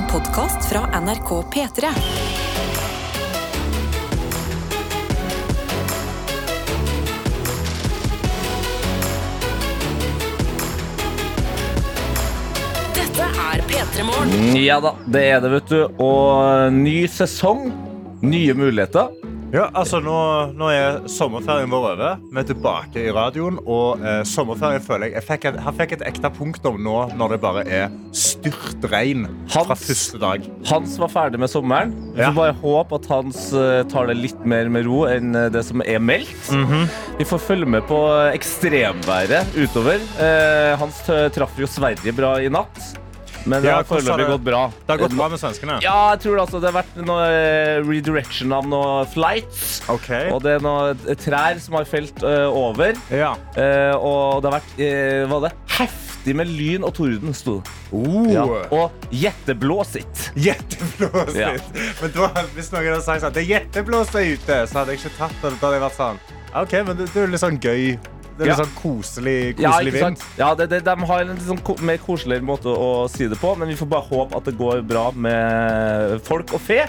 En 0.00 0.06
podkast 0.06 0.68
fra 0.68 1.00
NRK 1.00 1.30
P3. 1.54 1.88
Dette 12.94 13.22
er 13.22 13.60
P3 13.68 14.04
Morgen. 14.04 14.56
Ja 14.56 14.80
da, 14.80 14.94
det 15.04 15.24
er 15.26 15.40
det, 15.40 15.50
vet 15.58 15.68
du. 15.68 15.80
Og 16.00 16.72
ny 16.72 17.02
sesong, 17.10 17.66
nye 18.24 18.56
muligheter. 18.56 19.19
Ja, 19.50 19.64
altså 19.74 19.98
nå, 19.98 20.14
nå 20.54 20.68
er 20.70 21.00
sommerferien 21.10 21.70
vår 21.72 21.86
over. 21.88 22.20
Vi 22.30 22.38
er 22.38 22.44
tilbake 22.46 23.00
i 23.02 23.10
radioen. 23.14 23.56
Og 23.66 23.98
eh, 24.06 24.20
sommerferien 24.28 24.82
føler 24.84 25.08
jeg 25.10 25.16
Jeg 25.18 25.26
fikk 25.26 25.46
et, 25.50 25.58
jeg 25.58 25.76
fikk 25.80 25.94
et 25.96 26.04
ekte 26.12 26.30
punktum 26.36 26.78
nå 26.84 26.94
når 27.18 27.34
det 27.34 27.38
bare 27.42 27.64
er 27.66 27.88
styrtregn 28.14 29.26
fra 29.50 29.64
første 29.74 30.20
dag. 30.22 30.46
Hans 30.70 30.94
var 31.02 31.10
ferdig 31.10 31.40
med 31.42 31.50
sommeren. 31.50 31.96
Vi 32.14 32.22
Ja. 32.22 32.30
får 32.30 32.38
bare 32.38 32.56
håpe 32.62 33.00
at 33.00 33.10
Hans 33.10 33.42
eh, 33.52 33.82
tar 33.90 34.06
det 34.12 34.16
litt 34.20 34.46
mer 34.46 34.70
med 34.70 34.86
ro 34.86 35.02
enn 35.10 35.34
eh, 35.34 35.48
det 35.50 35.64
som 35.66 35.82
er 35.82 35.98
meldt. 35.98 36.52
Mhm. 36.54 36.86
Vi 37.18 37.26
får 37.28 37.42
følge 37.50 37.66
med 37.74 37.82
på 37.90 37.98
ekstremværet 38.30 39.50
utover. 39.58 39.98
Eh, 40.22 40.76
Hans 40.80 41.02
traff 41.34 41.58
jo 41.58 41.66
Sverige 41.66 42.14
bra 42.16 42.36
i 42.40 42.48
natt. 42.48 42.78
Men 43.48 43.64
det 43.64 43.72
har 43.72 43.86
foreløpig 43.88 44.26
gått 44.34 44.44
bra. 44.44 44.62
Det 44.84 44.94
har 44.94 45.00
gått 45.04 45.16
bra 45.16 45.28
med 45.32 45.40
svenskene. 45.40 45.78
Ja, 45.84 45.96
jeg 46.14 46.24
tror 46.24 46.36
det, 46.36 46.42
altså, 46.44 46.60
det 46.60 46.70
har 46.70 46.76
vært 46.80 47.00
noe 47.06 47.28
eh, 47.30 47.78
redirection 47.86 48.52
av 48.56 48.68
noe 48.68 49.06
flights. 49.14 49.80
Okay. 49.92 50.28
Og 50.34 50.42
det 50.44 50.58
er 50.58 50.64
noen 50.64 51.20
trær 51.20 51.60
som 51.62 51.78
har 51.78 51.88
felt 51.88 52.24
uh, 52.26 52.48
over. 52.52 52.98
Ja. 53.14 53.32
Uh, 53.56 53.94
og 53.96 54.42
det 54.42 54.50
har 54.52 54.58
vært 54.58 54.78
uh, 54.84 55.30
hva 55.30 55.42
det? 55.46 55.54
heftig 56.20 56.36
med 56.36 56.50
lyn 56.52 56.84
og 56.84 56.94
torden, 56.94 57.32
sto 57.34 57.58
det. 57.60 57.72
Oh. 57.92 58.28
Ja. 58.30 58.44
Og 58.70 58.90
jetteblåsitt. 59.10 60.30
Jetteblås 60.36 61.34
Ja. 61.34 61.54
Men 62.02 62.12
da, 62.14 62.30
hvis 62.54 62.70
noen 62.72 62.92
hadde 62.92 63.04
sagt 63.04 63.24
sånn, 63.24 63.34
det 63.34 63.44
er 63.46 63.50
jetteblåst 63.56 64.12
der 64.16 64.34
ute, 64.34 64.60
så 64.68 64.82
hadde 64.82 64.94
jeg 64.94 65.00
ikke 65.00 65.16
tatt 65.18 65.36
det. 65.40 65.54
Da 65.56 65.66
hadde 65.66 65.78
jeg 65.78 65.86
vært 65.86 66.00
sånn 66.00 66.22
OK, 66.60 66.72
men 66.82 66.96
det, 66.98 67.06
det 67.14 67.22
er 67.22 67.30
litt 67.30 67.42
sånn 67.44 67.60
gøy. 67.62 67.94
Det 68.40 68.46
er 68.48 68.54
Ja. 68.54 68.58
sånn 68.62 68.74
koselig, 68.80 69.38
Ja, 69.60 69.74
koselig 69.76 70.00
sant? 70.00 70.18
vind. 70.24 70.38
Ja, 70.40 70.50
det, 70.56 70.70
det, 70.72 70.82
de 70.86 70.96
har 71.12 71.20
en 71.28 71.40
sånn 71.44 71.60
ko 71.62 71.76
mer 71.84 72.00
koselig 72.00 72.40
måte 72.42 72.72
å 72.72 73.04
si 73.12 73.28
det 73.28 73.36
på, 73.40 73.52
men 73.60 73.68
vi 73.68 73.76
får 73.76 73.88
bare 73.92 74.08
håpe 74.08 74.36
at 74.40 74.48
det 74.48 74.56
går 74.56 74.80
bra 74.88 75.10
med 75.12 76.20
folk 76.24 76.54
og 76.56 76.60
fe. 76.64 76.86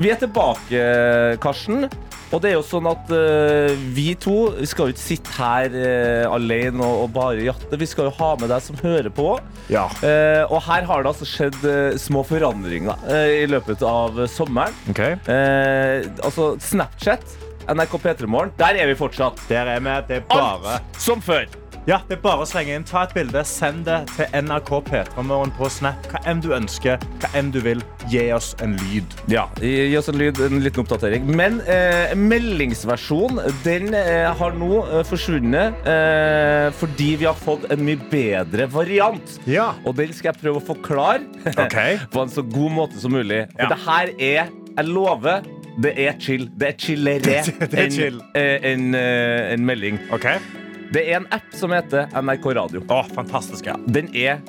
Vi 0.00 0.10
er 0.10 0.16
tilbake, 0.16 1.38
Karsten. 1.42 1.86
Og 2.30 2.38
det 2.42 2.52
er 2.52 2.54
jo 2.54 2.62
sånn 2.62 2.86
at 2.86 3.08
uh, 3.10 3.72
vi 3.90 4.12
to 4.14 4.52
vi 4.54 4.66
skal 4.70 4.86
jo 4.86 4.94
ikke 4.94 5.02
sitte 5.02 5.32
her 5.34 5.66
uh, 5.74 6.34
alene 6.36 6.78
og, 6.78 7.00
og 7.08 7.08
bare 7.16 7.42
jatte. 7.42 7.74
Vi 7.80 7.88
skal 7.90 8.06
jo 8.06 8.12
ha 8.20 8.28
med 8.38 8.52
deg 8.52 8.62
som 8.62 8.78
hører 8.78 9.10
på. 9.10 9.32
Ja. 9.68 9.88
Uh, 9.98 10.46
og 10.46 10.62
her 10.68 10.86
har 10.86 11.02
det 11.02 11.10
altså 11.10 11.26
skjedd 11.26 11.58
små 11.98 12.22
forandringer 12.28 13.02
i 13.42 13.48
løpet 13.50 13.82
av 13.82 14.22
sommeren. 14.30 14.70
OK. 14.92 15.00
Eh, 15.02 16.06
altså 16.22 16.52
Snapchat, 16.62 17.24
NRK 17.70 17.96
P3morgen, 18.02 18.50
der 18.58 18.78
er 18.82 18.90
vi 18.90 18.96
fortsatt. 18.98 19.40
Der 19.50 19.68
er 19.76 19.80
vi. 19.84 19.96
Det 20.08 20.16
er 20.22 20.28
bare 20.30 20.76
Alt 20.80 21.00
som 21.02 21.20
før. 21.22 21.46
Ja, 21.88 21.96
det 22.10 22.18
er 22.18 22.20
bare 22.22 22.44
å 22.44 22.46
slenge 22.46 22.74
inn. 22.76 22.82
Ta 22.86 23.06
et 23.06 23.14
bilde, 23.16 23.40
send 23.48 23.86
det 23.86 24.02
til 24.12 24.28
NRK 24.44 24.68
P3morgen 24.90 25.50
på 25.56 25.68
Snap. 25.72 26.04
Hva 26.12 26.20
enn 26.28 26.42
du 26.44 26.50
ønsker, 26.54 27.00
hva 27.22 27.30
enn 27.38 27.48
du 27.54 27.56
vil. 27.64 27.80
Gi 28.12 28.26
oss 28.36 28.50
en 28.62 28.74
lyd. 28.82 29.14
Ja, 29.32 29.46
gi 29.64 29.94
oss 29.98 30.10
en 30.12 30.18
lyd, 30.20 30.38
en 30.44 30.60
liten 30.62 30.82
oppdatering. 30.84 31.24
Men 31.38 31.56
eh, 31.70 32.12
meldingsversjonen 32.20 33.40
den 33.64 33.94
eh, 33.96 34.28
har 34.38 34.54
nå 34.60 34.82
eh, 34.84 35.00
forsvunnet 35.08 35.88
eh, 35.88 36.68
fordi 36.76 37.14
vi 37.22 37.28
har 37.30 37.38
fått 37.38 37.64
en 37.72 37.82
mye 37.86 37.98
bedre 38.12 38.68
variant. 38.74 39.38
Ja. 39.48 39.70
Og 39.88 39.96
den 39.98 40.12
skal 40.16 40.34
jeg 40.34 40.42
prøve 40.44 40.60
å 40.60 40.66
forklare 40.74 41.24
Ok. 41.54 41.78
på 42.12 42.26
en 42.26 42.34
så 42.36 42.44
god 42.44 42.76
måte 42.76 43.00
som 43.00 43.16
mulig. 43.16 43.46
For 43.56 43.64
Ja. 43.64 43.72
det 43.72 43.80
her 43.86 44.12
er, 44.18 44.52
jeg 44.76 44.86
lover, 44.92 45.48
det 45.78 45.92
er 45.98 46.16
chill. 46.18 46.48
Det 46.56 46.68
er 46.72 46.78
chillere 46.78 47.36
er 47.40 47.76
enn 47.84 47.94
chill. 47.94 48.20
en, 48.34 48.64
en, 48.72 48.94
en, 48.94 49.66
melding. 49.66 50.00
Okay. 50.12 50.38
Det 50.92 51.04
er 51.06 51.20
en 51.20 51.28
app 51.30 51.52
som 51.54 51.70
heter 51.74 52.10
NRK 52.18 52.50
Radio. 52.58 52.82
Å, 52.90 53.04
fantastisk. 53.14 53.68
Ja. 53.70 53.76
Den 53.86 54.10
er 54.16 54.40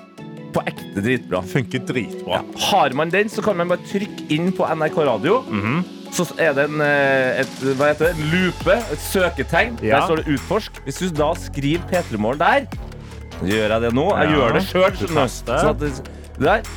på 0.52 0.64
ekte 0.68 1.04
dritbra. 1.04 1.42
Funker 1.48 1.84
dritbra. 1.88 2.42
Har 2.72 2.96
man 2.98 3.12
den, 3.14 3.30
så 3.32 3.44
kan 3.46 3.58
man 3.60 3.70
bare 3.72 3.84
trykke 3.88 4.28
inn 4.34 4.52
på 4.56 4.68
NRK 4.68 4.98
Radio. 5.08 5.42
Mhm. 5.48 5.82
Så 6.12 6.26
er 6.44 6.52
det 6.58 6.66
en, 6.68 6.82
eh, 6.84 7.40
et, 7.40 7.52
hva 7.80 7.94
heter 7.94 8.10
det? 8.10 8.16
en 8.20 8.32
lupe, 8.34 8.74
et 8.92 9.00
søketegn. 9.00 9.78
Ja. 9.80 10.02
Der 10.02 10.08
står 10.10 10.16
det 10.20 10.26
'utforsk'. 10.28 10.82
Hvis 10.84 11.00
du 11.00 11.08
da 11.10 11.30
skriver 11.40 11.86
P3morgen 11.88 12.38
der, 12.40 12.68
gjør 13.48 13.70
jeg 13.72 13.82
det 13.82 13.94
nå. 13.94 14.08
Jeg 14.18 14.30
Ja, 14.30 14.36
gjør 14.36 14.54
det 14.54 14.64
sjøl. 14.68 14.92
du. 15.00 15.08
Sånn. 15.08 16.04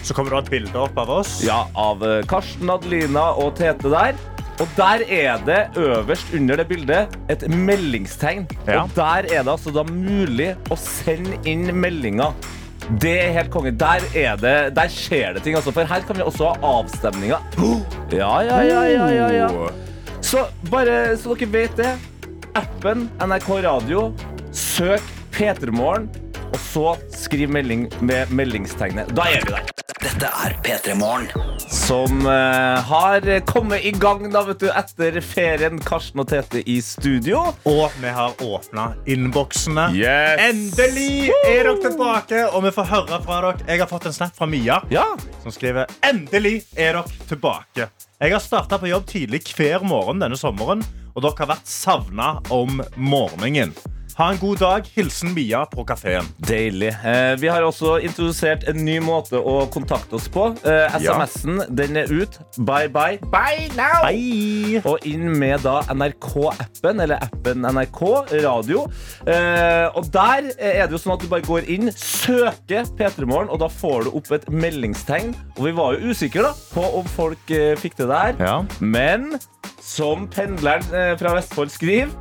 Så 0.04 0.14
kommer 0.14 0.30
det 0.30 0.38
et 0.44 0.50
bilde 0.50 0.76
opp 0.76 0.96
av 0.98 1.10
oss. 1.10 1.42
Ja, 1.42 1.66
av 1.74 2.02
eh, 2.02 2.22
Karsten, 2.28 2.70
Adelina 2.70 3.34
og 3.36 3.56
Tete 3.56 3.90
der. 3.90 4.14
Og 4.62 4.68
der 4.76 5.02
er 5.10 5.40
det 5.46 5.60
øverst 5.76 6.34
under 6.34 6.56
det 6.56 6.66
bildet 6.68 7.16
et 7.30 7.42
meldingstegn. 7.50 8.46
Ja. 8.66 8.82
Og 8.82 8.90
der 8.94 9.26
er 9.34 9.42
det 9.42 9.50
altså 9.50 9.72
da 9.74 9.82
mulig 9.88 10.52
å 10.70 10.78
sende 10.78 11.40
inn 11.48 11.66
meldinger. 11.74 12.36
Det 13.00 13.14
er 13.18 13.32
helt 13.38 13.50
konge. 13.50 13.72
Der, 13.80 14.04
er 14.14 14.36
det, 14.38 14.54
der 14.76 14.92
skjer 14.92 15.34
det 15.34 15.42
ting. 15.42 15.56
Altså. 15.58 15.72
For 15.74 15.88
her 15.88 16.06
kan 16.06 16.20
vi 16.20 16.22
også 16.22 16.52
ha 16.52 16.72
avstemninger. 16.78 17.58
Ja, 18.12 18.30
ja, 18.46 18.60
ja, 18.62 18.82
ja, 18.92 19.08
ja, 19.10 19.28
ja. 19.32 19.48
Så 20.24 20.46
bare 20.70 21.16
så 21.20 21.34
dere 21.34 21.50
vet 21.52 21.78
det. 21.80 21.94
Appen 22.54 23.08
NRK 23.24 23.50
Radio. 23.66 24.12
Søk 24.54 25.02
P3morgen, 25.34 26.06
og 26.52 26.60
så 26.62 26.92
skriv 27.10 27.50
melding 27.50 27.88
med 28.00 28.30
meldingstegnet. 28.30 29.10
Da 29.16 29.26
er 29.32 29.42
vi 29.42 29.56
der 29.56 29.83
Dette 30.04 30.28
er 30.28 30.52
P3 30.62 30.94
Morgen. 31.00 31.28
som 31.70 32.26
eh, 32.26 32.80
har 32.88 33.24
kommet 33.48 33.84
i 33.84 33.90
gang 33.90 34.26
da, 34.32 34.42
vet 34.44 34.60
du, 34.60 34.66
etter 34.70 35.16
ferien. 35.24 35.78
Karsten 35.82 36.20
og 36.22 36.28
Tete 36.30 36.60
i 36.70 36.76
studio. 36.84 37.40
Og 37.68 37.94
vi 38.02 38.12
har 38.12 38.34
åpna 38.44 38.90
innboksene. 39.10 39.86
Yes. 39.96 40.42
Endelig 40.44 41.30
er 41.48 41.64
dere 41.64 41.74
tilbake, 41.86 42.42
og 42.52 42.66
vi 42.66 42.74
får 42.76 42.90
høre 42.92 43.20
fra 43.24 43.40
dere. 43.46 43.64
Jeg 43.70 43.82
har 43.84 43.90
fått 43.90 44.10
en 44.10 44.16
snap 44.16 44.36
fra 44.36 44.48
Mia 44.50 44.82
Ja. 44.92 45.06
som 45.42 45.54
skriver 45.54 45.88
Endelig 46.04 46.60
er 46.76 47.00
dere 47.00 47.04
tilbake. 47.30 47.88
Jeg 48.20 48.32
har 48.36 48.44
starta 48.44 48.78
på 48.80 48.92
jobb 48.92 49.08
tidlig 49.10 49.42
hver 49.56 49.82
morgen 49.84 50.20
denne 50.22 50.36
sommeren, 50.38 50.84
og 51.14 51.24
dere 51.24 51.40
har 51.40 51.52
vært 51.56 51.68
savna 51.70 52.36
om 52.54 52.80
morgenen. 52.96 53.72
Ha 54.14 54.28
en 54.30 54.38
god 54.38 54.60
dag. 54.62 54.86
Hilsen 54.94 55.32
Mia 55.34 55.64
på 55.66 55.82
kafeen. 55.84 56.26
Deilig. 56.46 56.92
Eh, 57.02 57.32
vi 57.42 57.48
har 57.50 57.64
også 57.66 57.96
introdusert 58.06 58.62
en 58.70 58.78
ny 58.86 59.00
måte 59.02 59.40
å 59.40 59.64
kontakte 59.74 60.14
oss 60.14 60.28
på. 60.30 60.52
Eh, 60.62 60.94
SMS-en 61.00 61.64
den 61.74 61.98
er 61.98 62.12
ut. 62.12 62.38
Bye, 62.60 62.86
bye. 62.94 63.18
Bye 63.32 63.72
now! 63.74 64.04
Bye. 64.06 64.84
Og 64.86 65.02
inn 65.10 65.32
med 65.34 65.64
da 65.66 65.80
NRK-appen, 65.90 67.02
eller 67.02 67.26
appen 67.26 67.66
NRK 67.66 68.04
Radio. 68.44 68.84
Eh, 69.26 69.88
og 69.98 70.06
der 70.14 70.52
er 70.62 70.86
det 70.86 70.94
jo 70.94 71.02
sånn 71.02 71.16
at 71.16 71.26
du 71.26 71.30
bare 71.34 71.48
går 71.48 71.66
inn, 71.74 71.90
søker 71.98 72.86
P3morgen, 72.94 73.50
og 73.50 73.64
da 73.64 73.70
får 73.80 74.06
du 74.06 74.14
opp 74.14 74.30
et 74.38 74.46
meldingstegn. 74.46 75.34
Og 75.56 75.66
vi 75.66 75.74
var 75.74 75.98
jo 75.98 76.14
usikre 76.14 76.46
da, 76.46 76.54
på 76.70 76.86
om 77.00 77.10
folk 77.18 77.50
eh, 77.50 77.74
fikk 77.82 77.98
det 78.04 78.12
der. 78.14 78.38
Ja. 78.38 78.56
Men 78.78 79.32
som 79.82 80.28
pendleren 80.30 80.86
eh, 80.94 81.16
fra 81.18 81.34
Vestfold 81.34 81.74
skriver 81.74 82.14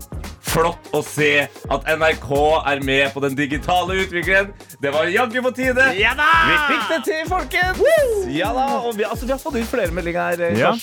Flott 0.54 0.92
å 0.94 1.00
se 1.02 1.48
at 1.74 1.88
NRK 1.98 2.28
er 2.70 2.82
med 2.86 3.08
på 3.16 3.22
den 3.24 3.34
digitale 3.34 3.96
utviklingen. 4.04 4.52
Det 4.84 4.92
var 4.94 5.10
jaggu 5.10 5.40
på 5.48 5.52
tide. 5.58 5.88
Ja 5.98 6.12
da! 6.18 6.28
Vi 6.46 6.58
fikk 6.68 6.84
det 6.92 7.00
til, 7.08 7.24
folkens! 7.32 7.82
Ja 8.30 8.52
da, 8.54 8.68
og 8.84 8.94
vi, 9.00 9.08
altså, 9.08 9.26
vi 9.26 9.34
har 9.34 9.42
fått 9.42 9.58
ut 9.58 9.72
flere 9.72 9.96
meldinger 9.96 10.30
her, 10.30 10.46
eh, 10.52 10.62
Ja. 10.62 10.76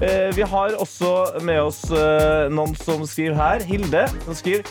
Eh, 0.00 0.30
vi 0.32 0.46
har 0.48 0.78
også 0.80 1.42
med 1.44 1.60
oss 1.60 1.82
eh, 1.92 2.48
noen 2.56 2.72
som 2.80 3.04
skriver 3.04 3.36
her. 3.36 3.66
Hilde, 3.68 4.06
som 4.24 4.38
skriver 4.38 4.64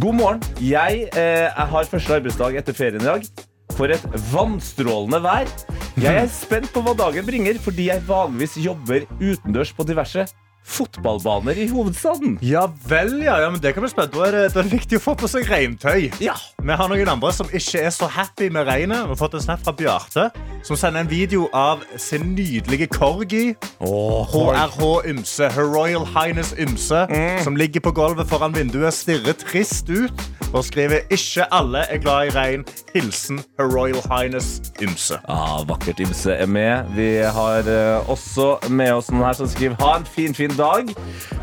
God 0.00 0.16
morgen. 0.16 0.42
Jeg, 0.56 1.10
eh, 1.12 1.46
jeg 1.50 1.70
har 1.76 1.92
første 1.92 2.16
arbeidsdag 2.16 2.56
etter 2.62 2.80
ferien 2.80 3.04
i 3.04 3.10
dag. 3.10 3.28
For 3.76 3.92
et 3.92 4.04
vannstrålende 4.32 5.20
vær. 5.20 5.52
Jeg 6.00 6.16
er 6.16 6.32
spent 6.32 6.72
på 6.72 6.80
hva 6.86 6.96
dagen 6.96 7.28
bringer, 7.28 7.60
fordi 7.60 7.90
jeg 7.90 8.08
vanligvis 8.08 8.56
jobber 8.64 9.04
utendørs 9.20 9.76
på 9.76 9.84
diverse 9.84 10.24
fotballbaner 10.64 11.58
i 11.58 11.66
hovedstaden. 11.68 12.38
Ja 12.42 12.66
vel, 12.88 13.22
ja. 13.22 13.38
ja 13.42 13.50
men 13.50 13.60
det 13.62 13.74
kan 13.74 13.84
bli. 13.84 13.90
Da 13.96 14.26
er 14.26 14.36
det, 14.36 14.44
er 14.56 14.70
viktig 14.70 15.00
å 15.00 15.02
få 15.02 15.16
på 15.18 15.30
seg 15.30 15.48
regntøy. 15.50 16.10
Ja. 16.22 16.36
Vi 16.60 16.76
har 16.76 16.90
noen 16.90 17.10
andre 17.10 17.32
som 17.34 17.50
ikke 17.52 17.82
er 17.82 17.92
så 17.94 18.08
happy 18.10 18.50
med 18.52 18.68
regnet. 18.68 19.04
Vi 19.08 19.14
har 19.14 19.20
fått 19.20 19.38
en 19.38 19.44
snap 19.44 19.64
fra 19.64 19.74
Bjarte, 19.76 20.28
som 20.66 20.78
sender 20.78 21.04
en 21.04 21.10
video 21.10 21.48
av 21.56 21.84
sin 21.98 22.34
nydelige 22.36 22.90
corgi. 22.92 23.54
HRH 23.80 25.08
Ymse, 25.10 25.50
Her 25.50 25.70
Royal 25.70 26.06
Highness 26.06 26.54
Ymse, 26.58 27.06
som 27.44 27.56
ligger 27.56 27.84
på 27.84 27.94
gulvet 27.96 28.30
foran 28.30 28.54
vinduet, 28.56 28.94
stirrer 28.94 29.36
trist 29.40 29.90
ut 29.90 30.28
og 30.52 30.64
skriver 30.66 30.98
ikke 31.10 31.46
alle 31.54 31.78
er 31.78 31.98
glad 32.02 32.26
i 32.26 32.30
regn. 32.34 32.64
Hilsen 32.94 33.40
Her 33.58 33.70
Royal 33.70 34.02
Highness 34.10 34.60
Ymse. 34.82 35.20
Ja, 35.28 35.62
Vakkert 35.68 36.00
Ymse 36.00 36.32
er 36.32 36.46
med. 36.46 36.84
Vi 36.96 37.16
har 37.16 37.58
uh, 37.70 38.10
også 38.10 38.56
med 38.68 38.92
oss 38.92 39.10
noen 39.12 39.24
her 39.28 39.36
som 39.38 39.48
skriver 39.48 39.78
Ha 39.80 39.96
en 40.00 40.06
fin, 40.06 40.34
fin 40.34 40.49
dag. 40.58 40.90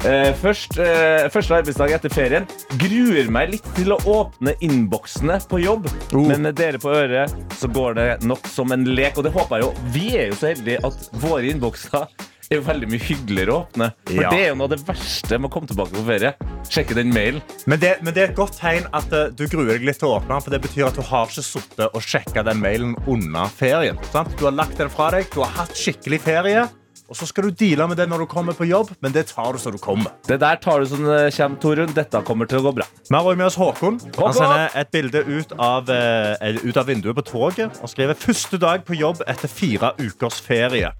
Eh, 0.05 0.31
først, 0.41 0.77
eh, 0.79 1.27
første 1.33 1.57
arbeidsdag 1.57 1.95
etter 1.97 2.13
ferien. 2.13 2.47
Gruer 2.77 3.29
meg 3.33 3.51
litt 3.55 3.67
til 3.75 3.93
å 3.95 3.99
åpne 4.05 4.53
innboksene 4.61 5.39
på 5.49 5.61
jobb. 5.63 5.89
Men 6.13 6.41
med 6.47 6.55
dere 6.59 6.79
på 6.81 6.93
øret 6.93 7.33
så 7.57 7.67
går 7.71 7.95
det 7.95 8.09
nok 8.23 8.47
som 8.47 8.71
en 8.71 8.85
lek, 8.85 9.17
og 9.17 9.23
det 9.27 9.33
håper 9.33 9.59
jeg 9.59 9.67
jo. 9.67 9.73
Vi 9.93 10.07
er 10.17 10.27
jo 10.31 10.39
så 10.39 10.53
heldige 10.53 10.83
at 10.85 11.09
våre 11.21 11.49
innbokser 11.51 12.07
er 12.47 12.61
jo 12.61 12.63
veldig 12.63 12.87
mye 12.87 13.03
hyggeligere 13.03 13.51
å 13.51 13.57
åpne. 13.65 13.89
For 14.07 14.21
Ja. 14.23 14.29
det 14.29 14.39
er 14.39 14.47
jo 14.49 14.55
noe 14.55 14.69
av 14.69 14.69
det 14.69 14.85
verste 14.87 15.37
med 15.39 15.49
å 15.49 15.53
komme 15.53 15.67
tilbake 15.67 15.91
på 15.91 16.05
ferie. 16.07 16.33
Sjekke 16.69 16.95
den 16.95 17.11
mailen. 17.11 17.41
Men 17.67 17.79
det, 17.79 17.97
men 18.01 18.13
det 18.13 18.23
er 18.23 18.29
et 18.31 18.37
godt 18.37 18.55
tegn 18.59 18.87
at 18.93 19.11
uh, 19.11 19.27
du 19.29 19.47
gruer 19.47 19.73
deg 19.75 19.83
litt 19.83 19.99
til 19.99 20.07
å 20.07 20.15
åpne 20.21 20.31
den, 20.37 20.41
for 20.45 20.55
det 20.55 20.61
betyr 20.63 20.87
at 20.87 20.95
du 20.95 21.01
har 21.01 21.27
ikke 21.27 21.43
sittet 21.43 21.91
og 21.91 22.01
sjekka 22.01 22.43
den 22.47 22.61
mailen 22.63 22.95
under 23.07 23.51
ferien. 23.51 23.99
Sant? 24.13 24.31
Du 24.39 24.45
har 24.45 24.55
lagt 24.55 24.77
den 24.79 24.89
fra 24.89 25.11
deg, 25.11 25.27
du 25.33 25.41
har 25.43 25.51
hatt 25.59 25.75
skikkelig 25.75 26.21
ferie, 26.23 26.69
og 27.07 27.15
så 27.15 27.27
skal 27.29 27.47
du 27.47 27.55
deale 27.55 27.87
med 27.87 27.99
det 27.99 28.07
når 28.11 28.25
du 28.25 28.27
kommer 28.29 28.55
på 28.57 28.67
jobb, 28.67 28.89
men 29.03 29.13
det 29.15 29.29
tar 29.31 29.55
du 29.55 29.61
så 29.61 29.71
du 29.71 29.79
kommer. 29.79 30.11
Det 30.27 30.39
der 30.41 30.59
tar 30.59 30.83
du 30.83 30.89
som 30.91 31.05
det 31.07 31.31
kommer, 31.35 31.59
Torunn. 31.63 31.93
Dette 31.95 32.21
kommer 32.27 32.49
til 32.49 32.59
å 32.59 32.65
gå 32.67 32.73
bra. 32.81 32.87
Vi 33.07 33.15
har 33.15 33.39
med 33.39 33.47
oss 33.47 33.55
Håkon. 33.59 33.99
Håkon! 34.03 34.25
Han 34.25 34.35
sender 34.35 34.75
et 34.81 34.91
bilde 34.91 35.23
ut 35.23 35.53
av, 35.55 35.89
eh, 35.89 36.59
ut 36.63 36.77
av 36.77 36.89
vinduet 36.89 37.15
på 37.15 37.23
toget 37.31 37.79
og 37.81 37.91
skriver 37.91 38.19
første 38.19 38.59
dag 38.59 38.83
på 38.87 38.97
jobb 38.99 39.23
etter 39.27 39.47
fire 39.47 39.93
ukers 40.01 40.41
ferie. 40.43 40.91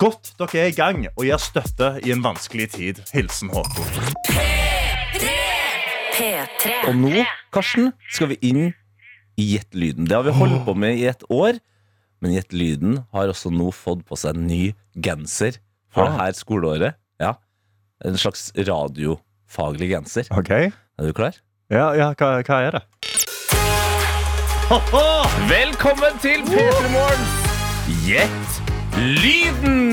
Godt 0.00 0.32
dere 0.40 0.62
er 0.64 0.72
i 0.72 0.76
gang 0.76 1.04
og 1.12 1.24
gir 1.24 1.40
støtte 1.40 1.98
i 2.04 2.12
en 2.16 2.24
vanskelig 2.24 2.70
tid. 2.72 3.04
Hilsen 3.12 3.52
Håkon. 3.52 3.92
P3. 6.16 6.74
Og 6.88 6.96
nå, 6.96 7.24
Karsten, 7.52 7.92
skal 8.08 8.32
vi 8.32 8.40
inn 8.40 8.64
i 9.36 9.50
Gjett 9.52 9.74
lyden. 9.76 10.06
Det 10.08 10.16
har 10.16 10.24
vi 10.24 10.32
holdt 10.32 10.62
på 10.64 10.72
med 10.72 10.96
i 10.96 11.04
et 11.10 11.20
år. 11.28 11.58
Men 12.24 12.32
Gjett 12.32 12.52
lyden 12.56 13.00
har 13.12 13.28
også 13.28 13.50
nå 13.52 13.70
fått 13.76 14.04
på 14.08 14.16
seg 14.18 14.36
en 14.36 14.46
ny 14.48 14.62
genser 15.04 15.58
for 15.92 16.08
det 16.08 16.16
her 16.20 16.36
skoleåret. 16.38 16.96
Ja, 17.20 17.34
En 18.04 18.16
slags 18.20 18.50
radiofaglig 18.56 19.88
genser. 19.94 20.28
Ok. 20.36 20.50
Er 20.52 20.72
du 21.04 21.12
klar? 21.16 21.36
Ja, 21.72 21.90
ja 21.96 22.10
hva, 22.16 22.42
hva 22.44 22.58
er 22.68 22.76
det? 22.76 22.82
Velkommen 25.48 26.18
til 26.22 26.42
P3 26.48 26.90
Morgens 26.92 27.34
Gjett 28.06 28.60
lyden! 28.98 29.85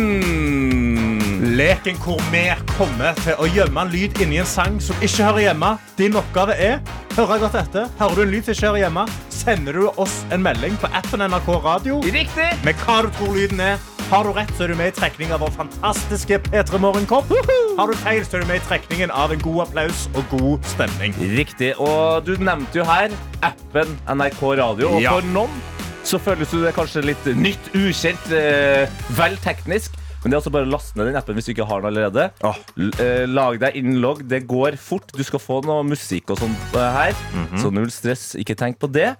Leken 1.53 1.97
hvor 2.01 2.17
vi 2.33 2.41
kommer 2.77 3.13
til 3.21 3.37
å 3.37 3.45
gjemme 3.53 3.83
en 3.83 3.91
lyd 3.93 4.17
inni 4.23 4.39
en 4.41 4.47
sang 4.49 4.79
som 4.81 4.97
ikke 5.05 5.25
hører 5.27 5.43
hjemme. 5.49 5.73
Din 5.99 6.15
oppgave 6.17 6.55
er 6.57 6.79
Hører 7.13 7.43
godt 7.43 7.57
etter? 7.59 7.89
Hører 7.99 8.15
du 8.17 8.21
en 8.23 8.31
lyd 8.33 8.47
som 8.47 8.55
ikke 8.55 8.69
hører 8.71 8.81
hjemme? 8.87 9.03
Sender 9.29 9.75
du 9.77 9.83
oss 10.01 10.15
en 10.33 10.41
melding 10.41 10.79
på 10.81 10.89
appen 10.97 11.21
NRK 11.21 11.49
Radio 11.61 11.99
Riktig! 12.07 12.47
med 12.65 12.79
hva 12.81 12.95
du 13.05 13.11
tror 13.19 13.35
lyden 13.37 13.61
er. 13.61 13.77
Har 14.09 14.25
du 14.25 14.31
rett, 14.35 14.49
så 14.57 14.65
er 14.65 14.73
du 14.73 14.77
med 14.79 14.89
i 14.89 14.95
trekning 14.97 15.29
av 15.35 15.43
vår 15.45 15.53
fantastiske 15.55 16.39
P3 16.47 16.79
Morgenkopp. 16.81 17.29
Har 17.77 17.89
du 17.89 17.95
feil, 18.01 18.25
så 18.25 18.39
er 18.39 18.43
du 18.43 18.49
med 18.49 18.59
i 18.61 18.65
trekningen 18.65 19.13
av 19.13 19.31
en 19.35 19.41
god 19.45 19.61
applaus 19.67 20.07
og 20.17 20.25
god 20.33 20.65
stemning. 20.73 21.13
Riktig. 21.37 21.71
Og 21.81 22.25
du 22.27 22.33
nevnte 22.41 22.81
jo 22.81 22.87
her 22.89 23.13
appen 23.45 23.93
NRK 24.09 24.41
Radio. 24.63 24.89
Og 24.97 25.01
Ja. 25.05 25.13
for 25.19 25.29
noen 25.33 25.61
så 26.03 26.17
føles 26.19 26.49
det 26.51 26.73
kanskje 26.75 27.05
litt 27.05 27.25
nytt, 27.37 27.69
ukjent, 27.77 28.25
eh, 28.33 28.89
vel 29.17 29.37
teknisk. 29.45 29.95
Men 30.23 30.31
det 30.31 30.37
er 30.37 30.39
også 30.41 30.51
bare 30.55 30.67
å 30.67 30.71
laste 30.71 30.97
ned 30.97 31.09
den 31.11 31.17
appen 31.19 31.35
hvis 31.35 31.45
du 31.49 31.51
ikke 31.53 31.67
har 31.67 31.81
den 31.83 31.89
allerede. 31.91 32.29
Åh. 32.47 32.59
Eh, 33.03 33.25
lag 33.27 33.59
deg 33.59 33.75
innlogg. 33.75 34.23
Det 34.31 34.45
går 34.47 34.77
fort. 34.79 35.11
Du 35.11 35.23
skal 35.23 35.39
få 35.43 35.59
noe 35.67 35.83
musikk 35.83 36.31
og 36.31 36.39
sånt 36.39 36.57
her. 36.73 36.91
her. 36.95 37.13
-hmm. 37.33 37.61
Så 37.61 37.71
null 37.71 37.91
stress. 37.91 38.35
Ikke 38.35 38.55
tenk 38.55 38.79
på 38.79 38.87
det. 38.91 39.15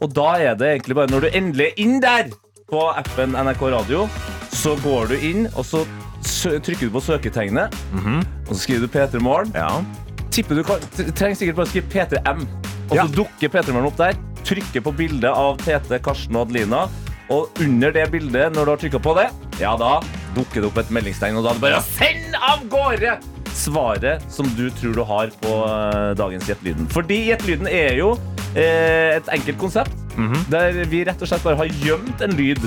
Og 0.00 0.12
da 0.12 0.34
er 0.36 0.54
det 0.54 0.68
egentlig 0.68 0.94
bare 0.94 1.06
når 1.10 1.20
du 1.20 1.28
endelig 1.32 1.66
er 1.66 1.74
inn 1.80 2.00
der 2.00 2.28
på 2.68 2.80
appen 2.96 3.32
NRK 3.36 3.62
Radio, 3.70 4.08
så 4.52 4.76
går 4.82 5.08
du 5.08 5.14
inn, 5.14 5.46
og 5.56 5.64
så 5.64 5.84
trykker 6.62 6.88
du 6.88 6.90
på 6.90 7.00
søketegnet, 7.00 7.72
og 8.48 8.54
så 8.56 8.60
skriver 8.62 8.80
du 8.80 8.88
P3 8.88 9.20
Morgen 9.20 9.52
Ja. 9.54 9.82
tipper 10.30 10.54
du 10.54 10.62
kan, 10.62 10.80
trenger 11.14 11.36
sikkert 11.36 11.56
bare 11.56 11.66
å 11.66 11.68
skrive 11.68 11.88
P3M. 11.92 12.46
Og 12.90 12.96
Ja. 12.96 13.06
så 13.06 13.14
dukker 13.14 13.48
P3-morgen 13.48 13.86
opp 13.86 13.96
der. 13.96 14.14
Trykker 14.44 14.80
på 14.80 14.92
bildet 14.96 15.30
av 15.30 15.56
Tete, 15.58 15.98
Karsten 16.02 16.36
og 16.36 16.48
Adelina. 16.48 16.88
Og 17.32 17.62
under 17.64 17.94
det 17.94 18.08
bildet, 18.12 18.52
når 18.52 18.66
du 18.66 18.72
har 18.74 18.80
trykka 18.82 19.00
på 19.02 19.14
det, 19.16 19.28
ja, 19.62 19.72
da 19.80 19.94
dukker 20.36 20.60
det 20.60 20.68
opp 20.68 20.80
et 20.82 20.92
meldingstegn. 20.92 21.38
Og 21.38 21.46
da 21.46 21.52
er 21.52 21.58
det 21.58 21.64
bare 21.64 21.80
å 21.80 21.86
sende 21.86 22.42
av 22.52 22.66
gårde 22.72 23.16
svaret 23.56 24.24
som 24.32 24.48
du 24.56 24.66
tror 24.76 24.94
du 24.96 25.02
har 25.08 25.32
på 25.42 25.56
eh, 25.66 26.12
dagens 26.18 26.48
Gjettlyden. 26.48 26.88
Fordi 26.92 27.18
Gjettlyden 27.28 27.68
er 27.68 27.98
jo 28.00 28.14
eh, 28.54 29.18
et 29.18 29.28
enkelt 29.32 29.60
konsept 29.60 29.98
der 30.52 30.82
vi 30.92 31.04
rett 31.08 31.20
og 31.24 31.28
slett 31.30 31.44
bare 31.44 31.56
har 31.62 31.70
gjemt 31.84 32.24
en 32.24 32.34
lyd. 32.36 32.64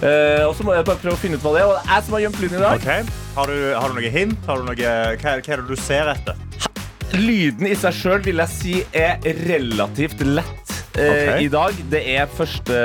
Eh, 0.00 0.44
og 0.46 0.54
så 0.56 0.64
må 0.64 0.76
jeg 0.76 0.86
bare 0.86 1.02
prøve 1.02 1.16
å 1.16 1.20
finne 1.20 1.38
ut 1.38 1.44
hva 1.44 1.54
det 1.56 1.64
er. 1.64 1.70
Og 1.70 1.74
det 1.76 1.82
er 1.82 1.92
jeg 1.94 2.06
som 2.06 2.16
har 2.16 2.24
gjemt 2.26 2.40
lyden 2.44 2.58
i 2.58 2.62
dag. 2.62 2.78
Okay. 2.78 3.18
Har 3.34 3.50
du, 3.50 3.58
har 3.74 3.90
du 3.90 3.98
noe 3.98 4.14
hint? 4.14 4.46
Har 4.46 4.60
du 4.60 4.70
noe, 4.70 4.78
hva, 4.78 4.94
hva 5.18 5.34
er 5.36 5.64
det 5.64 5.68
du 5.68 5.76
ser 5.78 6.14
etter? 6.14 6.46
Lyden 7.18 7.66
i 7.66 7.74
seg 7.74 7.96
sjøl 7.96 8.22
vil 8.22 8.38
jeg 8.44 8.54
si 8.54 8.74
er 8.94 9.18
relativt 9.48 10.22
lett 10.22 10.59
eh, 10.98 11.34
Ok. 11.34 11.42
i 11.44 11.48
dag. 11.52 11.74
Det 11.90 12.00
er 12.16 12.26
første 12.36 12.78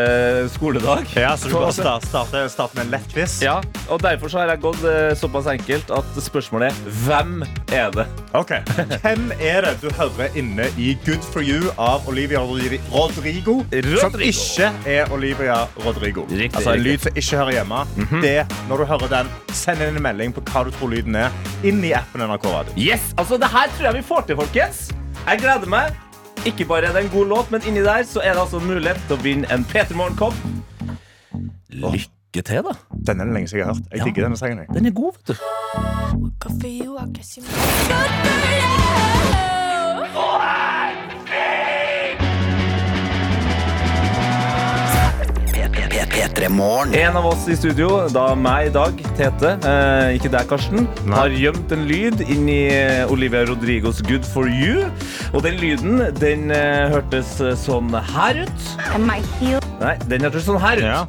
skoledag. 0.54 1.06
Ja, 1.16 1.36
så 1.38 1.50
du 1.50 1.56
bare 1.58 1.74
starte, 1.74 2.44
starte 2.50 2.76
med 2.78 2.86
en 2.86 2.92
lett 2.98 3.08
quiz? 3.14 3.40
Ja, 3.44 3.58
og 3.90 4.02
Derfor 4.06 4.30
så 4.30 4.40
har 4.44 4.52
jeg 4.54 4.62
gått 4.62 4.84
eh, 4.86 5.14
såpass 5.18 5.48
enkelt 5.50 5.90
at 5.92 6.18
spørsmålet 6.22 6.70
er 6.72 6.92
hvem 7.06 7.44
er 7.74 7.90
det? 7.96 8.06
Ok. 8.38 8.52
Hvem 9.02 9.32
er 9.40 9.66
det 9.66 9.74
du 9.82 9.90
hører 9.98 10.36
inne 10.38 10.68
i 10.78 10.92
Good 11.06 11.26
for 11.34 11.42
you 11.46 11.72
av 11.82 12.08
Olivia 12.12 12.40
Rodrigo, 12.44 12.78
Rodrigo, 12.94 13.98
som 14.00 14.20
ikke 14.22 14.70
er 14.86 15.12
Olivia 15.16 15.62
Rodrigo? 15.86 16.26
Riktig, 16.30 16.52
altså 16.56 16.76
en 16.76 16.84
riktig. 16.84 16.92
lyd 16.92 17.00
som 17.08 17.22
ikke 17.24 17.42
hører 17.42 17.58
hjemme. 17.60 17.84
Det, 18.22 18.38
når 18.70 18.78
du 18.78 18.86
hører 18.94 19.14
den, 19.18 19.34
send 19.56 19.82
inn 19.82 19.96
en 19.98 20.04
melding 20.06 20.36
på 20.36 20.44
hva 20.52 20.66
du 20.68 20.72
tror 20.76 20.92
lyden 20.94 21.16
er, 21.20 21.34
inn 21.66 21.82
i 21.88 21.94
appen 21.98 22.22
NRK 22.28 22.46
Radio. 22.52 22.78
Yes, 22.78 23.12
altså 23.18 23.38
det 23.42 23.50
her 23.54 23.72
tror 23.78 23.90
jeg 23.92 24.00
vi 24.02 24.06
får 24.14 24.28
til, 24.30 24.36
folkens. 24.44 24.90
Jeg 25.26 25.42
gleder 25.42 25.72
meg. 25.72 26.05
Ikke 26.46 26.66
bare 26.70 26.84
er 26.86 26.92
det 26.94 27.04
en 27.04 27.10
god 27.10 27.26
låt, 27.28 27.52
men 27.52 27.62
inni 27.68 27.82
der 27.86 28.04
så 28.06 28.20
er 28.24 28.34
det 28.34 28.42
altså 28.44 28.60
mulighet 28.62 29.00
til 29.08 29.16
å 29.18 29.22
vinne 29.24 29.48
en 29.54 29.64
P3 29.66 29.94
Morgen-kopp. 29.98 30.34
Lykke 31.74 32.42
til, 32.46 32.62
da. 32.68 32.74
Denne 33.08 33.22
er 33.26 33.32
det 33.32 33.36
lenge 33.40 33.48
siden 33.50 33.60
jeg 33.64 33.68
har 33.68 33.74
hørt. 33.74 33.84
Jeg 33.92 34.00
Ja. 34.00 34.04
digger 34.06 34.24
denne 34.28 34.38
sangen. 34.38 34.58
jeg. 34.60 34.68
Den 34.74 34.86
er 34.86 34.92
god, 34.92 35.14
vet 35.14 35.28
du. 35.28 35.34
Good 36.40 36.62
P3morgen. 46.36 46.94
En 46.96 47.16
av 47.18 47.26
oss 47.26 47.48
i 47.48 47.56
studio, 47.56 48.08
da 48.12 48.34
meg 48.36 48.68
i 48.70 48.72
dag, 48.76 49.00
Tete, 49.18 49.54
eh, 49.66 50.16
ikke 50.18 50.32
deg, 50.34 50.48
Karsten, 50.50 50.88
Nei. 51.06 51.16
har 51.16 51.30
gjemt 51.32 51.72
en 51.72 51.86
lyd 51.88 52.22
inn 52.28 52.50
i 52.52 52.60
eh, 52.74 53.12
Olivia 53.12 53.46
Rodrigos 53.48 54.02
'Good 54.04 54.26
for 54.28 54.46
you'. 54.48 54.90
Og 55.34 55.44
den 55.46 55.56
lyden, 55.62 56.02
den 56.20 56.52
eh, 56.52 56.90
hørtes 56.92 57.40
eh, 57.42 57.56
sånn 57.56 57.94
her 57.94 58.44
ut. 58.44 58.68
Nei, 59.80 59.96
den 60.10 60.22
hørtes 60.28 60.46
sånn 60.48 60.60
her 60.62 60.78
ut. 60.78 60.84
Ja. 60.84 61.06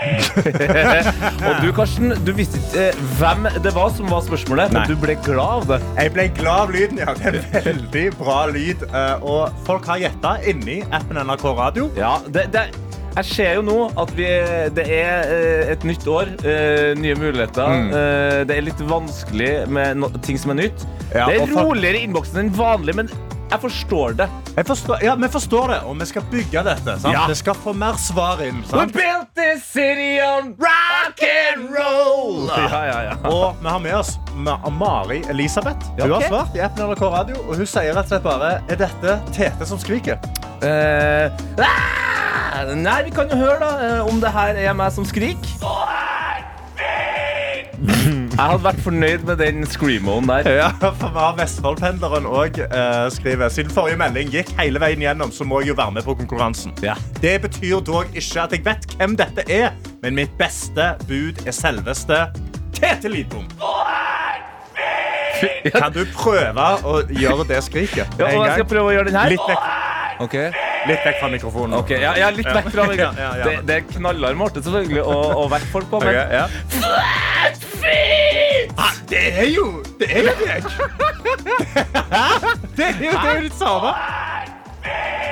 og 1.46 1.58
du, 1.60 1.68
Karsten, 1.76 2.14
du 2.24 2.30
visste 2.32 2.56
ikke 2.56 2.86
eh, 2.88 3.00
hvem 3.18 3.48
det 3.62 3.72
var 3.76 3.90
som 3.92 4.08
var 4.10 4.22
spørsmålet, 4.24 4.70
Nei. 4.72 4.80
men 4.80 4.88
du 4.88 4.96
ble 5.02 5.16
glad 5.26 5.60
av 5.60 5.66
det. 5.74 5.80
Jeg 5.98 6.12
ble 6.14 6.28
glad 6.38 6.60
av 6.68 6.70
lyden, 6.74 7.02
ja. 7.02 7.12
Det 7.18 7.26
er 7.26 7.40
en 7.42 7.66
veldig 7.66 8.06
bra 8.18 8.38
lyd. 8.48 8.86
eh, 8.88 9.26
Og 9.26 9.50
folk 9.66 9.84
har 9.90 9.98
gjetta 10.06 10.36
inni 10.48 10.80
appen 10.90 11.18
NRK 11.26 11.44
Radio. 11.58 11.90
Ja, 11.98 12.14
det, 12.26 12.46
det 12.54 12.60
er 12.68 12.70
jeg 13.16 13.26
ser 13.26 13.56
jo 13.58 13.64
nå 13.66 13.78
at 14.00 14.12
vi, 14.16 14.28
det 14.76 14.86
er 14.86 15.32
eh, 15.34 15.72
et 15.74 15.86
nytt 15.86 16.06
år, 16.10 16.30
eh, 16.46 16.92
nye 16.98 17.16
muligheter. 17.18 17.66
Mm. 17.66 17.90
Eh, 17.90 18.38
det 18.48 18.56
er 18.56 18.68
litt 18.68 18.84
vanskelig 18.86 19.50
med 19.72 20.06
ting 20.26 20.38
som 20.40 20.54
er 20.54 20.62
nytt. 20.66 20.86
Ja, 21.10 21.26
det 21.26 21.42
er 21.42 21.52
roligere 21.56 21.98
i 21.98 22.06
innboksen 22.06 22.44
enn 22.44 22.54
vanlig, 22.54 22.94
men 23.00 23.10
jeg 23.50 23.58
forstår 23.64 24.12
det. 24.20 24.28
Jeg 24.56 24.66
forstår, 24.66 25.00
ja, 25.02 25.14
Vi 25.18 25.28
forstår 25.28 25.68
det, 25.68 25.78
og 25.82 26.00
vi 26.00 26.06
skal 26.06 26.22
bygge 26.30 26.62
dette. 26.62 26.94
Sant? 27.02 27.14
Ja. 27.14 27.24
Det 27.26 27.36
skal 27.36 27.54
få 27.58 27.72
mer 27.74 27.98
svar 27.98 28.42
inn. 28.46 28.62
We 28.70 28.86
built 28.86 29.34
this 29.34 29.64
city 29.66 30.20
on 30.22 30.54
rock 30.54 31.18
and 31.26 31.66
roll! 31.74 32.46
Ja, 32.46 32.84
ja, 32.86 33.00
ja. 33.10 33.16
Og 33.26 33.56
vi 33.60 33.68
har 33.68 33.82
med 33.82 33.96
oss 33.98 34.18
Ma 34.34 34.56
Mari 34.70 35.24
Elisabeth. 35.28 35.90
Hun 35.98 36.12
okay. 36.12 36.12
har 36.12 36.28
svart 36.28 36.56
i 36.56 36.62
appen 36.62 36.86
NRK 36.86 37.02
Radio, 37.02 37.42
og 37.48 37.58
hun 37.58 37.66
sier 37.66 37.90
rett 37.90 38.06
og 38.06 38.14
slett 38.14 38.28
bare 38.28 38.52
Er 38.70 38.78
dette 38.86 39.18
Tete 39.34 39.66
som 39.66 39.82
skriker? 39.82 40.22
Uh, 40.60 41.32
ah, 41.58 41.99
nei, 42.74 43.02
vi 43.06 43.10
kan 43.14 43.30
jo 43.30 43.36
høre 43.40 43.58
da 43.62 43.70
eh, 43.86 44.08
om 44.08 44.20
det 44.22 44.32
her 44.34 44.58
er 44.58 44.76
meg 44.76 44.92
som 44.94 45.06
skrik. 45.08 45.38
Jeg 47.80 48.48
hadde 48.48 48.64
vært 48.64 48.80
fornøyd 48.84 49.24
med 49.28 49.36
den 49.40 49.66
screamoen 49.68 50.28
der. 50.28 50.46
Ja, 50.60 50.68
for 50.80 51.12
vi 51.12 51.20
har 51.20 51.34
Vestfoldpendleren 51.36 52.28
òg 52.28 52.56
uh, 52.62 53.08
skriver 53.12 53.52
Siden 53.52 53.72
forrige 53.72 53.98
melding 54.00 54.32
gikk 54.32 54.52
hele 54.56 54.80
veien 54.80 55.02
gjennom, 55.04 55.32
så 55.32 55.44
må 55.44 55.60
jeg 55.60 55.72
jo 55.72 55.76
være 55.80 55.96
med 55.98 56.06
på 56.08 56.14
konkurransen. 56.22 56.72
Ja. 56.84 56.96
Det 57.20 57.36
betyr 57.44 57.82
dog 57.84 58.08
ikke 58.16 58.44
at 58.44 58.56
jeg 58.56 58.64
vet 58.64 58.96
hvem 58.96 59.16
dette 59.20 59.44
er, 59.52 59.74
men 60.00 60.16
mitt 60.16 60.32
beste 60.40 60.94
bud 61.08 61.44
er 61.44 61.56
selveste 61.56 62.22
Tete 62.76 63.12
Lidbom. 63.12 63.48
Kan 65.72 65.92
du 65.92 66.02
prøve 66.16 66.66
å 66.84 66.98
gjøre 67.12 67.48
det 67.48 67.62
skriket? 67.68 68.08
Ja, 68.20 68.32
og 68.32 68.44
jeg 68.44 68.60
skal 68.60 68.68
prøve 68.72 68.92
å 68.92 68.96
gjøre 68.96 69.12
den 69.12 69.20
her. 69.20 69.32
Litt 69.32 69.48
vekk, 69.48 69.68
Ok, 70.20 70.36
litt 70.88 71.02
vekk 71.04 71.18
fra 71.20 71.28
mikrofonen. 71.32 71.74
ok, 71.80 71.90
ja, 72.00 72.12
ja 72.16 72.30
litt 72.34 72.46
vekk 72.48 72.70
fra 72.72 72.86
meg. 72.88 72.98
Ja, 73.04 73.10
ja, 73.16 73.30
ja. 73.40 73.44
Det, 73.44 73.54
det 73.68 73.74
er 73.80 73.84
knallhard 73.94 74.36
måte 74.40 74.62
selvfølgelig 74.64 75.02
å, 75.04 75.16
å 75.42 75.48
vekke 75.52 75.70
folk 75.72 75.90
på. 75.92 76.00
Ok, 76.00 76.06
Men 76.06 76.14
ja. 76.40 76.46
Ah, 78.80 78.92
det 79.10 79.20
er 79.42 79.48
jo 79.50 79.64
Det 79.98 80.06
er 80.14 80.28
jo 80.28 80.34
deg! 80.40 80.64
det 82.76 82.86
er 82.86 83.02
jo 83.04 83.14
det 83.24 83.34
du 83.44 83.48
sa 83.56 83.70
da. 83.84 83.92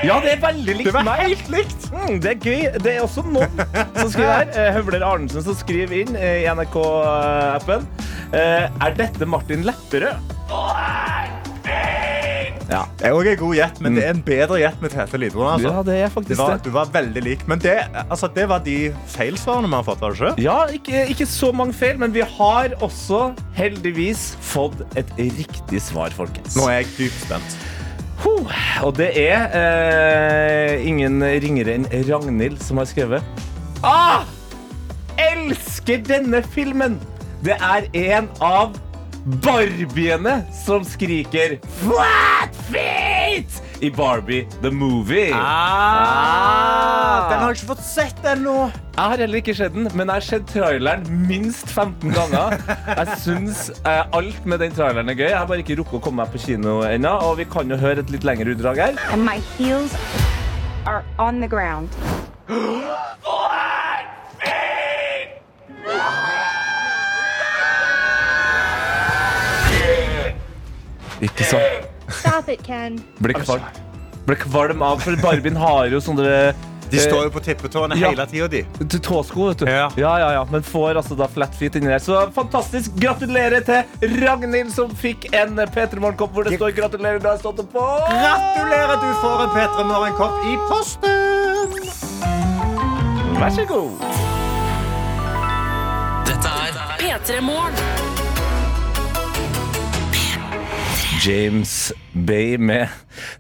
ja, 0.05 0.17
det 0.25 0.33
er 0.35 0.41
veldig 0.43 0.75
likt 0.81 0.89
Det 0.91 0.95
var 0.97 1.07
meg. 1.07 1.23
helt 1.27 1.49
likt. 1.53 1.87
Mm, 1.93 2.19
det 2.25 2.33
er 2.35 2.39
gøy. 2.45 2.67
Det 2.85 2.93
er 2.97 3.01
også 3.05 3.25
noen 3.27 3.63
som 3.97 4.11
skriver 4.13 4.33
her. 4.33 4.51
Eh, 4.53 4.71
Høvler 4.77 5.07
Arnesen 5.07 5.45
som 5.47 5.57
skriver 5.59 6.03
inn 6.05 6.17
eh, 6.19 6.43
i 6.45 6.49
NRK-appen. 6.53 7.87
Eh, 8.33 8.67
er 8.69 8.99
dette 8.99 9.29
Martin 9.29 9.65
Lepperød? 9.69 10.37
Ja. 12.69 12.83
Det 13.01 13.07
er 13.09 13.15
også 13.17 13.31
en 13.33 13.39
god 13.41 13.55
gjett, 13.57 13.79
men 13.81 13.95
det 13.97 14.03
er 14.05 14.11
en 14.13 14.21
bedre 14.27 14.59
gjett 14.61 14.83
med 14.85 14.93
Tete 14.93 15.17
Lidvold. 15.23 15.49
Altså. 15.55 15.71
ja, 15.73 15.83
det 15.87 15.95
er 15.97 16.03
Det 16.05 16.13
faktisk 16.13 16.41
var, 16.43 16.51
det. 16.59 16.65
du 16.67 16.71
var 16.75 16.91
veldig 16.93 17.23
lik. 17.25 17.47
Men 17.49 17.63
det, 17.65 17.77
altså, 18.11 18.29
det 18.35 18.45
var 18.51 18.61
de 18.67 18.75
feilsvarene 19.15 19.71
vi 19.71 19.79
har 19.79 19.87
fått. 19.87 20.01
var 20.05 20.13
det 20.13 20.19
ikke? 20.19 20.43
Ja, 20.45 20.59
ikke, 20.77 21.07
ikke 21.15 21.27
så 21.27 21.53
mange 21.53 21.73
feil, 21.73 21.97
men 21.99 22.13
vi 22.15 22.21
har 22.21 22.75
også 22.85 23.33
heldigvis 23.57 24.35
fått 24.45 24.83
et 25.01 25.09
riktig 25.17 25.81
svar, 25.83 26.13
folkens. 26.13 26.57
Nå 26.61 26.69
er 26.69 26.83
jeg 26.83 26.93
dypt 26.99 27.25
spent. 27.25 27.59
Huh, 28.19 28.53
Og 28.85 28.97
det 28.99 29.13
er 29.17 29.45
eh, 29.55 30.87
ingen 30.89 31.23
ringere 31.23 31.77
enn 31.79 31.87
Ragnhild 32.09 32.59
som 32.67 32.81
har 32.83 32.89
skrevet. 32.91 33.23
Ah! 33.87 34.27
Elsker 35.19 36.03
denne 36.07 36.43
filmen! 36.53 36.99
Det 37.47 37.55
er 37.63 37.87
en 37.95 38.27
av 38.43 38.75
Barbiene 39.25 40.43
som 40.65 40.85
skriker 40.87 41.59
Flat 41.81 42.55
feet! 42.71 43.63
I 43.81 43.91
Barbie 43.91 44.47
the 44.63 44.71
Movie. 44.71 45.31
Ah, 45.35 47.29
den 47.31 47.39
har 47.39 47.53
jeg 47.53 47.61
ikke 47.61 47.69
fått 47.69 47.85
sett 47.87 48.25
ennå. 48.27 48.55
Jeg 48.97 49.13
har 49.13 49.23
heller 49.23 49.39
ikke 49.39 49.55
sett 49.55 49.75
den, 49.77 49.87
men 49.95 50.11
jeg 50.11 50.17
har 50.17 50.27
sett 50.27 50.49
traileren 50.51 51.05
minst 51.29 51.71
15 51.71 52.11
ganger. 52.17 52.57
Jeg 52.89 53.19
syns 53.23 53.69
eh, 53.87 54.03
alt 54.19 54.47
med 54.51 54.65
den 54.65 54.75
traileren 54.75 55.13
er 55.13 55.19
gøy. 55.21 55.29
Jeg 55.31 55.39
har 55.39 55.47
bare 55.51 55.63
ikke 55.63 55.79
rukket 55.79 56.01
å 56.01 56.03
komme 56.09 56.25
meg 56.25 56.35
på 56.35 56.43
kino 56.49 56.81
ennå. 56.89 57.15
Og 57.29 57.39
vi 57.39 57.47
kan 57.47 57.71
jo 57.71 57.79
høre 57.79 58.03
et 58.03 58.11
litt 58.11 58.27
lengre 58.27 58.57
utdrag 58.57 58.83
her. 58.83 58.99
and 59.15 59.23
my 59.25 59.39
heels 59.55 59.95
are 60.85 61.05
on 61.19 61.39
the 61.41 61.47
ground. 61.47 61.89
Ikke 71.21 71.45
sant? 71.45 71.63
Stop 72.21 72.49
it, 72.49 72.63
Ken. 72.67 72.99
Ble 73.21 73.35
kvalm. 73.35 73.63
ble 74.29 74.37
kvalm 74.37 74.83
av, 74.85 75.01
for 75.01 75.17
Barbien 75.23 75.57
har 75.57 75.87
jo 75.93 75.99
sånne 76.05 76.55
De 76.89 76.97
står 77.01 77.25
jo 77.27 77.31
på 77.35 77.41
tippetåene 77.45 77.97
Ja. 78.01 78.09
hele 78.09 78.25
tida, 78.27 78.47
de. 78.49 78.63
til 78.89 79.01
tåsko, 79.05 79.49
vet 79.51 79.59
du. 79.61 79.67
Ja. 79.69 79.91
ja, 79.97 80.13
ja, 80.23 80.29
ja. 80.39 80.45
Men 80.51 80.63
får 80.65 80.97
altså 80.97 81.15
da 81.19 81.27
flat 81.29 81.53
feet 81.55 81.75
inni 81.77 81.87
der. 81.91 81.99
Så 82.01 82.31
fantastisk. 82.33 82.95
Gratulerer 82.97 83.61
til 83.61 83.85
Ragnhild, 84.23 84.73
som 84.73 84.89
fikk 84.97 85.27
en 85.37 85.57
P3 85.69 86.01
Morgen-kopp 86.01 86.33
hvor 86.33 86.45
det 86.49 86.57
står 86.57 86.73
'gratulerer'. 86.73 87.21
Du 87.21 87.29
har 87.29 87.37
stått 87.37 87.59
opp 87.61 87.73
på. 87.73 87.85
Gratulerer, 88.09 88.97
du 89.05 89.13
får 89.21 89.43
en 89.45 89.51
P3 89.59 89.85
Morgen-kopp 89.85 90.37
i 90.49 90.57
posten! 90.71 91.77
Vær 93.39 93.51
så 93.51 93.65
god. 93.69 93.93
Dette 96.27 96.49
er 96.49 96.73
P3 97.01 97.41
Morgen. 97.43 98.18
James 101.19 101.93
Bay 102.13 102.57
med 102.61 102.87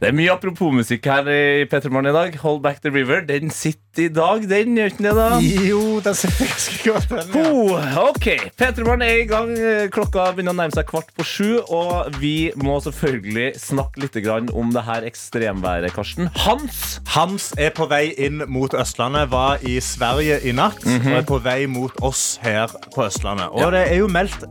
Det 0.01 0.09
er 0.11 0.15
mye 0.17 0.33
apropos 0.33 0.73
musikk 0.75 1.07
her 1.07 1.29
i 1.31 1.65
P3 1.71 1.91
Morgen 1.93 2.09
i 2.11 2.15
dag. 2.15 2.35
Hold 2.43 2.61
Back 2.65 2.81
the 2.83 2.91
River. 2.91 3.21
Den 3.27 3.51
sitter 3.55 4.05
i 4.05 4.09
dag, 4.15 4.45
den 4.51 4.77
gjør 4.79 4.93
den 4.97 5.07
det, 5.09 5.13
da? 5.17 5.27
Jo, 5.69 5.81
den 6.05 6.15
sitter 6.19 6.47
ganske 6.51 6.91
godt. 6.91 7.09
Den, 7.11 7.33
ja. 7.35 7.53
Oh, 7.53 7.99
ok, 8.09 8.29
P3 8.59 8.85
Morgen 8.87 9.03
er 9.07 9.21
i 9.23 9.27
gang. 9.31 9.53
Klokka 9.95 10.29
begynner 10.35 10.55
å 10.55 10.59
nærme 10.59 10.75
seg 10.75 10.87
kvart 10.91 11.11
på 11.19 11.27
sju. 11.27 11.49
Og 11.75 12.19
vi 12.23 12.51
må 12.59 12.79
selvfølgelig 12.85 13.49
snakke 13.63 14.03
litt 14.05 14.19
om 14.55 14.73
det 14.75 14.85
her 14.87 15.07
ekstremværet, 15.09 15.95
Karsten. 15.95 16.31
Hans! 16.45 16.99
Hans 17.15 17.53
er 17.59 17.71
på 17.77 17.87
vei 17.91 18.09
inn 18.19 18.43
mot 18.51 18.75
Østlandet, 18.75 19.31
var 19.33 19.63
i 19.67 19.79
Sverige 19.83 20.41
i 20.47 20.55
natt 20.55 20.83
og 20.87 21.13
er 21.21 21.27
på 21.29 21.39
vei 21.45 21.61
mot 21.71 21.95
oss 22.03 22.39
her 22.43 22.71
på 22.95 23.07
Østlandet. 23.07 23.51
Og 23.55 23.69
Ja. 23.69 23.71
det 23.71 23.87
er 23.93 24.03
jo 24.03 24.09
meldt 24.11 24.43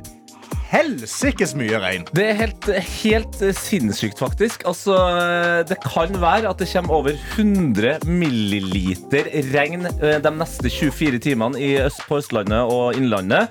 helsikes 0.67 1.53
mye 1.57 1.79
regn. 1.81 2.07
Det 2.15 2.25
er 2.29 2.39
helt, 2.41 2.69
helt 3.01 3.41
sinnssykt, 3.57 4.19
faktisk. 4.19 4.65
Altså, 4.67 4.95
det 5.67 5.79
kan 5.85 6.15
være 6.21 6.51
at 6.51 6.61
det 6.61 6.69
kommer 6.71 7.01
over 7.01 7.17
100 7.37 8.07
milliliter 8.07 9.29
regn 9.53 9.87
eh, 9.97 10.17
de 10.23 10.33
neste 10.37 10.71
24 10.71 11.21
timene 11.23 11.75
øst, 11.85 12.03
på 12.07 12.19
Østlandet 12.21 12.73
og 12.73 12.97
Innlandet. 12.97 13.47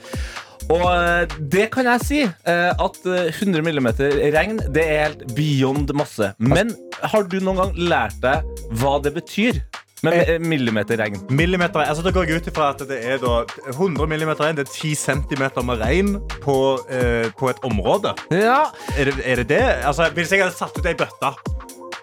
Og 0.72 0.86
eh, 0.90 1.36
det 1.52 1.68
kan 1.74 1.86
jeg 1.92 2.02
si, 2.02 2.20
eh, 2.26 2.70
at 2.72 3.00
eh, 3.06 3.30
100 3.30 3.62
millimeter 3.62 4.18
regn 4.34 4.58
det 4.74 4.84
er 4.84 5.02
helt 5.06 5.26
beyond 5.36 5.92
masse. 5.94 6.32
Men 6.38 6.74
har 7.02 7.26
du 7.30 7.38
noen 7.38 7.60
gang 7.62 7.74
lært 7.92 8.18
deg 8.24 8.46
hva 8.80 8.96
det 9.02 9.14
betyr 9.16 9.60
med 10.04 10.28
eh, 10.28 10.38
millimeter 10.42 10.98
regn? 11.00 11.16
Millimeter, 11.30 11.80
altså 11.86 12.02
Da 12.04 12.10
går 12.12 12.26
jeg 12.28 12.42
ut 12.42 12.50
ifra 12.52 12.70
at 12.74 12.82
det 12.88 12.98
er 13.04 13.18
da 13.22 13.44
100 13.72 14.06
millimeter 14.10 14.44
regn. 14.44 14.56
Det 14.58 14.66
er 14.68 14.72
10 14.74 14.94
centimeter 15.00 15.64
med 15.64 15.80
regn 15.80 16.16
på, 16.44 16.56
eh, 16.92 17.30
på 17.38 17.48
et 17.52 17.62
område. 17.64 18.12
Ja, 18.30 18.66
Er 18.98 19.04
det 19.10 19.14
er 19.24 19.36
det? 19.42 19.48
det? 19.48 19.62
Altså, 19.86 20.10
hvis 20.14 20.30
jeg 20.32 20.42
hadde 20.44 20.56
satt 20.56 20.76
ut 20.78 20.86
ei 20.86 20.94
bøtte, 20.94 21.32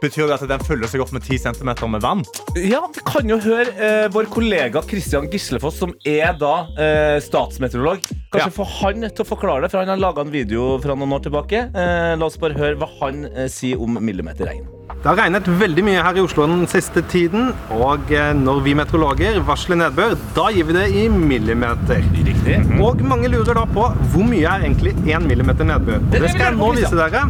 betyr 0.03 0.27
det 0.27 0.35
at 0.35 0.49
den 0.49 0.59
fyller 0.67 0.89
seg 0.91 0.99
opp 0.99 1.13
med 1.15 1.23
10 1.23 1.37
centimeter 1.45 1.87
med 1.87 2.01
vann? 2.03 2.25
Ja, 2.59 2.81
vi 2.91 2.99
kan 3.07 3.29
jo 3.29 3.37
høre 3.39 3.69
eh, 3.77 4.07
vår 4.11 4.25
kollega 4.33 4.81
Kristian 4.83 5.29
Gislefoss, 5.31 5.77
som 5.79 5.93
er 6.03 6.33
da 6.41 6.65
eh, 6.75 7.19
statsmeteorolog. 7.23 8.01
Kanskje 8.33 8.49
Ja. 8.49 8.55
få 8.57 8.65
han 8.81 9.05
til 9.07 9.23
å 9.23 9.29
forklare 9.29 9.61
det, 9.63 9.71
for 9.71 9.79
han 9.79 9.93
har 9.93 10.01
laga 10.01 10.25
en 10.25 10.33
video 10.33 10.73
fra 10.83 10.95
noen 10.97 11.13
år 11.15 11.23
tilbake. 11.29 11.67
Eh, 11.71 12.15
la 12.19 12.25
oss 12.27 12.35
bare 12.41 12.57
høre 12.57 12.75
hva 12.81 12.89
han 12.99 13.23
eh, 13.31 13.47
sier 13.47 13.79
om 13.79 13.95
millimeterregn. 14.01 14.65
Det 15.03 15.09
har 15.11 15.17
regnet 15.19 15.47
veldig 15.59 15.83
mye 15.83 16.03
her 16.05 16.15
i 16.15 16.21
Oslo 16.23 16.45
den 16.47 16.61
siste 16.71 17.01
tiden, 17.11 17.49
og 17.75 18.11
eh, 18.15 18.29
når 18.39 18.61
vi 18.63 18.71
meteorologer 18.79 19.41
varsler 19.43 19.75
nedbør, 19.81 20.13
da 20.37 20.45
gir 20.55 20.69
vi 20.69 20.75
det 20.77 20.85
i 20.95 21.01
millimeter. 21.11 21.99
Riktig. 22.23 22.55
Og 22.79 23.01
mange 23.03 23.27
lurer 23.33 23.57
da 23.57 23.65
på 23.67 23.89
hvor 24.13 24.23
mye 24.29 24.47
er 24.47 24.63
egentlig 24.63 24.93
1 25.03 25.27
millimeter 25.27 25.67
nedbør. 25.67 25.99
Og 25.99 26.15
Det 26.15 26.29
skal 26.31 26.45
jeg 26.45 26.55
nå 26.61 26.69
vise. 26.77 26.93
dere. 26.95 27.25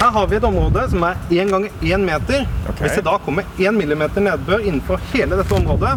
Her 0.00 0.10
har 0.18 0.26
vi 0.32 0.36
et 0.40 0.48
område 0.50 0.88
som 0.90 1.06
er 1.06 1.22
1 1.30 1.54
ganger 1.54 1.78
1 1.92 2.02
meter. 2.10 2.42
Hvis 2.82 2.98
det 2.98 3.06
da 3.06 3.14
kommer 3.22 3.46
1 3.54 3.78
millimeter 3.78 4.26
nedbør 4.26 4.66
innenfor 4.66 4.98
hele 5.14 5.38
dette 5.38 5.54
området, 5.60 5.94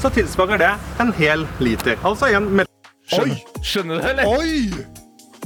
så 0.00 0.08
tilsvarer 0.16 0.64
det 0.64 0.72
en 1.04 1.12
hel 1.20 1.44
liter. 1.60 2.00
Altså 2.08 2.32
en 2.32 2.48
mel- 2.56 2.72
Skjønner, 3.12 3.44
skjønner 3.64 4.00
du 4.00 4.00
det, 4.00 4.10
eller? 4.16 4.32
Oi! 4.32 4.72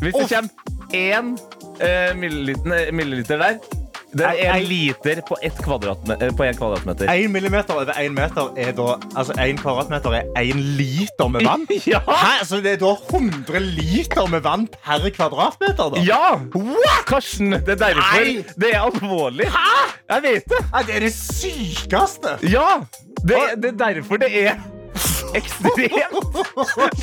Hvis 0.02 0.14
det 0.14 0.30
kommer 0.30 0.94
én 0.94 1.35
eh, 1.82 2.14
milliliter, 2.18 2.92
milliliter 2.94 3.38
der 3.42 3.82
Det 4.12 4.26
er 4.28 4.54
en 4.54 4.64
liter 4.69 5.21
på 5.28 5.37
kvadratme- 5.64 6.16
eh, 6.21 6.28
én 6.28 6.57
kvadratmeter. 6.59 7.09
1 7.09 7.31
millimeter 7.31 7.75
over 7.75 7.92
én 7.97 8.12
meter 8.12 8.50
er 8.57 8.73
da 8.76 8.99
Altså 9.16 9.33
én 9.40 9.57
kvadratmeter 9.57 10.12
er 10.19 10.23
én 10.42 10.61
liter 10.76 11.28
med 11.28 11.40
vann? 11.47 11.66
Ja! 11.87 12.00
Hæ? 12.07 12.45
Så 12.45 12.61
det 12.61 12.73
er 12.73 12.76
da 12.76 12.92
100 13.11 13.61
liter 13.61 14.26
med 14.28 14.40
vann 14.45 14.66
per 14.69 15.09
kvadratmeter? 15.11 15.90
da? 15.97 16.02
Ja! 16.04 16.35
What? 16.54 17.07
Karsten, 17.07 17.52
det 17.52 17.69
er 17.69 17.75
derfor. 17.87 18.21
Nei! 18.21 18.45
Det 18.61 18.75
er 18.75 18.81
alvorlig. 18.81 19.49
Jeg 20.11 20.23
vet 20.23 20.45
det. 20.49 20.61
Nei, 20.73 20.83
det 20.87 20.97
er 20.97 21.00
det 21.00 21.12
sykeste! 21.14 22.37
Ja! 22.52 22.69
Det, 23.23 23.38
det 23.62 23.75
er 23.75 23.78
derfor 23.95 24.16
det 24.16 24.28
er 24.47 24.57
ekstremt. 25.39 26.39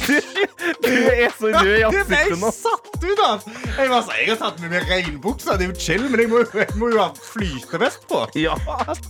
Du, 0.08 0.16
du 0.84 0.94
er 1.12 1.32
så 1.38 1.52
rød 1.54 1.70
i 1.70 2.04
Det 2.10 2.20
nå. 2.40 2.50
jeg 2.50 2.54
satt 2.56 2.90
ut 3.04 3.24
av! 3.26 3.46
Jeg, 3.78 3.90
var 3.90 4.04
så, 4.06 4.18
jeg 4.18 4.32
har 4.32 4.42
tatt 4.42 4.60
med 4.64 4.74
meg 4.74 4.90
regnbukser, 4.90 5.60
det 5.60 5.68
er 5.68 5.74
jo 5.74 5.80
chill, 5.80 6.06
men 6.10 6.24
jeg 6.24 6.32
må, 6.32 6.44
jeg 6.58 6.78
må 6.80 6.92
jo 6.94 7.02
ha 7.02 7.10
flytevest 7.30 8.06
på. 8.10 8.26
Ja. 8.40 8.58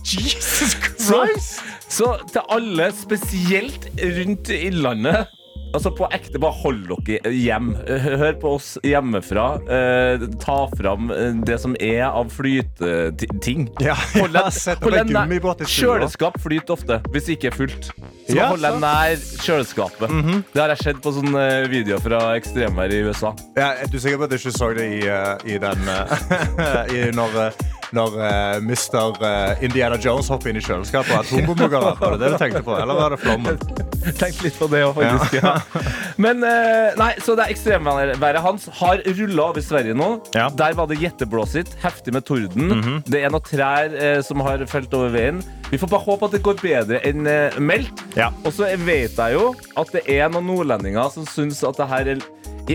Jesus 0.04 0.76
Christ! 0.78 1.60
så 1.90 2.14
til 2.30 2.42
alle, 2.54 2.90
spesielt 2.94 3.88
rundt 4.00 4.50
Innlandet 4.54 5.39
Altså 5.70 5.90
På 5.94 6.08
ekte, 6.10 6.38
bare 6.42 6.56
hold 6.62 6.80
dere 7.06 7.30
hjem. 7.34 7.72
Hør 8.20 8.38
på 8.42 8.54
oss 8.56 8.72
hjemmefra. 8.86 9.46
Eh, 9.70 10.24
ta 10.42 10.56
fram 10.74 11.10
eh, 11.14 11.36
det 11.46 11.60
som 11.62 11.76
er 11.78 12.08
av 12.08 12.30
flyteting. 12.34 13.68
Ja, 13.84 13.94
Hold 14.16 14.34
ja, 14.34 14.46
sett 14.54 14.82
hold 14.82 14.96
deg 14.98 15.12
nær-. 15.14 15.64
Kjøleskap 15.70 16.40
flyter 16.42 16.74
ofte 16.74 17.00
hvis 17.14 17.28
det 17.28 17.38
ikke 17.38 17.52
er 17.52 17.58
fullt. 17.60 17.90
Så 18.30 18.36
Ja, 18.36 18.50
hold 18.50 18.64
deg 18.66 18.78
nær 18.82 19.14
kjøleskapet. 19.46 20.14
Det 20.52 20.62
har 20.62 20.74
jeg 20.74 20.82
sett 20.84 21.02
på 21.04 21.14
sånne 21.14 21.46
videoer 21.70 22.02
fra 22.02 22.22
ekstremvær 22.38 22.94
i 22.94 23.02
USA. 23.06 23.34
Ja, 23.58 23.72
er 23.78 23.90
du 23.90 23.98
sikker 24.02 24.20
på 24.20 24.26
at 24.26 24.34
du 24.34 24.38
ikke 24.40 24.54
så 24.56 24.72
det 24.76 24.88
i, 24.98 25.02
eh, 25.06 25.54
i 25.54 25.60
den 25.62 25.92
eh, 25.94 26.94
i 26.96 27.04
Når, 27.14 27.38
eh, 27.46 27.62
når 27.96 28.16
uh, 28.22 28.56
Mr. 28.62 29.16
uh, 29.18 29.64
Indiana 29.64 29.96
Jones 29.98 30.28
hopper 30.30 30.52
inn 30.52 30.60
i 30.60 30.62
kjøleskapet 30.62 31.10
og 31.10 31.24
atombomber 31.24 31.70
går 31.72 31.86
av? 31.88 31.96
Var 31.98 32.14
det 32.14 32.20
det 32.22 32.32
du 32.34 32.38
tenkte 32.38 32.62
på? 32.66 32.76
Eller 32.78 32.94
var 32.94 33.14
det 33.16 33.18
flommen? 33.22 33.58
Tenk 34.20 34.38
litt 34.44 34.56
på 34.56 34.68
det 34.70 34.84
òg, 34.86 34.94
faktisk. 34.96 35.40
Ja. 35.42 35.56
Men 36.24 36.44
eh, 36.46 36.96
nei, 37.00 37.12
så 37.22 37.36
det 37.38 37.46
er 37.46 37.54
ekstremværet 37.54 38.42
hans 38.44 38.66
har 38.80 39.02
rulla 39.18 39.46
over 39.50 39.64
Sverige 39.64 39.94
nå. 39.96 40.10
Ja. 40.36 40.48
Der 40.56 40.76
var 40.78 40.90
det 40.90 41.00
jetteblåsitt, 41.02 41.72
heftig 41.84 42.14
med 42.16 42.26
torden. 42.28 43.00
Det 43.08 43.22
er 43.24 43.32
noen 43.32 43.46
trær 43.46 43.94
eh, 43.94 44.20
som 44.26 44.42
har 44.46 44.64
felt 44.70 44.94
over 44.96 45.12
veien. 45.14 45.40
Vi 45.70 45.78
får 45.78 45.90
bare 45.92 46.06
håpe 46.06 46.28
at 46.28 46.36
det 46.36 46.42
går 46.46 46.60
bedre 46.62 47.00
enn 47.06 47.28
eh, 47.30 47.56
meldt. 47.62 48.04
Ja. 48.18 48.30
Og 48.44 48.54
så 48.56 48.68
vet 48.84 49.16
jeg 49.16 49.36
jo 49.38 49.50
at 49.80 49.92
det 49.94 50.04
er 50.10 50.30
noen 50.32 50.48
nordlendinger 50.50 51.12
som 51.14 51.28
syns 51.28 51.62
at 51.66 51.78
det 51.78 51.90
her 51.90 52.14
er 52.16 52.24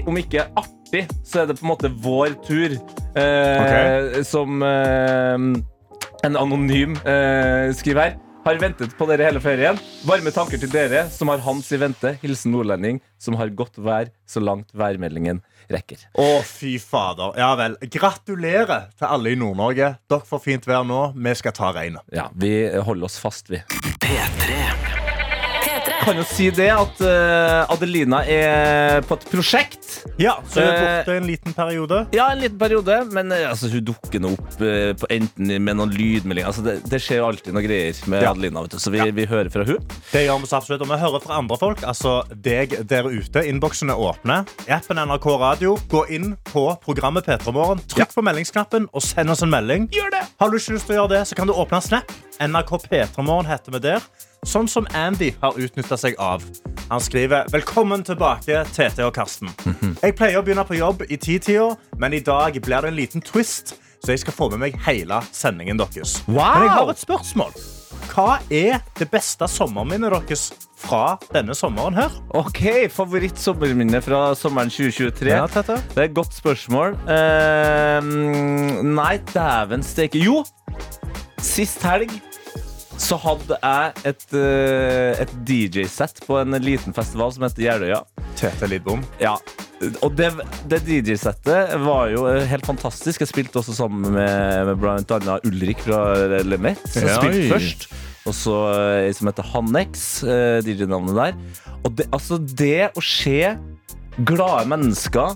om 0.04 0.18
ikke 0.20 0.48
artig, 0.60 1.06
så 1.24 1.44
er 1.44 1.50
det 1.50 1.58
på 1.60 1.65
en 1.65 1.72
måte 1.72 1.92
vår 2.04 2.36
tur. 2.44 2.75
Eh, 3.15 4.22
Som 4.27 4.63
eh, 4.65 5.36
en 6.25 6.36
anonym 6.39 6.98
eh, 7.06 7.72
skriver 7.77 8.01
her. 8.10 8.18
Har 8.46 8.60
ventet 8.62 8.92
på 8.94 9.08
dere 9.10 9.25
hele 9.25 9.40
ferien. 9.42 9.80
Varme 10.06 10.30
tanker 10.30 10.60
til 10.62 10.70
dere 10.70 11.08
som 11.10 11.32
har 11.34 11.42
Hans 11.42 11.72
i 11.74 11.80
vente. 11.82 12.12
Hilsen 12.22 12.54
nordlending 12.54 13.00
som 13.18 13.34
har 13.40 13.50
godt 13.58 13.80
vær 13.82 14.12
så 14.30 14.44
langt 14.44 14.70
værmeldingen 14.78 15.40
rekker. 15.74 16.04
Å, 16.14 16.28
fy 16.46 16.75
fader. 16.78 17.34
Ja 17.42 17.56
vel. 17.58 17.80
Gratulerer 17.90 18.92
til 18.94 19.10
alle 19.10 19.34
i 19.34 19.40
Nord-Norge. 19.42 19.96
Dere 20.06 20.30
får 20.30 20.44
fint 20.46 20.70
vær 20.70 20.86
nå. 20.86 21.08
Vi 21.18 21.34
skal 21.42 21.58
ta 21.58 21.74
regnet. 21.74 22.06
Ja, 22.14 22.30
vi 22.38 22.54
holder 22.86 23.10
oss 23.10 23.18
fast, 23.18 23.50
vi. 23.50 23.64
P3 24.06 24.46
P3. 24.46 24.95
Kan 26.05 26.19
jo 26.19 26.24
si 26.29 26.51
det 26.53 26.67
at 26.69 27.00
uh, 27.01 27.74
Adelina 27.74 28.19
er 28.29 29.00
på 29.09 29.15
et 29.17 29.24
prosjekt. 29.31 29.88
Ja, 30.21 30.35
så 30.45 30.62
er 30.62 30.67
det 30.67 30.74
Eh, 30.75 30.97
borte 31.00 31.13
en 31.17 31.25
liten 31.25 31.53
periode. 31.57 31.97
Ja, 32.13 32.27
en 32.31 32.43
liten 32.43 32.59
periode, 32.62 32.97
men 33.09 33.31
eh, 33.33 33.47
altså, 33.50 33.71
hun 33.74 33.81
dukker 33.88 34.21
nå 34.21 34.29
opp 34.35 34.59
uh, 34.62 34.91
på 35.01 35.09
enten 35.15 35.50
med 35.65 35.79
noen 35.79 35.95
lydmeldinger. 35.95 36.51
Altså, 36.51 36.62
det, 36.67 36.75
det 36.91 37.00
skjer 37.01 37.24
alltid 37.25 37.55
noen 37.55 37.65
greier 37.65 37.97
med 38.12 38.21
Ja. 38.21 38.35
Adelina, 38.35 38.62
vet 38.67 38.75
du, 38.75 38.79
så 38.83 38.93
vi, 38.93 39.01
vi 39.17 39.25
hører 39.31 39.50
fra 39.50 39.65
hun. 39.65 39.81
Det 40.12 40.21
gjør 40.27 40.43
vi 40.43 40.51
så 40.51 40.59
absolutt, 40.59 40.85
og 40.85 40.91
vi 40.93 41.00
hører 41.01 41.24
fra 41.25 41.39
andre 41.41 41.57
folk. 41.63 41.81
Altså 41.89 42.13
deg 42.45 42.77
der 42.91 43.09
ute. 43.09 43.41
Innboksen 43.50 43.89
er 43.95 44.05
åpne. 44.12 44.43
Appen 44.77 45.01
NRK 45.01 45.27
Radio. 45.41 45.74
Gå 45.89 46.05
inn 46.13 46.35
på 46.51 46.67
programmet 46.85 47.25
P3 47.25 47.55
Morgen. 47.55 47.81
Trykk 47.95 48.13
på 48.13 48.25
meldingsknappen 48.29 48.85
og 48.93 49.01
send 49.03 49.33
oss 49.33 49.41
en 49.41 49.50
melding. 49.53 49.89
Gjør 49.95 50.13
det! 50.19 50.21
Har 50.38 50.53
du 50.53 50.59
ikke 50.62 50.77
lyst 50.77 50.85
til 50.91 51.00
å 51.00 51.01
gjøre 51.01 51.15
det, 51.17 51.25
så 51.31 51.41
kan 51.41 51.50
du 51.50 51.57
åpne 51.57 51.81
Snap. 51.81 52.13
NRK 52.45 52.77
P3 52.85 53.25
Morgen 53.25 53.50
heter 53.50 53.74
vi 53.74 53.83
der. 53.89 54.05
Sånn 54.46 54.68
som 54.70 54.86
Andy 54.94 55.32
har 55.42 55.58
utnytta 55.58 55.98
seg 55.98 56.16
av. 56.22 56.44
Han 56.92 57.02
skriver 57.02 57.48
Velkommen 57.50 58.04
tilbake, 58.06 58.62
Tete 58.75 59.08
og 59.08 59.16
Karsten. 59.16 59.50
Jeg 60.04 60.14
pleier 60.20 60.38
å 60.38 60.44
begynne 60.46 60.66
på 60.68 60.78
jobb 60.78 61.02
i 61.10 61.18
titida, 61.18 61.72
men 61.98 62.14
i 62.14 62.22
dag 62.22 62.54
blir 62.62 62.86
det 62.86 62.92
en 62.92 63.00
liten 63.00 63.25
twist, 63.25 63.74
så 64.04 64.14
jeg 64.14 64.22
skal 64.22 64.36
få 64.38 64.52
med 64.54 64.62
meg 64.62 64.78
hele 64.86 65.18
sendingen 65.34 65.82
deres. 65.82 66.20
Wow! 66.28 66.38
Men 66.38 66.68
jeg 66.68 66.75
har 66.75 66.92
et 66.94 67.02
spørsmål. 67.02 67.58
Hva 68.12 68.28
er 68.54 68.84
det 69.00 69.08
beste 69.10 69.48
sommerminnet 69.50 70.14
deres 70.14 70.46
fra 70.78 71.16
denne 71.34 71.58
sommeren 71.58 71.98
her? 71.98 72.14
Ok, 72.38 72.86
Favoritt-sommerminne 72.94 74.04
fra 74.06 74.28
sommeren 74.38 74.70
2023? 74.70 75.34
Ja, 75.34 75.50
Tete. 75.50 75.80
Det 75.90 76.04
er 76.04 76.12
et 76.12 76.16
godt 76.22 76.38
spørsmål. 76.38 77.00
Uh, 77.10 78.86
nei, 78.94 79.18
dæven 79.34 79.84
steike. 79.84 80.22
Jo, 80.22 80.44
sist 81.42 81.82
helg 81.90 82.14
så 83.02 83.18
hadde 83.20 83.58
jeg 83.60 84.08
et, 84.12 84.25
eh, 84.40 85.22
et 85.24 85.36
DJ-sett 85.48 86.22
på 86.25 86.40
en 86.40 86.58
liten 86.64 86.96
festival 86.96 87.34
som 87.36 87.46
heter 87.46 87.66
Jeløya. 87.66 88.02
Tete 88.40 88.70
Lidbom. 88.72 89.04
Ja, 89.22 89.36
og 90.06 90.16
det, 90.16 90.30
det 90.72 90.82
DJ-settet 90.88 91.75
var 91.84 92.10
jo 92.14 92.25
helt 92.25 92.68
fantastisk. 92.68 93.22
Jeg 93.24 93.32
spilte 93.32 93.60
også 93.60 93.75
sammen 93.75 94.16
med, 94.16 94.72
med 94.72 95.16
annet 95.18 95.48
Ulrik 95.48 95.84
fra 95.84 96.02
Lemet, 96.46 96.80
som 96.88 97.08
Ja, 97.10 97.20
spilte 97.20 97.50
først. 97.52 97.88
Og 98.25 98.34
så 98.34 98.56
ei 99.04 99.12
som 99.14 99.30
heter 99.30 99.46
Hannex, 99.52 100.24
eh, 100.24 100.60
DJ-navnet 100.66 101.18
der. 101.20 101.36
Og 101.84 101.92
det, 101.98 102.08
altså 102.16 102.40
det 102.40 102.90
å 102.98 103.04
se 103.04 103.54
glade 104.25 104.66
mennesker 104.72 105.36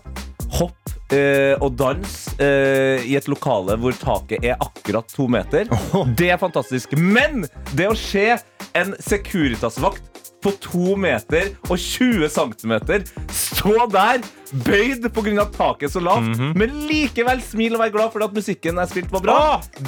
hoppe 0.58 0.99
eh, 1.16 1.56
og 1.60 1.76
danse 1.80 2.36
eh, 2.42 3.06
i 3.08 3.16
et 3.20 3.30
lokale 3.32 3.78
hvor 3.80 3.96
taket 3.98 4.46
er 4.46 4.60
akkurat 4.62 5.10
to 5.14 5.28
meter, 5.32 5.70
det 6.20 6.32
er 6.34 6.42
fantastisk. 6.42 6.96
Men 6.98 7.46
det 7.74 7.90
å 7.90 7.98
se 7.98 8.32
en 8.78 8.96
Securitas-vakt 9.02 10.29
på 10.44 10.54
to 10.64 10.96
meter 11.00 11.54
og 11.70 11.78
20 11.80 12.30
centimeter 12.32 13.06
stå 13.34 13.86
der, 13.92 14.24
bøyd 14.66 15.06
pga. 15.14 15.46
taket 15.54 15.94
så 15.94 16.02
lavt, 16.04 16.40
men 16.58 16.74
likevel 16.90 17.42
smil 17.44 17.76
og 17.78 17.84
være 17.84 17.94
glad 17.96 18.14
for 18.16 18.26
at 18.26 18.36
musikken 18.36 18.80
jeg 18.82 18.92
spilte, 18.94 19.14
var 19.14 19.26
bra. 19.26 19.38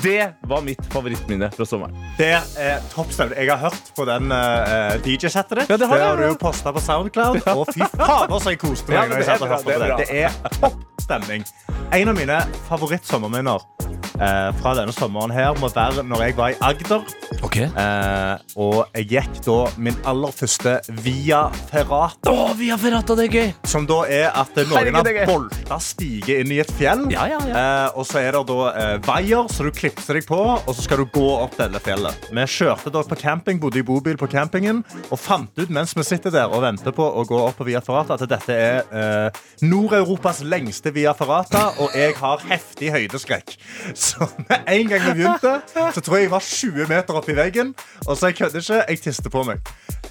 Det 0.04 0.34
var 0.50 0.64
mitt 0.66 0.84
favorittminne 0.94 1.52
fra 1.56 1.68
sommeren. 1.68 1.96
Det 2.20 2.34
er 2.36 2.84
toppstemning. 2.94 3.40
Jeg 3.40 3.54
har 3.54 3.64
hørt 3.70 3.92
på 3.98 4.06
den 4.10 4.32
uh, 4.32 4.98
DJ-settet 5.06 5.64
ditt. 5.64 5.74
Ja, 5.74 5.80
det 5.82 5.90
har 5.92 6.04
jeg, 6.04 6.20
du 6.22 6.28
jo 6.30 6.38
posta 6.42 6.76
på 6.76 6.84
Soundcloud. 6.84 7.42
Og 7.56 7.66
fy 7.74 7.82
fader, 7.96 8.38
så 8.38 8.56
jeg 8.56 8.62
koste 8.62 8.92
meg. 8.92 9.00
Ja, 9.00 9.08
det 9.10 9.26
det 9.26 9.76
er 9.76 9.86
bra. 9.88 9.98
det. 9.98 10.08
det 10.08 10.24
er 10.26 10.60
topp 10.60 10.80
stemning. 11.02 11.48
En 11.92 12.14
av 12.14 12.16
mine 12.18 12.40
favorittsommerminner 12.70 14.01
eh, 14.22 14.50
fra 14.62 14.76
denne 14.78 14.94
sommeren 14.96 15.34
her 15.34 15.58
må 15.60 15.70
være 15.74 16.06
når 16.08 16.26
jeg 16.28 16.38
var 16.38 16.54
i 16.54 16.58
Agder. 16.70 17.04
Eh, 17.42 18.36
og 18.62 18.78
jeg 18.96 19.08
gikk 19.10 19.40
da 19.46 19.58
min 19.82 19.98
aller 20.08 20.34
første 20.36 20.78
Via 21.02 21.44
Ferrata. 21.72 22.32
Å, 22.32 22.52
Via 22.60 22.78
ferrata, 22.80 23.16
det 23.18 23.28
er 23.30 23.36
gøy! 23.36 23.52
Som 23.68 23.88
da 23.90 24.02
er 24.12 24.30
at 24.38 24.58
noen 24.70 24.98
har 24.98 25.10
bolta 25.30 25.80
stige 25.84 26.40
inn 26.42 26.54
i 26.54 26.60
et 26.64 26.72
fjell. 26.78 27.08
Ja, 27.14 27.26
ja, 27.32 27.40
ja. 27.48 27.56
Eh, 27.62 28.00
og 28.00 28.08
så 28.08 28.22
er 28.22 28.36
det 28.38 28.44
da 28.52 28.60
eh, 28.72 28.94
veier, 29.08 29.50
så 29.52 29.66
du 29.68 29.72
klipser 29.76 30.20
deg 30.20 30.28
på, 30.30 30.40
og 30.40 30.72
så 30.72 30.86
skal 30.86 31.02
du 31.02 31.08
gå 31.12 31.28
opp 31.38 31.58
dette 31.60 31.82
fjellet. 31.84 32.30
Vi 32.32 32.48
kjørte 32.56 32.94
da 32.94 33.04
på 33.08 33.20
camping, 33.20 33.62
bodde 33.62 33.82
i 33.82 33.86
bobil 33.88 34.20
på 34.20 34.30
campingen, 34.32 34.84
og 35.10 35.18
fant 35.20 35.52
ut 35.60 35.74
mens 35.74 35.96
vi 35.98 36.06
sitter 36.08 36.34
der 36.34 36.52
og 36.52 36.64
venter 36.66 36.94
på 36.96 37.06
å 37.06 37.26
gå 37.28 37.42
opp 37.48 37.60
på 37.62 37.68
Via 37.68 37.82
Ferrata, 37.84 38.18
at 38.20 38.30
dette 38.30 38.56
er 38.56 38.84
eh, 38.92 39.42
Nord-Europas 39.66 40.44
lengste 40.46 40.94
Via 40.96 41.14
Ferrata, 41.18 41.72
og 41.82 41.96
jeg 41.98 42.16
har 42.20 42.46
heftig 42.52 42.92
høydeskrekk. 42.94 43.56
Så 43.96 44.11
med 44.50 44.68
en 44.68 44.88
gang 44.90 45.02
vi 45.06 45.14
begynte, 45.22 45.54
så 45.96 46.02
tror 46.02 46.18
jeg 46.18 46.24
jeg 46.28 46.32
var 46.32 46.40
20 46.48 46.88
meter 46.90 47.18
opp 47.20 47.30
i 47.30 47.36
veggen, 47.38 47.74
og 48.08 48.18
så 48.18 48.30
jeg 48.32 48.36
kødder 48.42 48.60
ikke, 48.64 48.80
jeg 48.90 49.02
tiste 49.02 49.30
på 49.34 49.44
meg. 49.48 49.60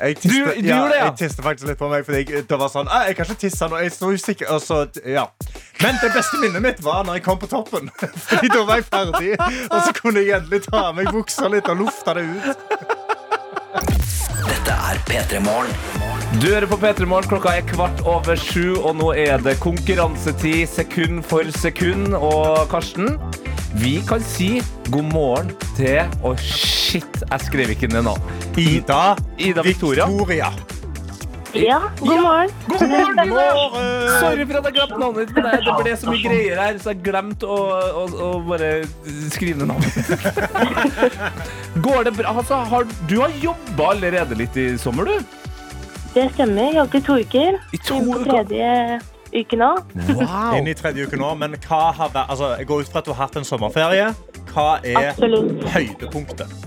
Jeg 0.01 0.17
tiste, 0.17 0.29
Du- 0.39 0.45
du 0.45 0.69
gjorde 0.69 0.89
det, 0.93 0.99
ja? 0.99 1.05
Jeg 1.05 1.17
tiste 1.19 1.43
faktisk 1.43 1.69
litt 1.69 1.79
på 1.79 1.89
meg, 1.91 2.05
fordi 2.07 2.23
jeg, 2.25 2.45
det 2.49 2.59
var 2.59 2.69
sånn, 2.73 2.89
«Ah, 2.91 3.05
jeg 3.09 3.17
kan 3.17 3.27
ikke 3.29 3.41
tisse 3.47 3.69
nå, 3.69 3.77
jeg 3.83 3.93
er 3.93 4.15
usikker, 4.15 4.51
og 4.55 4.61
så, 4.65 4.81
ja. 5.05 5.27
Men 5.83 5.99
det 6.03 6.13
beste 6.15 6.41
minnet 6.43 6.63
mitt 6.63 6.83
var 6.85 7.05
når 7.05 7.21
jeg 7.21 7.25
kom 7.29 7.39
på 7.39 7.47
toppen, 7.51 7.91
fordi 8.29 8.49
da 8.55 8.65
var 8.65 8.81
jeg 8.81 8.89
ferdig, 8.91 9.35
og 9.71 9.79
så 9.85 9.93
kunne 10.01 10.25
jeg 10.25 10.37
endelig 10.41 10.63
ta 10.71 10.87
av 10.89 10.95
meg 10.97 11.13
buksa 11.13 11.49
litt 11.53 11.69
og 11.69 11.77
lufta 11.85 12.15
det 12.15 12.25
ut. 12.29 12.67
Dette 14.51 14.75
er 14.75 14.99
P3 15.09 15.41
Morgen. 15.45 15.75
Du 16.41 16.47
hører 16.47 16.67
på 16.71 16.77
P3 16.81 17.07
Morgen, 17.11 17.29
klokka 17.31 17.53
er 17.59 17.65
kvart 17.67 18.01
over 18.09 18.39
sju, 18.39 18.77
og 18.79 18.95
nå 19.01 19.11
er 19.19 19.43
det 19.43 19.57
konkurransetid 19.63 20.69
sekund 20.71 21.23
for 21.27 21.49
sekund. 21.59 22.15
Og 22.15 22.69
Karsten, 22.71 23.17
vi 23.79 24.01
kan 24.07 24.23
si 24.25 24.59
god 24.91 25.13
morgen 25.13 25.53
til 25.77 26.03
Å, 26.27 26.35
shit, 26.43 27.23
jeg 27.23 27.47
skrev 27.47 27.71
ikke 27.77 27.91
ned 27.93 28.09
nå. 28.09 28.17
Ida, 28.59 29.15
Ida 29.39 29.63
Victoria. 29.67 30.09
Victoria. 30.11 30.51
Ja, 31.55 31.81
god 31.99 32.21
morgen. 32.23 32.51
God 32.69 32.83
morgen! 32.89 33.29
Morgen! 33.29 34.21
Sorry 34.21 34.45
for 34.47 34.59
at 34.61 34.69
jeg 34.69 34.75
glemte 34.77 34.99
navnet 35.03 35.27
ditt. 35.27 35.35
men 35.35 35.49
Det 35.51 35.65
det 35.67 35.75
ble 35.81 35.95
så 35.99 36.11
mye 36.13 36.23
greier 36.23 36.61
her, 36.63 36.79
så 36.79 36.93
jeg 36.93 37.01
glemte 37.09 37.51
å, 37.51 37.59
å, 38.03 38.05
å 38.07 38.29
bare 38.47 38.71
skrive 39.35 39.59
ned 39.59 39.73
navnet. 39.73 39.99
Går 41.87 42.07
det 42.07 42.15
bra? 42.21 42.37
Altså, 42.37 42.61
har, 42.71 42.87
du 43.11 43.17
har 43.25 43.35
jobba 43.43 43.91
allerede 43.97 44.39
litt 44.39 44.59
i 44.63 44.69
sommer, 44.79 45.11
du? 45.11 45.39
Det 46.15 46.29
stemmer. 46.37 46.71
Jeg 46.71 46.79
jobbet 46.79 47.01
i 47.01 47.07
to 47.09 47.19
uker. 47.25 47.59
I 47.75 47.83
to 47.83 47.99
uker. 48.07 48.31
tredje 48.31 48.71
uke 49.35 49.59
nå. 49.61 49.71
Wow. 50.21 50.57
Inn 50.59 50.69
i 50.71 50.75
tredje 50.79 51.07
uke 51.07 51.19
nå, 51.21 51.31
men 51.41 51.55
hva 51.67 51.81
har 51.97 52.11
vært, 52.15 52.31
altså, 52.31 52.55
jeg 52.61 52.69
går 52.71 52.83
ut 52.85 52.91
fra 52.93 53.03
at 53.03 53.09
du 53.09 53.13
har 53.15 53.23
hatt 53.27 53.39
en 53.41 53.47
sommerferie. 53.49 54.11
Hva 54.51 54.67
er 54.83 55.13
Absolutt. 55.13 55.65
høydepunktet? 55.75 56.59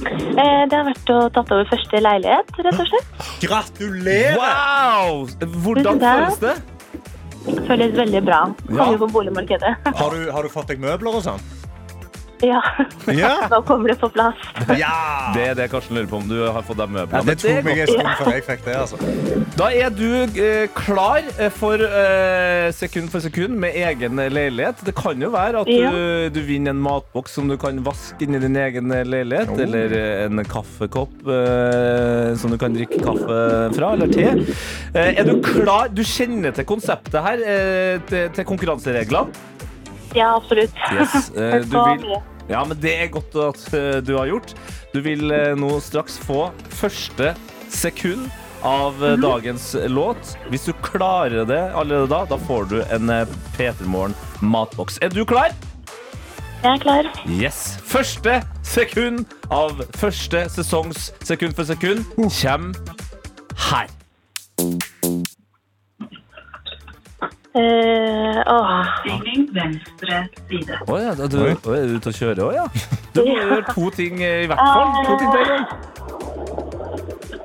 Eh, 0.00 0.62
Det 0.70 0.76
har 0.76 0.86
vært 0.88 1.10
å 1.12 1.20
tatt 1.34 1.50
over 1.52 1.68
første 1.70 2.02
leilighet, 2.02 2.52
rett 2.66 2.82
og 2.82 2.90
slett. 2.90 3.24
Gratulerer! 3.46 4.38
Wow! 4.40 5.24
Hvordan 5.64 6.00
føles 6.02 6.42
det? 6.42 6.56
Føles 7.66 7.94
veldig 7.96 8.20
bra. 8.26 8.42
Kommer 8.66 8.96
ja. 8.96 9.00
på 9.00 9.08
boligmarkedet. 9.14 9.72
Har 9.96 10.16
du, 10.16 10.28
har 10.30 10.44
du 10.44 10.52
fått 10.52 10.72
deg 10.72 10.82
møbler 10.82 11.20
og 11.20 11.24
sånn? 11.24 11.44
Ja, 12.42 12.60
Ja! 13.12 13.32
nå 13.52 13.58
kommer 13.68 13.92
det 13.92 13.98
på 14.00 14.08
plass. 14.14 14.36
ja. 14.78 14.92
Det 15.34 15.42
er 15.50 15.54
det 15.58 15.66
Karsten 15.72 15.96
lurer 15.98 16.08
på 16.10 16.16
om 16.20 16.28
du 16.30 16.38
har 16.46 16.62
fått 16.66 16.78
deg 16.80 16.90
møbler. 16.94 17.18
Ja, 17.20 17.22
det 17.26 17.36
tok 17.42 17.50
er 17.52 17.66
meg 17.66 17.80
en 17.84 17.90
stund 17.90 18.10
før 18.20 18.30
jeg 18.34 18.44
fikk 18.46 18.64
det. 18.64 18.76
altså. 18.80 18.96
Da 19.60 19.68
er 19.76 19.92
du 19.92 20.06
eh, 20.40 20.64
klar 20.76 21.20
eh, 21.36 21.50
for 21.52 21.82
eh, 21.84 22.70
sekund 22.76 23.10
for 23.12 23.20
sekund 23.24 23.58
med 23.60 23.76
egen 23.76 24.16
leilighet. 24.32 24.80
Det 24.86 24.94
kan 24.98 25.20
jo 25.22 25.30
være 25.34 25.62
at 25.64 25.70
Ja. 25.70 25.90
du, 25.92 26.30
du 26.34 26.40
vinner 26.48 26.72
en 26.74 26.80
matboks 26.82 27.36
som 27.36 27.48
du 27.50 27.56
kan 27.60 27.78
vaske 27.86 28.24
inn 28.26 28.34
i 28.38 28.42
din 28.42 28.56
egen 28.56 28.88
leilighet. 28.90 29.52
Oh. 29.54 29.60
Eller 29.66 29.94
eh, 29.98 30.24
en 30.30 30.42
kaffekopp 30.48 31.28
eh, 31.28 32.32
som 32.40 32.50
du 32.54 32.58
kan 32.60 32.74
drikke 32.76 33.00
kaffe 33.04 33.40
fra, 33.76 33.92
eller 33.96 34.10
te. 34.12 34.26
Eh, 34.94 35.12
er 35.20 35.24
du 35.28 35.36
klar? 35.44 35.90
Du 35.92 36.02
kjenner 36.06 36.54
til 36.56 36.66
konseptet 36.68 37.20
her, 37.24 37.44
eh, 37.44 37.96
til, 38.10 38.30
til 38.36 38.48
konkurransereglene? 38.48 39.48
Ja, 40.14 40.36
absolutt. 40.36 40.74
Yes, 40.92 41.30
eh, 41.36 41.60
du 41.64 41.78
vil- 41.78 42.20
Ja, 42.50 42.64
men 42.66 42.80
det 42.82 42.96
er 43.04 43.10
godt 43.14 43.34
at 43.38 43.74
eh, 43.78 44.00
du 44.02 44.16
har 44.18 44.26
gjort. 44.26 44.54
Du 44.92 45.00
vil 45.04 45.30
eh, 45.30 45.52
nå 45.54 45.76
straks 45.80 46.16
få 46.18 46.48
første 46.74 47.34
sekund 47.70 48.26
av 48.66 48.98
eh, 49.06 49.14
dagens 49.22 49.76
låt. 49.86 50.32
Hvis 50.50 50.66
du 50.66 50.72
klarer 50.82 51.46
det 51.46 51.60
allerede 51.78 52.10
da, 52.10 52.24
da 52.32 52.38
får 52.48 52.66
du 52.72 52.80
en 52.90 53.10
eh, 53.14 53.26
P3 53.56 53.86
Morgen 53.86 54.16
matboks. 54.42 54.98
Er 55.00 55.14
du 55.14 55.22
klar? 55.24 55.54
Jeg 56.60 56.74
er 56.74 56.82
klar. 56.82 57.06
Yes. 57.30 57.78
Første 57.88 58.40
sekund 58.66 59.22
av 59.54 59.78
første 59.96 60.42
sesongs 60.52 61.06
Sekund 61.24 61.54
for 61.56 61.64
sekund 61.64 62.04
kommer 62.18 62.74
her. 63.70 63.88
Eh, 67.50 68.42
åh. 68.46 68.84
Sving 69.02 69.48
venstre 69.54 70.20
side. 70.48 70.76
Å 70.86 70.98
ja, 71.02 71.14
da- 71.18 71.26
du, 71.26 71.38
å, 71.42 71.72
er 71.74 71.88
du 71.90 71.96
ute 71.98 72.12
og 72.12 72.18
kjører 72.20 72.42
òg, 72.46 72.52
ja? 72.54 72.66
Du 73.14 73.24
må 73.26 73.32
gjøre 73.34 73.64
to 73.74 73.88
ting 73.96 74.20
eh, 74.22 74.44
i 74.44 74.46
hvert 74.50 74.60
fall. 74.62 74.92
To 75.08 75.16
ting 75.18 75.32
på 75.34 75.40
en 75.40 75.48
gang. 75.50 75.66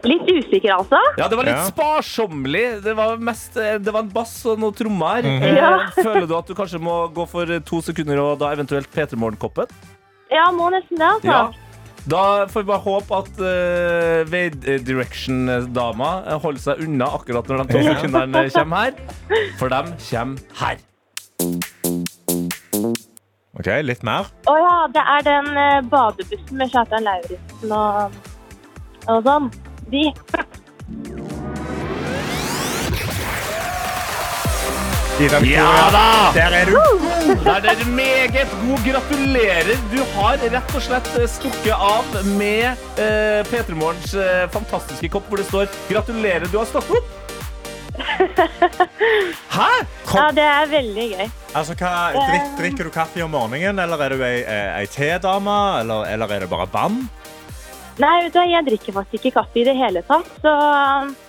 Litt 0.05 0.27
usikker, 0.29 0.69
altså. 0.75 0.99
Ja, 1.17 1.25
det 1.31 1.37
var 1.39 1.47
litt 1.47 1.55
Ja. 1.57 1.63
sparsommelig. 1.71 2.65
Det 2.85 2.93
var, 2.99 3.17
mest, 3.17 3.57
eh, 3.57 3.79
det 3.81 3.89
var 3.95 4.03
en 4.05 4.11
bass 4.13 4.35
og 4.45 4.59
noen 4.61 4.75
trommer. 4.77 5.25
Ja. 5.25 5.71
Eh, 5.89 5.97
Føler 6.03 6.27
du 6.29 6.35
at 6.37 6.45
du 6.45 6.53
kanskje 6.53 6.77
må 6.85 6.99
gå 7.15 7.25
for 7.31 7.49
eh, 7.49 7.63
to 7.65 7.81
sekunder 7.81 8.21
og 8.21 8.37
da 8.43 8.51
eventuelt 8.53 8.85
P3 8.93 9.17
Morgen-koppen? 9.17 9.73
Ja, 10.29 10.51
må 10.53 10.69
nesten 10.73 11.01
det, 11.01 11.09
altså. 11.17 11.39
Da 12.05 12.45
får 12.47 12.61
vi 12.61 12.67
bare 12.69 12.83
håpe 12.85 13.17
at 13.17 13.39
uh, 13.41 14.29
Way 14.29 14.49
Direction-dama 14.85 16.09
eh, 16.27 16.37
holder 16.41 16.61
seg 16.61 16.83
unna 16.85 17.07
akkurat 17.17 17.49
når 17.49 17.63
de 17.63 17.73
to 17.73 17.81
sekundene 17.87 18.43
kommer 18.53 18.77
her. 18.83 18.93
For 19.57 19.73
de 19.73 19.79
kommer 20.05 20.37
her. 20.61 20.83
Ok, 23.55 23.69
Litt 23.87 24.03
mer. 24.05 24.29
Å 24.51 24.55
ja, 24.59 24.75
det 24.93 25.01
er 25.15 25.25
den 25.25 25.49
eh, 25.57 25.81
badebussen 25.89 26.59
med 26.59 26.69
Kjartan 26.75 27.07
Lauritzen 27.07 27.73
og, 27.73 28.19
og 29.09 29.25
sånn. 29.25 29.49
De. 29.89 30.03
Ja 35.15 35.39
da! 35.95 36.31
Der 36.35 36.51
er 36.51 36.65
du. 36.65 36.75
Der 37.43 37.63
er 37.71 37.75
du 37.79 37.89
meget 37.89 38.33
god. 38.51 38.79
Gratulerer. 38.83 39.77
Du 39.91 40.01
har 40.11 40.41
rett 40.43 40.73
og 40.75 40.81
slett 40.83 41.07
eh, 41.15 41.27
stukket 41.31 41.71
av 41.71 42.17
med 42.35 42.81
uh, 42.99 43.39
P3 43.47 43.77
Morgens 43.79 44.11
eh, 44.11 44.43
fantastiske 44.51 45.07
kopp 45.13 45.29
hvor 45.31 45.39
det 45.39 45.45
står 45.47 45.69
'Gratulerer, 45.87 46.49
du 46.51 46.57
har 46.57 46.67
stått 46.67 46.91
opp'. 46.91 47.13
Hæ? 49.55 49.69
Ja, 50.15 50.25
det 50.35 50.43
er 50.43 50.67
veldig 50.73 51.05
gøy. 51.13 51.29
Altså, 51.55 51.77
hva, 51.79 51.93
drik, 52.17 52.49
drikker 52.59 52.89
du 52.89 52.91
kaffe 52.91 53.23
om 53.23 53.31
morgenen, 53.31 53.79
eller 53.79 54.03
er 54.03 54.17
du 54.17 54.23
ei, 54.27 54.41
ei, 54.43 54.65
ei 54.81 54.89
tedame, 54.91 55.55
eller, 55.79 56.09
eller 56.11 56.35
er 56.35 56.43
det 56.43 56.51
bare 56.51 56.67
vann? 56.73 57.05
Nei, 58.03 58.17
vet 58.25 58.35
du, 58.35 58.41
jeg 58.43 58.67
drikker 58.67 58.99
faktisk 58.99 59.29
ikke 59.29 59.39
kaffe 59.39 59.63
i 59.63 59.63
det 59.63 59.77
hele 59.79 60.03
tatt, 60.03 60.27
så 60.43 60.57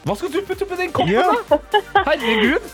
Hva 0.03 0.19
skal 0.19 0.35
du 0.35 0.43
putte 0.43 0.67
oppi 0.67 0.81
den 0.83 0.91
koppen, 0.91 1.23
da? 1.55 2.03
Herregud. 2.03 2.67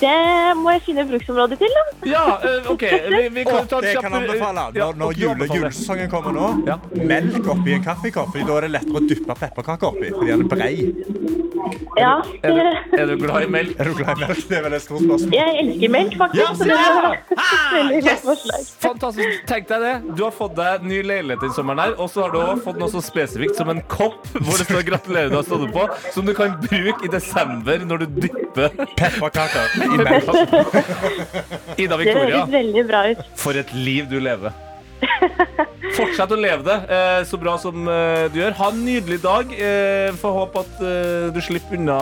Det 0.00 0.56
må 0.56 0.72
jeg 0.72 0.82
finne 0.86 1.04
bruksområde 1.08 1.56
til, 1.60 1.68
da. 1.76 1.82
Ja, 2.08 2.24
eh, 2.48 2.70
OK. 2.72 2.82
Vi, 2.82 3.22
vi 3.34 3.44
kan 3.44 3.58
Åh, 3.60 3.66
ta 3.68 3.78
et 3.78 3.84
det 3.90 3.94
kan 4.00 4.12
jeg 4.16 4.22
anbefale. 4.22 4.64
Når, 4.78 4.94
når 5.02 5.12
jule, 5.20 5.48
julesesongen 5.54 6.10
kommer 6.10 6.32
nå, 6.32 6.48
Ja. 6.66 6.78
melk 6.96 7.46
oppi 7.52 7.74
en 7.76 7.84
kaffekopp. 7.84 8.32
Da 8.46 8.56
er 8.56 8.66
det 8.68 8.70
lettere 8.78 9.02
å 9.02 9.06
dyppe 9.08 9.34
pepperkaker 9.42 9.86
oppi, 9.92 10.10
fordi 10.16 10.30
den 10.32 10.46
er 10.46 10.48
brei. 10.48 10.74
Ja, 11.96 12.14
Er 12.42 12.50
du, 12.56 12.96
er 12.98 13.06
du 13.06 13.16
glad 13.20 13.44
i 13.44 13.46
melk? 13.52 13.76
Er 13.80 13.84
du 13.84 13.94
glad 13.94 14.16
i 14.18 14.20
melk? 14.26 14.40
Det 14.48 14.56
er 14.58 14.62
vel 14.64 14.72
et 14.74 14.82
stort 14.82 15.02
spørsmål. 15.04 15.34
jeg 15.36 15.58
elsker 15.62 15.90
melk, 15.92 16.16
faktisk. 16.18 16.40
Ja, 16.42 16.54
så 16.56 16.64
det 16.68 16.74
var 16.74 17.18
veldig 17.76 18.00
godt 18.06 18.24
forslag. 18.24 18.64
Fantastisk. 18.82 19.44
Tenk 19.46 19.68
deg 19.68 19.84
det. 19.84 19.92
Du 20.16 20.24
har 20.24 20.32
fått 20.34 20.56
deg 20.56 20.82
ny 20.88 21.02
leilighet 21.06 21.44
den 21.44 21.52
sommeren 21.54 21.78
her, 21.84 21.94
og 22.00 22.10
så 22.10 22.24
har 22.26 22.32
du 22.34 22.40
også 22.40 22.64
fått 22.64 22.80
noe 22.82 22.90
så 22.92 23.02
spesifikt 23.04 23.60
som 23.60 23.70
en 23.72 23.82
kopp 23.92 24.26
hvor 24.32 24.56
det 24.58 24.66
står 24.66 24.82
'gratulerer, 24.88 25.30
du 25.30 25.36
har 25.38 25.46
stått 25.46 25.68
opp' 25.68 25.76
på, 25.76 25.86
som 26.16 26.26
du 26.26 26.32
kan 26.34 26.56
bruke 26.64 27.04
i 27.06 27.12
desember 27.12 27.78
når 27.86 27.98
du 28.04 28.06
dypper 28.26 28.68
Pepperkaker 28.96 29.70
Ida 31.76 31.96
Det 31.96 32.04
Victoria. 32.04 32.44
høres 32.46 32.86
bra 32.88 33.00
ut. 33.12 33.24
For 33.40 33.58
et 33.58 33.72
liv 33.74 34.08
du 34.10 34.18
lever. 34.22 34.52
Fortsett 35.96 36.30
å 36.32 36.38
leve 36.38 36.62
det 36.66 36.76
eh, 36.94 37.20
så 37.28 37.38
bra 37.40 37.56
som 37.60 37.88
eh, 37.90 38.28
du 38.32 38.38
gjør. 38.40 38.54
Ha 38.60 38.68
en 38.72 38.82
nydelig 38.86 39.18
dag. 39.24 39.50
Eh, 39.52 40.12
Får 40.20 40.36
håpe 40.38 40.62
at 40.62 40.82
du 41.34 41.40
slipper 41.44 41.76
unna 41.80 41.98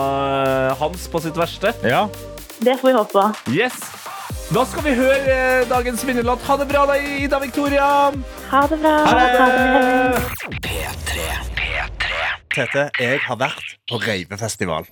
Hans 0.81 1.09
på 1.11 1.23
sitt 1.25 1.39
verste. 1.41 1.73
Ja. 1.87 2.05
Det 2.61 2.77
får 2.81 2.91
vi 2.91 2.97
håpe 2.99 3.13
på. 3.17 3.55
Yes. 3.57 3.79
Da 4.51 4.65
skal 4.67 4.83
vi 4.85 4.93
høre 4.99 5.35
dagens 5.71 6.03
vinnerlåt. 6.05 6.43
Ha 6.49 6.57
det 6.61 6.67
bra, 6.71 6.83
da, 6.91 6.97
Ida 6.99 7.39
Victoria. 7.43 7.87
Ha 8.51 8.63
det 8.71 8.81
bra. 8.83 8.95
Ha 9.07 9.13
det. 9.17 10.23
P3. 10.59 11.29
P3. 11.57 12.25
Tete, 12.51 12.89
jeg 12.99 13.21
har 13.29 13.39
vært 13.39 13.77
på 13.89 14.01
reivefestival. 14.03 14.89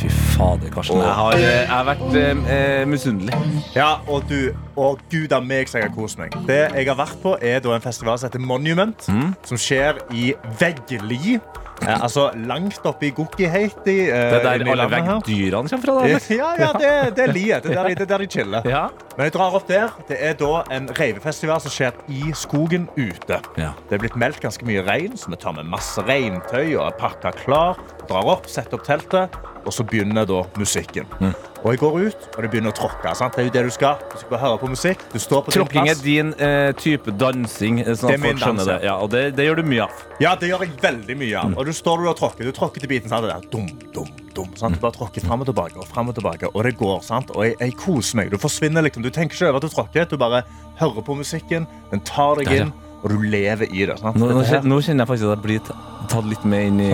Fy 0.00 0.10
fader, 0.36 0.70
Karsten. 0.74 1.00
Jeg 1.02 1.16
har, 1.18 1.32
eh, 1.34 1.42
jeg 1.42 1.68
har 1.72 1.84
vært 1.88 2.16
eh, 2.20 2.54
eh, 2.56 2.86
misunnelig. 2.88 3.34
Ja, 3.76 3.90
og 4.08 4.26
du, 4.30 4.52
og 4.76 5.00
gud 5.12 5.32
a 5.32 5.40
meg 5.40 5.68
så 5.70 5.80
jeg 5.80 5.88
har 5.90 5.94
kost 5.96 6.20
meg. 6.20 6.34
Det 6.48 6.62
jeg 6.76 6.88
har 6.90 6.98
vært 6.98 7.18
på, 7.22 7.36
er 7.40 7.60
da 7.64 7.76
en 7.76 7.84
festival 7.84 8.18
som 8.20 8.28
heter 8.30 8.42
Monument, 8.44 9.08
som 9.46 9.56
skjer 9.60 10.02
i 10.12 10.32
Veggli. 10.60 11.38
Eh, 11.84 11.92
altså 12.00 12.30
langt 12.48 12.80
oppe 12.88 13.04
i 13.04 13.10
Gokkiheiti. 13.12 13.96
Eh, 14.08 14.30
Det 14.32 14.38
er 14.38 14.44
der 14.64 14.70
alle 14.72 14.86
veggdyrene 14.88 15.68
kommer 15.68 15.84
fra. 15.84 15.96
Da. 16.06 16.20
Ja, 16.32 16.46
ja, 16.56 16.70
det, 16.72 16.92
det 17.18 17.24
er 17.26 17.32
liet. 17.36 17.66
Det 17.66 17.74
er 17.74 17.82
der 17.82 17.88
de, 17.90 17.94
det 17.98 18.06
er 18.06 18.10
der 18.14 18.24
de 18.24 18.28
chiller. 18.32 18.68
Ja. 18.70 18.86
Men 19.16 19.26
jeg 19.28 19.34
drar 19.34 19.56
opp 19.58 19.66
der. 19.68 19.92
Det 20.08 20.16
er 20.24 20.38
da 20.40 20.62
en 20.72 20.88
reivefestival 20.96 21.60
som 21.60 21.74
skjer 21.74 21.92
i 22.08 22.32
skogen 22.32 22.88
ute. 22.96 23.40
Ja. 23.60 23.74
Det 23.90 23.98
er 23.98 24.02
blitt 24.06 24.16
meldt 24.16 24.40
ganske 24.40 24.64
mye 24.68 24.84
regn, 24.88 25.18
så 25.20 25.28
vi 25.32 25.36
tar 25.42 25.52
med 25.58 25.68
masse 25.68 26.00
regntøy 26.08 26.78
og 26.78 26.86
er 26.86 26.96
pakka 27.00 27.34
klar. 27.44 27.76
Drar 28.08 28.24
opp, 28.38 28.48
setter 28.48 28.80
opp 28.80 28.86
teltet, 28.88 29.36
og 29.66 29.74
så 29.74 29.84
begynner 29.84 30.24
da 30.28 30.42
musikken. 30.56 31.06
Mm. 31.20 31.34
Og 31.64 31.72
jeg 31.72 31.78
går 31.80 31.96
ut, 32.06 32.26
og 32.36 32.42
det 32.44 32.50
begynner 32.52 32.70
å 32.70 32.76
tråkke. 32.78 33.12
Sant? 33.18 33.34
Det 33.34 33.42
er 33.42 33.48
jo 33.48 33.52
det 33.56 33.62
du 33.66 33.70
skal. 33.74 33.96
Du 34.12 34.18
skal 34.20 34.38
høre 34.38 34.58
på 34.60 34.68
musikk. 34.70 35.00
Du 35.12 35.18
står 35.18 35.42
på 35.46 35.54
Tråkking 35.56 35.88
er 35.90 35.98
din 36.04 36.30
eh, 36.38 36.70
type 36.78 37.10
dansing, 37.18 37.80
eh, 37.82 37.94
sånn 37.98 38.12
Det 38.12 38.18
er 38.20 38.22
min 38.22 38.38
dans, 38.38 38.62
det. 38.68 38.76
ja. 38.86 38.94
Og 39.02 39.10
det, 39.10 39.24
det 39.36 39.48
gjør 39.48 39.58
du 39.60 39.64
mye 39.72 39.82
av. 39.88 40.04
Ja, 40.22 40.36
det 40.38 40.52
gjør 40.52 40.62
jeg 40.66 40.76
veldig 40.84 41.16
mye 41.18 41.42
Mm. 41.42 41.52
av. 41.56 41.58
Og 41.58 41.66
du 41.66 41.72
står 41.74 42.04
du 42.04 42.08
og 42.12 42.16
tråkker. 42.20 42.44
Du 42.46 42.52
tråkker 42.54 42.80
til 42.80 42.88
biten. 42.88 43.10
Sant? 43.10 43.26
Det 43.26 43.32
der. 43.34 43.48
Dum, 43.50 43.66
dum, 43.92 44.06
dum. 44.36 44.52
Sant? 44.56 44.76
Du 44.78 44.80
bare 44.80 44.94
tråkker 44.94 45.20
frem 45.26 45.42
og 45.42 45.46
tilbake, 45.50 45.76
og 45.82 45.88
fram 45.90 46.08
og 46.08 46.14
tilbake. 46.14 46.48
Og 46.54 46.62
det 46.64 46.76
går, 46.78 47.02
sant? 47.02 47.30
Og 47.34 47.44
jeg, 47.48 47.56
jeg 47.60 47.74
koser 47.82 48.16
meg. 48.22 48.30
Du 48.30 48.38
forsvinner 48.38 48.86
liksom. 48.86 49.02
Du 49.02 49.10
tenker 49.10 49.34
ikke 49.34 49.48
over 49.50 49.58
at 49.58 49.66
du 49.66 49.74
tråkker. 49.74 50.06
Du 50.08 50.16
bare 50.22 50.44
hører 50.78 51.02
på 51.02 51.16
musikken. 51.18 51.66
Den 51.90 52.00
tar 52.06 52.36
deg 52.38 52.52
inn, 52.60 52.72
og 53.02 53.10
du 53.12 53.18
lever 53.22 53.66
i 53.70 53.84
det. 53.86 53.98
Sant? 54.00 54.16
Nå, 54.18 54.28
nå, 54.32 54.42
kjenner, 54.48 54.66
nå 54.72 54.80
kjenner 54.82 55.04
jeg 55.04 55.10
faktisk 55.12 55.28
at 55.28 55.36
jeg 55.36 55.44
blir 55.44 55.60
tatt 56.10 56.26
litt 56.30 56.44
med 56.48 56.66
inn 56.70 56.80
i, 56.80 56.90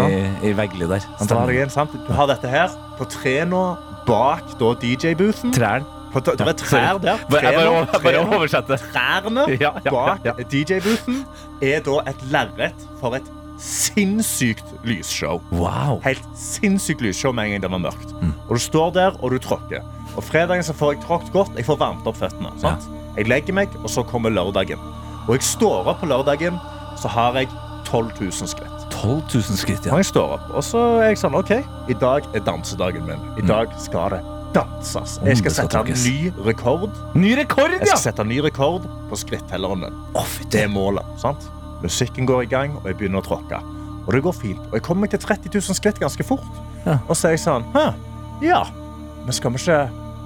i 0.49 0.53
Veggli 0.59 0.89
der. 0.91 1.05
Inn. 1.21 1.31
Du 2.07 2.13
har 2.17 2.27
dette 2.33 2.49
her 2.53 2.69
på 2.99 3.07
tre 3.09 3.37
nå, 3.49 3.63
bak 4.07 4.55
DJ-boothen. 4.61 5.53
Trærne. 5.55 5.87
På- 6.13 6.21
Det 6.21 6.41
er 6.45 6.53
trær 6.61 6.99
der. 7.01 7.23
Bare, 7.31 7.41
jeg 7.41 7.55
bare, 7.57 7.65
Trærne- 7.65 7.73
jeg 7.73 7.87
bare 7.89 8.03
trærne- 8.03 8.37
oversetter. 8.37 8.77
Trærne 8.93 9.45
Ja, 9.61 9.71
ja, 9.85 9.91
bak 9.91 10.27
ja, 10.27 10.33
DJ-boothen 10.45 11.23
er 11.63 11.81
da 11.81 11.95
et 12.11 12.27
lerret 12.31 12.85
for 13.01 13.15
et 13.17 13.31
sinnssykt 13.59 14.65
lysshow. 14.85 15.41
Wow. 15.53 16.01
Helt 16.05 16.23
sinnssykt 16.37 17.01
lysshow 17.01 17.33
med 17.33 17.47
en 17.47 17.51
gang 17.57 17.63
det 17.63 17.71
var 17.71 17.83
mørkt. 17.85 18.13
Og 18.49 18.57
du 18.59 18.61
står 18.61 18.93
der, 18.93 19.17
og 19.23 19.31
du 19.31 19.39
tråkker. 19.39 19.81
Og 20.17 20.25
fredagen 20.25 20.63
så 20.67 20.75
får 20.77 20.93
jeg 20.97 21.03
tråkt 21.07 21.33
godt. 21.33 21.55
Jeg 21.57 21.65
får 21.65 21.79
varmt 21.81 22.07
opp 22.11 22.17
føttene. 22.21 22.53
Sant? 22.61 22.85
Jeg 23.17 23.29
legger 23.29 23.55
meg, 23.57 23.69
og 23.83 23.89
så 23.93 24.05
kommer 24.09 24.31
lørdagen. 24.33 24.79
Og 25.29 25.37
jeg 25.37 25.47
står 25.47 25.89
opp 25.93 26.01
på 26.03 26.09
lørdagen, 26.11 26.59
så 26.99 27.09
har 27.09 27.39
jeg 27.39 27.49
12 27.85 28.13
000 28.21 28.51
skritt. 28.51 28.87
12 28.91 29.23
000 29.35 29.59
skritt, 29.59 29.87
ja. 29.87 29.95
Og 29.95 30.03
jeg 30.03 30.11
står 30.11 30.37
opp, 30.37 30.51
og 30.55 30.65
så 30.67 30.83
er 31.01 31.13
jeg 31.13 31.23
sånn, 31.23 31.35
ok, 31.39 31.55
i 31.91 31.97
dag 31.99 32.27
er 32.35 32.45
dansedagen 32.47 33.07
min. 33.09 33.23
I 33.41 33.47
dag 33.47 33.73
skal 33.81 34.17
det 34.17 34.21
danses. 34.53 35.17
Jeg 35.25 35.41
skal 35.41 35.55
sette 35.57 35.81
en 35.81 35.89
ny 36.05 36.33
rekord. 36.47 36.91
Ny 37.17 37.33
rekord, 37.39 37.73
ja! 37.73 37.81
Jeg 37.81 37.93
skal 37.95 38.05
sette 38.11 38.25
en 38.27 38.31
ny 38.33 38.43
rekord 38.45 38.87
på 39.11 39.19
skrittelleren 39.23 39.87
min. 39.87 40.01
Fy 40.35 40.49
Det 40.53 40.67
er 40.67 40.73
målet, 40.73 41.07
sant? 41.23 41.49
Musikken 41.83 42.29
går 42.29 42.45
i 42.47 42.51
gang, 42.53 42.77
og 42.83 42.91
jeg 42.91 43.01
begynner 43.01 43.23
å 43.23 43.27
tråkke. 43.27 43.59
Og 44.03 44.13
det 44.15 44.23
går 44.27 44.37
fint. 44.37 44.63
Og 44.71 44.79
jeg 44.79 44.85
kommer 44.87 45.07
meg 45.07 45.15
til 45.15 45.23
30 45.23 45.51
000 45.55 45.79
skritt 45.79 45.99
ganske 46.03 46.27
fort. 46.27 46.63
Ja. 46.85 46.99
Og 47.09 47.17
så 47.17 47.31
er 47.31 47.37
jeg 47.37 47.45
sånn, 47.47 47.67
hæ, 47.75 47.89
ja, 48.45 48.63
men 49.25 49.35
skal 49.35 49.55
vi 49.55 49.63
ikke 49.63 49.83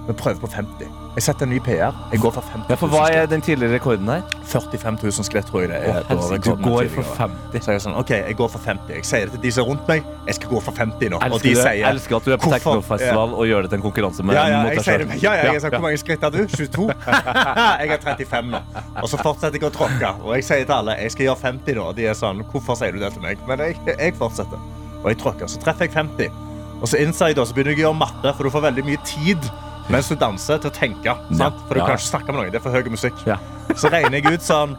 vi 0.06 0.14
prøver 0.16 0.40
på 0.40 0.50
50? 0.52 1.05
Jeg 1.16 1.24
setter 1.24 1.46
en 1.46 1.52
ny 1.54 1.58
PR. 1.64 1.94
Jeg 2.12 2.20
går 2.20 2.32
for 2.34 2.44
50 2.44 2.66
000 2.68 2.68
Ja, 2.68 2.76
for 2.76 2.92
hva 2.92 3.06
er 3.08 3.28
den 3.30 3.40
tidligere 3.40 3.78
rekorden 3.78 4.08
her? 4.12 4.24
45 4.44 4.98
000 5.00 5.24
skritt, 5.24 5.46
tror 5.48 5.62
jeg 5.62 5.70
det 5.70 5.78
er. 5.80 6.02
helsike, 6.10 6.42
du 6.44 6.64
går 6.66 6.90
for 6.92 7.08
50. 7.16 7.62
Så 7.64 7.72
jeg 7.72 7.80
er 7.80 7.84
sånn, 7.86 7.94
ok, 7.96 8.12
jeg 8.18 8.36
går 8.36 8.50
for 8.52 8.64
50. 8.66 8.92
Jeg 8.98 9.08
sier 9.08 9.24
det 9.24 9.32
til 9.38 9.42
de 9.46 9.52
som 9.56 9.64
er 9.64 9.70
rundt 9.70 9.88
meg. 9.88 10.10
Jeg 10.26 10.36
skal 10.36 10.52
gå 10.52 10.60
for 10.66 10.76
50 10.76 11.14
nå. 11.14 11.16
og 11.16 11.24
Elsker, 11.24 11.46
de 11.46 11.54
du, 11.54 11.62
sier 11.62 11.88
elsker 11.88 12.18
at 12.18 12.28
du 12.28 12.34
er 12.36 12.42
på 12.42 12.52
teknofestival 12.52 13.32
ja. 13.32 13.38
og 13.40 13.48
gjør 13.48 13.64
det 13.64 13.72
til 13.72 13.80
en 13.80 13.86
konkurranse 13.86 14.26
med 14.28 14.36
Ja, 14.36 14.44
ja, 14.52 14.60
jeg 14.68 14.84
sier 14.84 15.04
det. 15.06 15.18
Ja, 15.24 15.34
ja, 15.40 15.50
jeg 15.56 15.64
sånn, 15.64 15.76
Hvor 15.78 15.86
mange 15.86 16.04
skritt 16.04 16.26
har 16.28 16.36
du? 16.36 16.40
22? 16.52 16.88
jeg 17.80 17.92
har 17.94 18.04
35 18.04 18.52
nå. 18.52 18.64
Og 19.00 19.08
så 19.08 19.24
fortsetter 19.24 19.56
jeg 19.56 19.70
å 19.70 19.74
tråkke. 19.80 20.14
Og 20.20 20.34
jeg 20.36 20.48
sier 20.52 20.68
til 20.68 20.76
alle 20.76 20.98
jeg 21.00 21.16
skal 21.16 21.30
gjøre 21.30 21.42
50 21.48 21.80
nå. 21.80 21.86
Og 21.94 21.96
de 21.96 22.10
er 22.12 22.18
sånn 22.18 22.44
Hvorfor 22.52 22.76
sier 22.76 22.92
du 22.92 23.00
det 23.00 23.14
til 23.16 23.24
meg? 23.24 23.40
Men 23.48 23.64
jeg, 23.64 23.80
jeg 23.88 24.20
fortsetter. 24.20 24.60
Og 25.00 25.08
jeg 25.14 25.24
tråkker. 25.24 25.48
Så 25.48 25.64
treffer 25.64 25.88
jeg 25.88 25.96
50. 25.96 26.42
Og 26.76 26.90
så 26.92 27.00
innser 27.00 27.32
jeg 27.32 27.38
da, 27.38 27.46
så 27.48 27.56
begynner 27.56 27.72
jeg 27.72 27.86
å 27.86 27.88
gjøre 27.88 27.98
matte, 28.04 28.32
for 28.36 28.44
du 28.44 28.52
får 28.52 28.68
veldig 28.68 28.84
mye 28.84 29.00
tid 29.08 29.48
mens 29.92 30.08
du 30.10 30.16
danser 30.18 30.58
til 30.62 30.70
å 30.70 30.74
tenke. 30.74 31.14
Sant? 31.36 31.60
For 31.68 31.74
du 31.78 31.82
kan 31.84 31.94
ikke 31.96 32.08
snakke 32.08 32.32
med 32.32 32.40
noen. 32.40 32.50
Det 32.54 32.58
er 32.60 32.64
for 32.64 32.74
høy 32.74 32.90
musikk. 32.92 33.22
Ja. 33.28 33.36
Så 33.80 33.90
regner 33.92 34.18
jeg 34.20 34.38
ut 34.38 34.44
sånn 34.46 34.76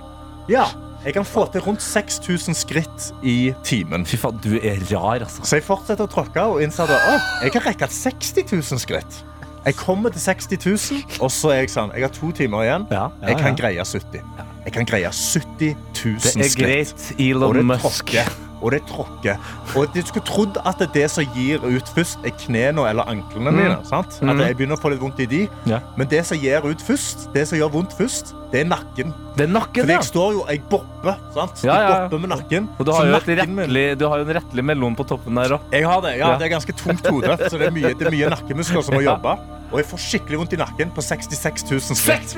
Ja, 0.52 0.68
Jeg 1.06 1.14
kan 1.16 1.26
få 1.28 1.46
til 1.54 1.62
rundt 1.64 1.82
6000 1.84 2.56
skritt 2.58 3.10
i 3.24 3.54
timen. 3.64 4.04
Fy 4.08 4.18
faen, 4.20 4.40
du 4.44 4.58
er 4.58 4.82
rar, 4.92 5.22
altså. 5.24 5.46
Så 5.48 5.60
jeg 5.60 5.64
fortsetter 5.68 6.04
å 6.08 6.12
tråkke 6.12 6.44
og 6.52 6.62
innser 6.66 6.90
at 6.90 7.12
å, 7.14 7.18
jeg 7.46 7.54
kan 7.54 7.64
rekke 7.68 7.88
60 7.88 8.48
000 8.52 8.82
skritt. 8.82 9.20
Jeg 9.68 9.76
kommer 9.76 10.12
til 10.16 10.22
60 10.24 10.62
000, 10.64 11.18
og 11.24 11.32
så 11.34 11.50
er 11.52 11.58
jeg 11.66 11.72
sånn 11.74 11.90
Jeg 11.96 12.06
har 12.08 12.12
to 12.16 12.30
timer 12.36 12.64
igjen. 12.64 12.86
Ja, 12.92 13.08
ja, 13.22 13.32
Jeg 13.34 13.40
kan 13.42 13.52
ja. 13.52 13.58
greie 13.62 13.86
70. 13.86 14.22
Jeg 14.68 14.74
kan 14.76 14.88
greie 14.90 15.12
70 15.12 15.76
000 15.76 16.20
Det 16.24 16.34
er 16.36 16.52
skritt. 16.52 16.58
greit, 16.60 17.08
Elon 17.20 17.64
Musk. 17.68 18.16
Og 18.62 18.72
det 18.72 18.82
tråkker. 18.90 19.38
Og 19.76 19.88
du 19.94 20.02
skulle 20.06 20.26
trodd 20.26 20.58
at 20.66 20.80
det, 20.80 20.88
er 20.90 20.94
det 20.94 21.12
som 21.12 21.26
gir 21.36 21.60
ut 21.64 21.90
først, 21.96 22.18
er 22.26 22.34
knærne 22.46 22.88
eller 22.90 23.04
anklene 23.10 23.52
mine. 23.52 23.78
Sant? 23.86 24.18
At 24.22 24.22
Mm. 24.36 24.40
jeg 24.40 24.58
begynner 24.58 24.76
å 24.76 24.82
få 24.82 24.90
litt 24.90 25.00
vondt 25.02 25.20
i 25.20 25.26
de. 25.26 25.48
Ja. 25.68 25.80
Men 25.98 26.08
det 26.08 26.26
som 26.26 26.38
gir 26.38 26.66
ut 26.66 26.82
først, 26.82 27.30
det 27.34 27.48
som 27.48 27.58
gjør 27.58 27.70
vondt 27.72 27.94
først, 27.98 28.34
det 28.52 28.62
er 28.62 28.68
nakken. 28.70 29.10
Det 29.36 29.44
er 29.44 29.50
nakken, 29.52 29.84
Fordi 29.84 29.92
ja. 29.92 30.00
jeg 30.00 30.08
står 30.08 30.32
jo, 30.38 30.44
jeg 30.48 30.62
bopper. 30.72 31.18
Sant? 31.36 31.60
Ja, 31.68 31.74
ja. 31.76 31.90
Jeg 31.90 32.06
bopper 32.06 32.22
med 32.24 32.32
nakken. 32.32 32.70
Og 32.80 32.88
du 32.88 32.92
har, 32.96 33.06
jo 33.10 33.16
nakken 33.18 33.42
rettelig, 33.42 33.84
du 34.00 34.06
har 34.08 34.22
jo 34.22 34.28
en 34.28 34.34
rettelig 34.40 34.66
mellom 34.70 34.96
på 34.96 35.06
toppen 35.10 35.36
der 35.42 35.58
òg. 35.58 35.68
Jeg 35.76 35.84
har 35.90 36.02
det, 36.06 36.14
ja, 36.22 36.32
det 36.40 36.48
er 36.48 36.54
ganske 36.56 36.76
tungt 36.80 37.10
hode, 37.12 37.36
så 37.44 37.60
det 37.60 37.68
er 37.68 37.76
mye, 37.76 37.92
det 37.92 38.08
er 38.08 38.16
mye 38.16 38.32
nakkemuskler 38.32 38.86
som 38.88 38.96
må 38.96 39.04
jobbe. 39.10 39.36
Og 39.68 39.82
jeg 39.82 39.88
får 39.90 40.04
skikkelig 40.06 40.40
vondt 40.40 40.56
i 40.56 40.62
nakken 40.62 40.92
på 40.96 41.04
66 41.04 41.68
000 41.68 42.00
skritt. 42.00 42.36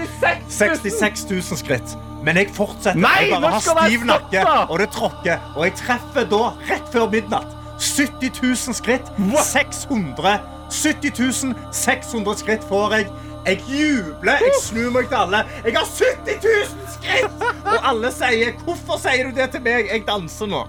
66 0.49 1.27
000 1.29 1.61
skritt. 1.61 1.97
Men 2.25 2.41
jeg 2.41 2.49
fortsetter. 2.57 2.97
Nei, 2.97 3.29
jeg 3.29 3.37
bare 3.37 3.53
har 3.53 3.65
stiv 3.67 4.05
nakke, 4.09 4.45
og 4.65 4.79
det 4.81 4.89
tråkker. 4.95 5.49
Og 5.55 5.67
jeg 5.67 5.75
treffer 5.77 6.25
da, 6.33 6.41
rett 6.71 6.89
før 6.89 7.05
midnatt, 7.13 7.53
70 7.77 8.41
000 8.41 8.79
skritt. 8.81 9.13
600. 9.53 10.39
70 10.69 11.53
600 11.73 12.41
skritt 12.41 12.65
får 12.69 12.97
jeg. 12.97 13.11
Jeg 13.45 13.62
jubler, 13.67 14.41
jeg 14.43 14.58
snur 14.62 14.91
meg 14.93 15.08
til 15.10 15.15
alle. 15.15 15.43
Jeg 15.65 15.75
har 15.78 15.88
70 15.88 16.43
000 16.43 16.89
skritt! 16.95 17.45
Og 17.65 17.89
alle 17.91 18.12
sier 18.12 18.52
'Hvorfor 18.63 18.99
sier 19.02 19.30
du 19.30 19.36
det 19.36 19.52
til 19.52 19.62
meg?' 19.62 19.88
Jeg 19.91 20.04
danser 20.08 20.45
nå. 20.45 20.65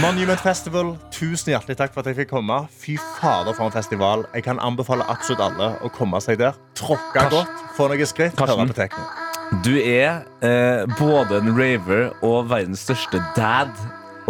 Monument 0.00 0.40
Festival, 0.40 0.94
tusen 1.12 1.52
hjertelig 1.52 1.76
takk 1.76 1.92
for 1.92 2.00
at 2.00 2.06
jeg 2.06 2.22
fikk 2.22 2.30
komme. 2.30 2.62
Fy 2.80 2.96
fader, 3.20 3.52
for 3.52 3.68
en 3.68 3.74
festival. 3.74 4.24
Jeg 4.34 4.46
kan 4.46 4.60
anbefale 4.64 5.04
absolutt 5.04 5.42
alle 5.44 5.74
å 5.84 5.90
komme 5.92 6.20
seg 6.24 6.38
der. 6.40 6.56
Tråkke 6.78 7.26
godt, 7.34 7.66
få 7.76 7.90
noen 7.92 8.08
skritt, 8.08 8.40
høre 8.40 8.68
på 8.70 8.78
tekno. 8.78 9.04
Du 9.66 9.74
er 9.76 10.22
eh, 10.40 10.86
både 10.96 11.42
en 11.42 11.52
raver 11.58 12.14
og 12.24 12.48
verdens 12.48 12.86
største 12.86 13.20
dad. 13.36 13.74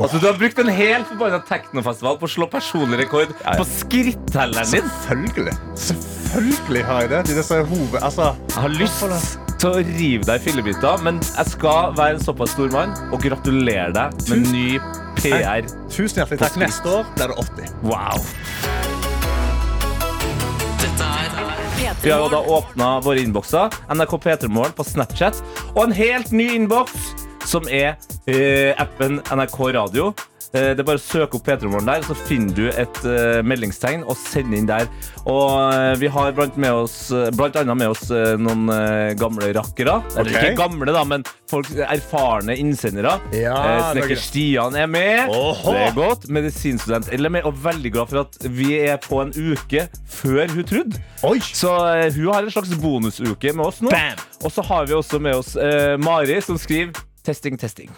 Altså, 0.01 0.19
du 0.19 0.27
har 0.27 0.35
brukt 0.41 0.59
en 0.59 0.73
hel 0.73 1.05
forbanna 1.07 1.39
teknofestival 1.47 2.19
på 2.19 2.27
å 2.27 2.35
slå 2.35 2.49
personlig 2.51 3.05
rekord 3.05 3.31
på 3.45 3.69
skrittelleren 3.77 4.73
din. 4.73 4.91
Selvfølgelig. 5.05 5.57
Selvfølgelig 5.77 6.22
har 6.33 7.01
jeg 7.01 7.11
det. 7.11 7.23
Det 7.29 7.51
er 7.51 7.65
hoved... 7.65 8.03
Altså, 8.03 8.35
Jeg 8.49 8.63
har 8.63 8.69
lyst 8.69 9.03
til 9.61 9.69
å 9.69 9.83
rive 9.85 10.25
deg 10.25 10.41
i 10.41 10.43
fillebiter, 10.43 11.03
men 11.05 11.21
jeg 11.21 11.51
skal 11.53 11.93
være 11.97 12.17
en 12.17 12.23
såpass 12.25 12.55
stor 12.57 12.73
mann 12.73 12.95
og 13.13 13.21
gratulere 13.23 13.93
deg 13.93 14.17
med 14.31 14.49
ny 14.51 14.79
PR. 15.21 15.69
tusen 15.93 16.23
hjertelig 16.23 16.41
takk. 16.41 16.57
Neste 16.63 16.89
år 16.89 17.05
blir 17.15 17.35
det 17.35 17.37
80. 17.45 17.75
Wow. 17.85 18.17
Vi 22.03 22.11
har 22.11 22.25
jo 22.25 22.33
da 22.33 22.41
åpna 22.57 22.89
våre 23.05 23.23
innbokser. 23.23 23.71
NRK 23.93 24.17
P3morgen 24.25 24.75
på 24.75 24.89
Snapchat. 24.89 25.39
Og 25.77 25.85
en 25.85 25.95
helt 25.95 26.33
ny 26.33 26.49
innboks, 26.57 27.13
som 27.47 27.69
er 27.69 27.95
eh, 28.27 28.73
appen 28.81 29.21
NRK 29.31 29.61
Radio. 29.77 30.11
Eh, 30.53 30.73
det 30.77 30.83
er 30.83 30.87
bare 30.87 31.01
å 31.01 31.03
søke 31.03 31.39
opp 31.39 31.47
P3morgen 31.49 31.89
der, 31.89 32.03
så 32.05 32.17
finner 32.29 32.53
du 32.57 32.67
et 32.69 32.99
eh, 33.09 33.41
meldingstegn 33.47 34.03
og 34.05 34.19
send 34.21 34.53
inn 34.57 34.69
der. 34.69 34.89
Og 35.25 35.49
eh, 35.65 35.95
vi 36.01 36.11
har 36.13 36.35
blant, 36.37 36.59
med 36.61 36.83
oss, 36.83 36.97
blant 37.37 37.57
annet 37.57 37.79
med 37.81 37.93
oss 37.95 38.11
noen 38.13 38.69
gamle 39.19 39.53
rakkere. 39.57 39.99
Eller 40.13 40.29
okay. 40.29 40.53
ikke 40.53 40.61
gamle, 40.61 40.93
da, 40.93 41.05
men 41.09 41.25
folk, 41.51 41.71
erfarne 41.87 42.57
innsendere. 42.61 43.17
Ja, 43.37 43.57
Snekker. 43.93 44.21
Stian 44.21 44.77
er 44.77 44.91
med. 44.91 45.33
Oho. 45.33 45.73
Det 45.73 45.87
er 45.87 45.97
godt. 45.97 46.29
Medisinstudent 46.33 47.09
Ellen 47.13 47.31
er 47.31 47.37
med, 47.39 47.49
og 47.49 47.57
veldig 47.65 47.95
glad 47.95 48.13
for 48.13 48.25
at 48.27 48.37
vi 48.53 48.75
er 48.83 49.01
på 49.03 49.23
en 49.25 49.33
uke 49.33 49.87
før 50.13 50.53
hun 50.53 50.69
trodde. 50.69 51.01
Oi! 51.29 51.39
Så 51.41 51.73
hun 52.19 52.29
har 52.29 52.45
en 52.45 52.53
slags 52.53 52.75
bonusuke 52.83 53.57
med 53.57 53.71
oss 53.71 53.81
nå. 53.85 53.93
Bam! 53.93 54.21
Og 54.43 54.53
så 54.53 54.65
har 54.69 54.89
vi 54.91 54.99
også 54.99 55.23
med 55.23 55.39
oss 55.39 55.55
Mari, 56.03 56.41
som 56.45 56.59
skriver 56.61 56.99
testing, 57.25 57.57
testing. 57.61 57.93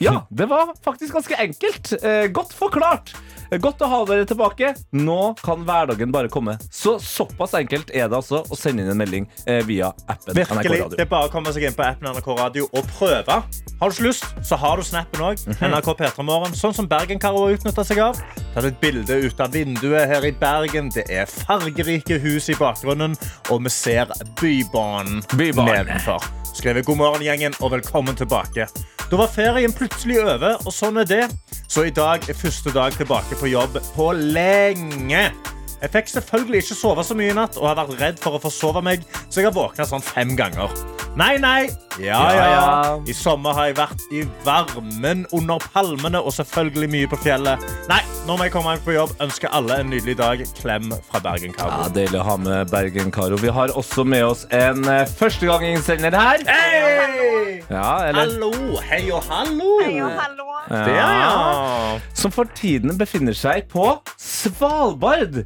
Ja, 0.00 0.26
det 0.32 0.46
var 0.48 0.70
faktisk 0.84 1.12
ganske 1.14 1.36
enkelt. 1.36 1.92
Eh, 2.02 2.26
godt 2.32 2.54
forklart. 2.56 3.12
Eh, 3.50 3.58
Godt 3.60 3.82
å 3.82 3.86
ha 3.90 3.98
dere 4.06 4.24
tilbake. 4.24 4.70
Nå 4.96 5.34
kan 5.42 5.64
hverdagen 5.66 6.12
bare 6.14 6.28
komme. 6.32 6.54
Så 6.72 6.94
såpass 7.02 7.52
enkelt 7.58 7.90
er 7.90 8.06
det 8.08 8.16
altså 8.16 8.40
å 8.46 8.56
sende 8.56 8.84
inn 8.84 8.92
en 8.92 8.96
melding 9.00 9.26
eh, 9.44 9.58
via 9.66 9.90
appen 10.08 10.32
NRK 10.36 10.38
Virkelig, 10.38 10.78
Radio. 10.84 10.96
Det 10.96 11.04
er 11.04 11.10
bare 11.10 11.28
å 11.28 11.32
komme 11.34 11.52
seg 11.52 11.66
inn 11.66 11.74
på 11.76 11.82
appen 11.84 12.08
NRK 12.14 12.28
Radio 12.38 12.68
og 12.70 12.86
prøve. 12.94 13.40
Har 13.80 13.90
du 13.90 13.96
ikke 13.96 14.06
lyst, 14.06 14.24
så 14.46 14.56
har 14.62 14.76
du 14.80 14.86
snappen 14.86 15.24
òg. 15.26 15.42
Mhm. 15.50 15.74
NRK 15.74 15.90
P3 15.98 16.24
Morgen, 16.30 16.54
sånn 16.56 16.76
som 16.78 16.88
Bergen-Karo 16.88 17.42
har 17.48 17.56
utnytta 17.58 17.84
seg 17.90 17.98
av. 18.06 18.22
Tatt 18.54 18.70
et 18.70 18.80
bilde 18.80 19.18
ut 19.26 19.40
av 19.44 19.52
vinduet 19.52 20.06
her 20.14 20.24
i 20.24 20.32
Bergen. 20.32 20.88
Det 20.94 21.04
er 21.10 21.26
fargerike 21.26 22.20
hus 22.22 22.48
i 22.48 22.54
bakgrunnen, 22.54 23.18
og 23.50 23.64
vi 23.66 23.74
ser 23.74 24.06
Bybanen 24.40 25.20
Bybanen. 25.36 25.74
nedenfor. 25.90 26.24
Skrevet 26.54 26.86
'God 26.86 26.96
morgen, 27.02 27.22
gjengen', 27.22 27.54
og 27.62 27.72
velkommen 27.72 28.14
tilbake. 28.16 28.66
Da 29.10 29.18
var 29.18 29.26
ferien 29.26 29.72
plutselig 29.74 30.20
over, 30.22 30.60
og 30.62 30.70
sånn 30.70 31.00
er 31.02 31.08
det. 31.10 31.24
Så 31.66 31.82
i 31.88 31.90
dag 31.94 32.22
er 32.30 32.36
første 32.38 32.70
dag 32.70 32.94
tilbake 32.94 33.34
på 33.40 33.50
jobb 33.50 33.80
på 33.96 34.06
lenge. 34.14 35.24
Jeg 35.80 35.92
fikk 35.96 36.12
selvfølgelig 36.12 36.62
ikke 36.62 36.78
sove 36.78 37.02
så 37.02 37.16
mye 37.18 37.32
i 37.32 37.34
natt 37.34 37.58
og 37.58 37.66
har 37.72 37.80
vært 37.80 37.98
redd 37.98 38.22
for 38.22 38.38
å 38.38 38.42
forsove 38.44 38.84
meg, 38.86 39.02
så 39.26 39.42
jeg 39.42 39.50
har 39.50 39.56
våkna 39.56 39.88
sånn 39.88 40.04
fem 40.04 40.36
ganger. 40.38 40.70
Nei, 41.16 41.38
nei. 41.38 41.68
Ja, 41.98 42.20
Ja. 42.34 43.00
I 43.06 43.12
sommer 43.12 43.52
har 43.52 43.66
jeg 43.66 43.76
vært 43.76 44.02
i 44.14 44.22
varmen 44.44 45.26
under 45.34 45.58
palmene 45.74 46.20
og 46.22 46.32
selvfølgelig 46.32 46.88
mye 46.90 47.08
på 47.10 47.18
fjellet. 47.24 47.64
Nei, 47.90 48.00
nå 48.28 48.36
må 48.38 48.46
jeg 48.46 48.54
komme 48.54 48.74
meg 48.74 48.84
på 48.86 48.94
jobb. 48.94 49.16
Ønsker 49.20 49.50
alle 49.52 49.80
en 49.82 49.90
nydelig 49.90 50.16
dag. 50.20 50.44
Klem 50.60 50.92
fra 51.10 51.20
Bergen, 51.24 51.52
Karo. 51.52 51.70
Ja, 51.70 51.82
Karo. 51.82 51.94
Deilig 51.98 52.20
å 52.20 52.26
ha 52.28 52.36
med 52.40 52.70
Bergen-Karo. 52.70 53.40
Vi 53.42 53.52
har 53.58 53.74
også 53.74 54.04
med 54.06 54.24
oss 54.24 54.46
en 54.54 54.86
uh, 54.86 55.02
førstegangsinnsender 55.18 56.14
her. 56.14 56.46
Hei! 56.46 57.60
Ja, 57.70 58.06
eller, 58.06 58.20
Hallo, 58.24 58.80
hei 58.86 59.04
og 59.10 59.26
hallo. 59.30 59.76
Hei 59.82 60.00
og 60.02 60.14
hallo. 60.14 60.46
Det 60.70 60.94
ja. 60.94 61.98
som 62.14 62.30
for 62.30 62.46
tiden 62.54 62.98
befinner 62.98 63.34
seg 63.34 63.66
på 63.72 63.96
Svalbard. 64.16 65.42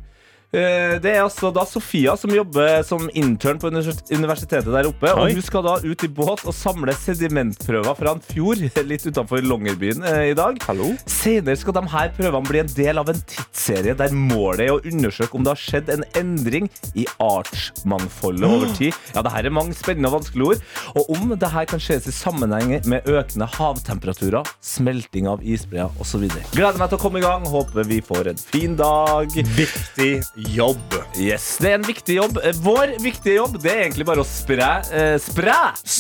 Eh, 0.55 0.95
Det 1.03 1.11
er 1.11 1.23
altså 1.25 1.51
da 1.55 1.65
Sofia 1.67 2.15
som 2.21 2.31
jobber 2.31 2.83
som 2.87 3.09
intern 3.19 3.59
på 3.59 3.69
universitetet 3.71 4.71
der 4.71 4.87
oppe. 4.89 5.11
Oi. 5.11 5.25
Og 5.25 5.33
Hun 5.35 5.43
skal 5.43 5.65
da 5.67 5.75
ut 5.83 6.05
i 6.07 6.11
båt 6.15 6.45
og 6.47 6.55
samle 6.55 6.95
sedimentprøver 6.95 7.97
fra 7.99 8.15
en 8.15 8.23
fjord 8.23 8.63
litt 8.91 9.07
utenfor 9.09 9.43
Longyearbyen 9.45 10.05
eh, 10.07 10.31
i 10.31 10.37
dag. 10.39 10.61
Hallo? 10.69 10.93
Senere 11.11 11.57
skal 11.59 11.77
de 11.81 11.85
her 11.91 12.13
prøvene 12.17 12.49
bli 12.49 12.63
en 12.63 12.71
del 12.77 13.03
av 13.03 13.11
en 13.11 13.21
tidsserie 13.35 13.97
der 13.99 14.15
målet 14.15 14.69
er 14.69 14.75
å 14.77 14.81
undersøke 14.87 15.35
om 15.39 15.45
det 15.47 15.55
har 15.57 15.63
skjedd 15.65 15.91
en 15.97 16.07
endring 16.21 16.71
i 16.95 17.07
artsmangfoldet 17.23 18.47
over 18.49 18.71
tid. 18.79 18.95
Ja, 19.15 19.25
det 19.27 19.33
her 19.35 19.49
er 19.51 19.55
mange 19.55 19.75
spennende 19.77 20.11
og 20.13 20.21
vanskelige 20.21 20.55
ord. 20.55 20.65
Og 20.95 21.11
om 21.17 21.35
det 21.35 21.51
her 21.51 21.67
kan 21.71 21.83
ses 21.83 22.07
i 22.11 22.15
sammenheng 22.15 22.77
med 22.91 23.09
økende 23.11 23.49
havtemperaturer, 23.57 24.47
smelting 24.65 25.29
av 25.31 25.43
isbreer 25.45 25.91
osv. 26.03 26.27
Gleder 26.55 26.79
meg 26.81 26.93
til 26.93 26.99
å 27.01 27.03
komme 27.03 27.21
i 27.21 27.25
gang. 27.27 27.47
Håper 27.51 27.87
vi 27.89 28.01
får 28.05 28.33
en 28.35 28.41
fin 28.41 28.77
dag. 28.79 29.35
Viktig 29.59 30.13
jobb. 30.53 30.95
Yes, 31.17 31.57
Det 31.63 31.71
er 31.71 31.75
en 31.79 31.87
viktig 31.87 32.17
jobb. 32.19 32.39
Eh, 32.43 32.57
Vår 32.65 32.97
viktige 33.03 33.37
jobb 33.39 33.57
det 33.63 33.71
er 33.73 33.83
egentlig 33.85 34.07
bare 34.09 34.25
å 34.25 34.27
spre. 34.29 34.69
Eh, 34.93 35.17
spre! 35.23 35.55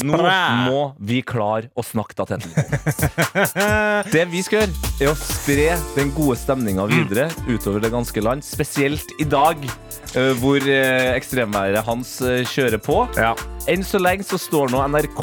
Nå 0.05 0.19
må 0.67 0.81
vi 0.99 1.21
klare 1.27 1.71
å 1.79 1.85
snakke 1.87 2.17
da 2.19 2.27
til 2.33 2.43
Det 4.15 4.25
vi 4.33 4.43
skal 4.45 4.65
gjøre, 4.65 4.93
er 5.05 5.13
å 5.13 5.17
spre 5.19 5.69
den 5.97 6.13
gode 6.17 6.37
stemninga 6.41 6.87
videre 6.91 7.29
utover 7.49 7.83
det 7.85 7.93
ganske 7.95 8.25
land. 8.25 8.45
Spesielt 8.47 9.15
i 9.23 9.27
dag, 9.29 9.63
eh, 10.15 10.33
hvor 10.43 10.59
eh, 10.63 11.13
ekstremværet 11.15 11.85
hans 11.87 12.17
eh, 12.25 12.43
kjører 12.49 12.83
på. 12.83 13.05
Ja. 13.19 13.33
Enn 13.71 13.81
så 13.87 13.97
lenge 14.03 14.27
så 14.29 14.37
står 14.41 14.75
nå 14.75 14.83
NRK 14.93 15.23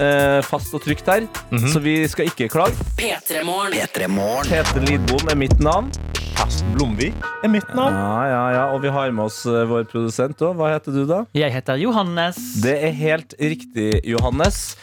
eh, 0.00 0.38
fast 0.48 0.72
og 0.74 0.80
trygt 0.86 1.10
her, 1.12 1.26
så 1.68 1.82
vi 1.84 1.98
skal 2.08 2.30
ikke 2.30 2.48
klage. 2.52 2.72
P3morgen. 2.96 3.76
P3 3.76 4.08
Morgen. 4.08 4.48
Tete 4.48 4.80
Lidbom 4.86 5.28
er 5.28 5.36
mitt 5.36 5.58
navn. 5.60 5.90
Karsten 6.32 6.72
Blomvik 6.72 7.12
er 7.44 7.50
mitt 7.52 7.68
navn. 7.76 7.92
Ja, 7.92 8.22
ja, 8.30 8.44
ja. 8.56 8.61
Og 8.72 8.82
vi 8.84 8.92
har 8.92 9.10
med 9.14 9.26
oss 9.26 9.42
eh, 9.48 9.64
vår 9.68 9.88
produsent 9.90 10.42
òg. 10.44 10.56
Hva 10.58 10.72
heter 10.74 10.94
du, 10.94 11.02
da? 11.08 11.24
Jeg 11.36 11.52
heter 11.54 11.80
Johannes. 11.82 12.38
Det 12.62 12.76
er 12.86 12.94
helt 12.96 13.34
riktig, 13.40 13.90
Johannes. 14.08 14.76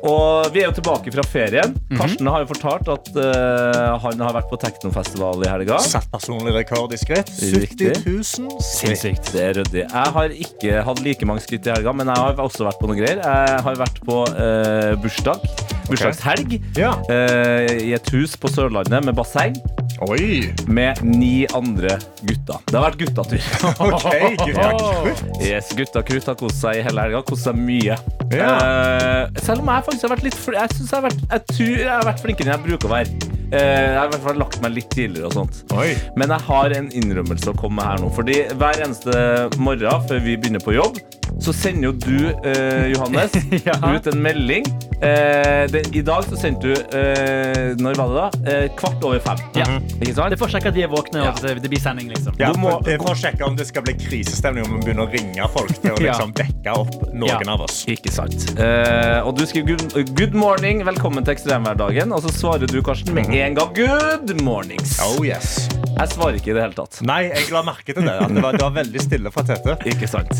Og 0.00 0.48
vi 0.54 0.62
er 0.62 0.70
jo 0.70 0.76
tilbake 0.78 1.12
fra 1.12 1.24
ferien. 1.28 1.74
Karsten 1.92 2.28
har 2.30 2.44
jo 2.44 2.48
fortalt 2.54 2.88
at 2.88 3.10
uh, 3.18 3.98
han 4.00 4.22
har 4.24 4.36
vært 4.38 4.48
på 4.48 4.58
teknofestival 4.62 5.44
i 5.44 5.50
helga. 5.50 5.76
Satt 5.84 6.08
personlig 6.12 6.54
rekord 6.56 6.94
i 6.96 7.00
skritt. 7.00 7.28
Riktig. 7.52 7.92
70 8.00 8.08
000 8.08 8.24
skritt. 8.30 8.64
Sinnssykt. 8.70 9.32
Det 9.34 9.44
er 9.44 9.58
ryddig. 9.60 9.84
Jeg 9.84 10.14
har 10.16 10.36
ikke 10.46 10.86
hatt 10.88 11.04
like 11.04 11.28
mange 11.28 11.44
skritt 11.44 11.68
i 11.68 11.74
helga, 11.74 11.92
men 11.92 12.08
jeg 12.08 12.24
har 12.24 12.40
også 12.40 12.64
vært 12.70 12.80
på 12.80 12.88
noe 12.88 12.96
greier. 12.96 13.20
Jeg 13.20 13.60
har 13.68 13.84
vært 13.84 14.00
på 14.08 14.22
uh, 14.24 14.96
bursdag. 15.04 15.44
Bursdagshelg. 15.90 16.56
Ja. 16.78 16.94
uh, 17.10 17.68
I 17.76 17.94
et 17.96 18.12
hus 18.14 18.36
på 18.40 18.50
Sørlandet 18.52 19.04
med 19.06 19.16
basseng. 19.18 19.58
Oi. 20.00 20.48
med 20.66 21.02
ni 21.04 21.44
andre 21.52 21.98
gutter. 22.24 22.60
Det 22.70 22.78
har 22.78 22.86
vært 22.86 23.00
guttatur. 23.02 23.48
OK, 23.84 24.06
gutta 24.46 24.68
krutt. 24.78 25.24
Yes, 25.44 25.72
krutt 25.76 26.30
har 26.30 26.38
kost 26.40 26.62
seg 26.62 26.80
i 26.80 26.84
hele 26.86 27.04
helga. 27.04 27.20
Kost 27.28 27.44
seg 27.44 27.58
mye. 27.58 27.98
Ja. 28.32 28.54
Uh, 28.56 29.42
selv 29.44 29.60
om 29.64 29.68
jeg 29.74 29.86
faktisk 29.90 30.06
har 30.06 30.14
vært 30.14 30.24
litt 30.28 30.38
fl 30.38 30.56
Jeg, 30.56 30.72
synes 30.78 30.94
jeg, 30.94 31.12
jeg 31.26 31.68
jeg 31.80 31.90
har 31.90 32.06
vært 32.06 32.22
flinkere 32.22 32.48
enn 32.48 32.56
jeg 32.56 32.66
bruker 32.68 32.88
å 32.88 32.94
være. 32.94 33.30
Uh, 33.50 33.58
jeg 33.58 33.96
har 33.98 34.06
i 34.06 34.12
hvert 34.14 34.26
fall 34.28 34.40
lagt 34.40 34.60
meg 34.64 34.76
litt 34.78 34.90
tidligere 34.94 35.28
og 35.28 35.36
sånt. 35.36 35.62
Oi. 35.76 35.92
Men 36.16 36.32
jeg 36.32 36.46
har 36.48 36.76
en 36.78 36.90
innrømmelse 37.02 37.52
å 37.52 37.56
komme 37.58 37.80
med 37.80 37.90
her 37.90 38.04
nå. 38.04 38.12
Fordi 38.16 38.42
hver 38.56 38.84
eneste 38.86 39.16
morgen 39.60 40.06
før 40.08 40.22
vi 40.24 40.38
begynner 40.38 40.64
på 40.64 40.78
jobb, 40.78 41.00
så 41.38 41.52
sender 41.54 41.88
jo 41.88 41.92
du, 41.92 42.30
eh, 42.44 42.90
Johannes, 42.94 43.32
Ja. 43.66 43.76
ut 43.94 44.06
en 44.06 44.22
melding. 44.22 44.64
Eh, 45.00 45.64
det, 45.72 45.86
I 45.96 46.02
dag 46.04 46.24
så 46.28 46.36
sendte 46.36 46.68
du 46.68 46.72
eh, 46.98 47.70
Når 47.80 47.94
var 47.96 48.10
det 48.10 48.16
da? 48.18 48.50
Eh, 48.52 48.66
kvart 48.76 49.04
over 49.08 49.18
fem. 49.24 49.38
Ja. 49.56 49.64
Ikke 50.02 50.12
sant? 50.18 50.34
Det 50.34 50.38
får 50.42 50.52
sjekke 50.52 50.68
at 50.68 50.76
de 50.76 50.82
er 50.84 50.90
våkne, 50.92 51.22
Ja. 51.24 51.30
og 51.32 51.40
at 51.48 51.62
det 51.62 51.70
blir 51.72 51.80
sending, 51.80 52.10
liksom. 52.12 52.34
Ja, 52.40 52.50
Du 52.52 52.60
må- 52.60 52.74
for, 52.74 52.82
det 52.84 52.98
får 53.00 53.14
å 53.14 53.16
sjekke 53.22 53.46
om 53.48 53.56
det 53.56 53.66
skal 53.70 53.82
bli 53.86 53.94
krisestemning, 53.94 54.66
om 54.68 54.76
vi 54.80 54.90
begynner 54.90 55.06
å 55.08 55.12
ringe 55.14 55.48
folk 55.54 55.72
til 55.80 55.94
å 55.94 55.98
liksom 56.04 56.34
vekke 56.36 56.74
opp 56.76 56.98
noen 57.14 57.28
Ja. 57.32 57.40
av 57.54 57.64
oss. 57.64 57.84
Ikke 57.88 58.12
sant. 58.12 58.36
Eh, 58.60 59.20
og 59.24 59.36
du 59.38 59.46
skriver 59.46 59.76
good, 59.76 60.14
'good 60.16 60.34
morning, 60.34 60.84
velkommen 60.84 61.24
til 61.24 61.34
ekstremhverdagen'. 61.34 62.12
Og 62.12 62.22
så 62.22 62.32
svarer 62.36 62.66
du, 62.68 62.82
Karsten, 62.82 63.14
med 63.14 63.30
en 63.32 63.54
gang 63.54 63.72
'good 63.74 64.36
mornings'. 64.42 64.98
Oh 65.00 65.24
yes. 65.24 65.68
Jeg 66.00 66.08
svarer 66.14 66.36
ikke 66.38 66.50
i 66.50 66.54
det 66.56 66.62
hele 66.62 66.72
tatt. 66.76 67.00
Nei, 67.04 67.22
jeg 67.28 67.50
la 67.52 67.60
merke 67.62 67.92
til 67.92 68.02
det. 68.06 68.12
At 68.22 68.28
det 68.32 68.42
var, 68.42 68.52
det 68.52 68.62
var 68.62 68.70
veldig 68.72 69.00
stille 69.02 69.30
fra 69.32 69.42
Tete. 69.44 69.74
Ikke 69.90 70.08
sant. 70.08 70.30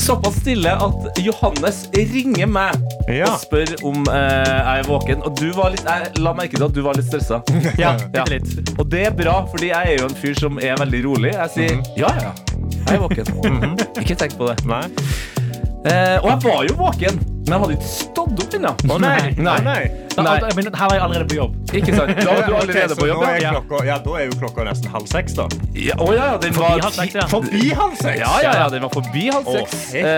Såpass 0.00 0.33
stille 0.36 0.72
at 0.86 1.20
Johannes 1.24 1.84
ringer 1.94 2.46
meg 2.50 2.74
Ja. 3.08 3.28
og 3.32 3.38
spør 3.42 3.74
om 3.84 4.04
eh, 4.08 4.48
jeg 4.48 4.82
er 4.84 4.88
våken. 4.88 5.22
Og 5.26 5.36
du 5.40 5.48
var 5.56 5.70
litt, 5.74 5.84
jeg 5.84 6.22
la 6.24 6.32
merke 6.36 6.56
til 6.56 6.66
at 6.68 6.74
du 6.76 6.82
var 6.86 6.98
litt 6.98 7.08
stressa. 7.10 7.42
Ja, 7.80 7.94
Ja. 8.14 8.24
litt. 8.30 8.48
Og 8.78 8.88
det 8.90 9.06
er 9.08 9.16
bra, 9.16 9.40
fordi 9.50 9.70
jeg 9.72 9.94
er 9.94 10.00
jo 10.02 10.08
en 10.10 10.18
fyr 10.18 10.34
som 10.38 10.58
er 10.62 10.76
veldig 10.80 11.02
rolig. 11.06 11.32
Jeg 11.34 11.50
sier 11.56 11.80
ja, 12.00 12.10
ja, 12.22 12.32
jeg 12.86 12.96
er 12.96 13.02
våken. 13.04 13.78
Ikke 14.00 14.16
tenk 14.24 14.36
på 14.40 14.48
det. 14.50 14.58
Nei. 14.68 14.84
Eh, 15.84 16.16
og 16.22 16.30
jeg 16.30 16.38
var 16.44 16.60
jo 16.64 16.74
våken, 16.78 17.18
men 17.44 17.52
jeg 17.52 17.60
hadde 17.60 17.74
ikke 17.76 17.88
stått 17.92 18.40
opp 18.44 18.54
ennå. 18.56 18.70
Å 18.88 18.96
nei. 19.02 19.34
Nei. 19.36 19.56
Å, 19.58 19.64
nei. 19.66 19.82
Da, 20.14 20.22
Nei. 20.22 20.50
men 20.56 20.68
her 20.70 20.86
var 20.88 20.94
jeg 20.94 21.02
allerede 21.04 21.26
på 21.28 21.36
jobb. 21.36 21.54
Ikke 21.74 21.92
sant? 21.96 22.12
Da 22.16 22.24
var 22.30 22.46
du 22.46 22.54
allerede 22.60 22.84
okay, 22.94 23.00
på 23.02 23.08
jobb. 23.10 23.20
nå 23.24 23.28
er 23.34 23.40
Ja. 23.42 23.50
klokka, 23.56 23.80
ja, 23.84 23.96
da 24.04 24.12
er 24.20 24.24
jo 24.30 24.36
klokka 24.38 24.64
nesten 24.68 24.92
halv 24.94 25.08
seks, 25.10 25.34
da. 25.36 25.46
Ja, 25.74 25.96
å 26.00 26.06
ja, 26.14 26.28
ja, 26.32 26.36
den 26.44 26.54
var 26.56 26.76
halv 26.78 26.94
seks, 26.94 27.16
ja. 27.18 27.26
Forbi 27.32 27.72
halv 27.74 27.96
seks! 27.98 28.20
Ja, 28.22 28.32
ja, 28.46 28.52
ja, 28.62 28.68
den 28.72 28.84
var 28.86 28.94
forbi 28.94 29.26
halv 29.34 29.50
Å, 29.50 29.56
seks. 29.58 29.82
ja. 29.98 30.14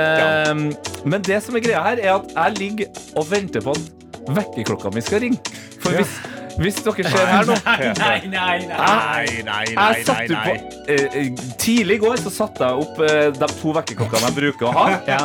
Ehm, 0.53 0.67
men 1.09 1.25
det 1.27 1.41
som 1.43 1.57
er 1.57 1.65
greia 1.65 1.81
her, 1.89 1.99
er 2.05 2.13
at 2.19 2.31
jeg 2.37 2.59
ligger 2.61 3.03
og 3.17 3.27
venter 3.33 3.65
på 3.65 3.75
at 3.75 4.31
vekkerklokka 4.37 4.93
mi 4.95 5.01
skal 5.09 5.25
ringe. 5.25 5.41
For 5.81 5.97
Ja. 5.97 6.05
hvis, 6.05 6.15
hvis 6.57 6.79
dere 6.85 7.11
ser 7.13 7.27
her 7.31 7.49
nå 7.49 7.57
Nei, 7.67 7.93
nei, 7.97 8.19
nei. 8.31 8.67
Nei, 8.67 9.27
nei, 9.45 9.45
nei, 9.45 9.65
nei, 9.77 9.89
jeg 10.07 10.31
nei. 10.33 10.45
på, 10.47 10.83
eh, 10.89 11.17
eh, 11.21 11.47
Tidlig 11.61 11.99
i 11.99 12.03
går 12.05 12.21
så 12.23 12.33
satte 12.33 12.69
jeg 12.71 12.85
opp 12.87 13.01
eh, 13.05 13.27
de 13.37 13.49
to 13.61 13.75
vekkerklokkene 13.77 14.31
jeg 14.31 14.37
bruker 14.41 14.71
å 14.71 14.77
ha. 14.77 14.87
Ja. 15.17 15.21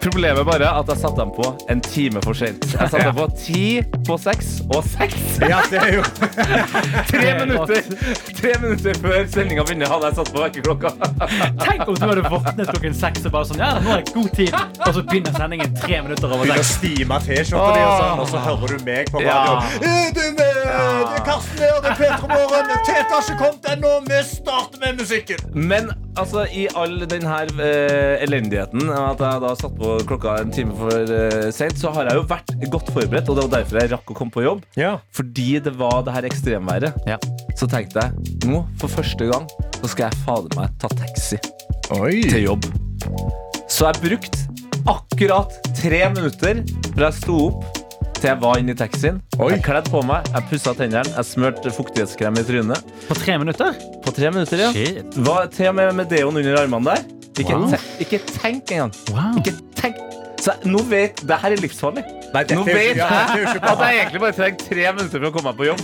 Problemet 0.00 0.40
er 0.40 0.46
bare 0.48 0.68
at 0.80 0.88
jeg 0.88 0.96
satte 1.02 1.20
dem 1.20 1.32
på 1.36 1.44
en 1.68 1.80
time 1.84 2.20
for 2.24 2.32
sent. 2.38 2.62
Jeg 2.72 2.88
satte 2.88 3.02
dem 3.04 3.16
på 3.18 3.26
ti 3.36 3.64
på 4.06 4.16
seks 4.16 4.62
og 4.72 4.86
seks. 4.88 5.18
Ja, 5.44 5.58
det 5.68 5.76
er 5.82 5.90
jo 5.98 6.04
Tre 7.10 7.34
minutter 7.42 7.82
Tre 8.38 8.54
minutter 8.62 8.96
før 9.02 9.26
sendinga 9.28 9.64
begynner, 9.68 9.90
hadde 9.92 10.08
jeg 10.08 10.18
satt 10.20 10.30
på 10.32 10.40
vekkerklokka. 10.46 10.94
Tenk 11.66 11.84
om 11.84 11.98
du 12.00 12.06
hadde 12.06 12.24
våknet 12.32 12.70
klokken 12.72 12.96
seks 12.96 13.26
og 13.28 13.34
bare 13.36 13.50
sånn 13.50 13.60
Ja, 13.60 13.74
nå 13.84 13.92
er 13.98 14.04
det 14.06 14.14
god 14.16 14.30
tid. 14.38 14.56
Og 14.86 14.94
så 14.96 15.04
begynner 15.10 15.36
sendingen 15.36 15.76
tre 15.82 16.00
minutter 16.06 16.30
over 16.32 16.46
Begynner 16.46 16.64
å 16.64 16.68
seks. 16.70 16.80
stime 16.80 17.20
T-skjorta 17.26 17.76
di, 17.76 17.84
og 17.84 18.00
sånn, 18.00 18.24
og 18.24 18.32
så 18.32 18.44
hører 18.48 18.76
du 18.80 18.88
meg 18.88 19.12
på 19.12 19.24
Ja. 19.26 19.38
«Eh, 19.84 20.08
Du, 20.16 20.22
det 20.60 21.16
er 21.18 21.24
Karsten 21.26 21.62
her, 21.62 21.78
det 21.82 21.90
er 21.92 21.98
Petra 21.98 22.28
Morgen. 22.30 22.70
Tete 22.86 23.06
har 23.10 23.24
ikke 23.24 23.36
kommet 23.40 23.68
ennå. 23.72 23.92
Vi 24.06 24.20
starter 24.28 24.82
med 24.82 25.00
musikken. 25.00 25.44
Men 25.54 25.90
altså, 26.20 26.44
i 26.52 26.66
all 26.78 26.98
den 27.10 27.26
her 27.26 27.52
eh, 27.62 28.24
elendigheten, 28.24 28.90
at 28.94 29.22
jeg 29.24 29.42
da 29.44 29.54
satt 29.58 29.76
på 29.78 29.96
klokka 30.10 30.36
en 30.42 30.52
time 30.54 30.76
for 30.78 31.14
uh, 31.14 31.48
sent, 31.54 31.78
så 31.80 31.92
har 31.96 32.10
jeg 32.10 32.20
jo 32.20 32.26
vært 32.30 32.54
godt 32.72 32.92
forberedt, 32.94 33.30
og 33.30 33.38
det 33.38 33.46
var 33.46 33.54
derfor 33.58 33.80
jeg 33.80 33.92
rakk 33.94 34.12
å 34.12 34.18
komme 34.20 34.34
på 34.34 34.44
jobb. 34.46 34.62
Ja. 34.80 34.96
Fordi 35.16 35.48
det 35.64 35.74
var 35.80 36.04
det 36.06 36.16
her 36.16 36.28
ekstremværet. 36.30 37.00
Ja. 37.10 37.18
Så 37.58 37.68
tenkte 37.70 38.04
jeg, 38.04 38.36
nå, 38.50 38.64
for 38.80 38.92
første 39.00 39.30
gang, 39.32 39.48
så 39.80 39.92
skal 39.92 40.08
jeg 40.08 40.24
fader 40.26 40.60
meg 40.60 40.76
ta 40.82 40.90
taxi 40.92 41.40
Oi. 41.96 42.20
til 42.28 42.50
jobb. 42.50 42.70
Så 43.70 43.88
jeg 43.88 44.02
brukte 44.02 44.46
akkurat 44.90 45.54
tre 45.76 46.00
minutter 46.12 46.64
fra 46.94 47.10
jeg 47.10 47.18
sto 47.20 47.36
opp 47.50 47.79
til 48.20 48.28
jeg 48.30 48.40
var 48.42 48.58
inne 48.60 48.74
i 48.74 48.78
taxien. 48.78 49.20
Oi. 49.38 49.50
Jeg 49.54 49.62
kledde 49.64 49.90
på 49.92 50.02
meg, 50.06 50.28
jeg 50.34 50.46
pussa 50.50 50.74
tennene, 50.76 51.04
jeg 51.16 51.24
smurte 51.28 51.72
fuktighetskrem 51.74 52.38
i 52.40 52.44
trynet. 52.46 52.92
På 53.08 53.16
tre 53.18 53.38
minutter? 53.40 53.74
På 54.04 54.12
tre 54.16 54.30
minutter, 54.34 54.60
ja. 54.66 54.70
Shit. 54.76 55.16
Var 55.26 55.48
til 55.56 55.70
og 55.72 55.74
med 55.80 55.92
med 56.02 56.10
deoen 56.12 56.36
under 56.36 56.60
armene 56.62 56.94
der. 56.94 57.02
Ikke, 57.40 57.56
Wow. 57.56 57.70
te 57.70 57.78
ikke 58.04 58.18
tenk 58.36 58.70
engang. 58.74 58.92
Wow. 59.14 59.38
Ikke 59.40 59.54
tenk. 59.78 59.96
Så 60.40 60.52
jeg- 60.52 60.72
nå 60.72 60.82
vet 60.88 61.16
Det 61.26 61.36
her 61.40 61.52
er 61.52 61.56
livsfarlig. 61.56 62.04
Nei, 62.34 62.44
Nå 62.54 62.62
vet 62.64 62.96
jeg 62.96 63.06
at 63.06 63.78
jeg 63.78 63.96
egentlig 64.00 64.20
bare 64.20 64.32
trenger 64.32 64.58
tre 64.68 64.92
minutter 64.92 65.18
for 65.18 65.26
å 65.28 65.32
komme 65.32 65.50
meg 65.50 65.56
på 65.56 65.66
jobb. 65.66 65.80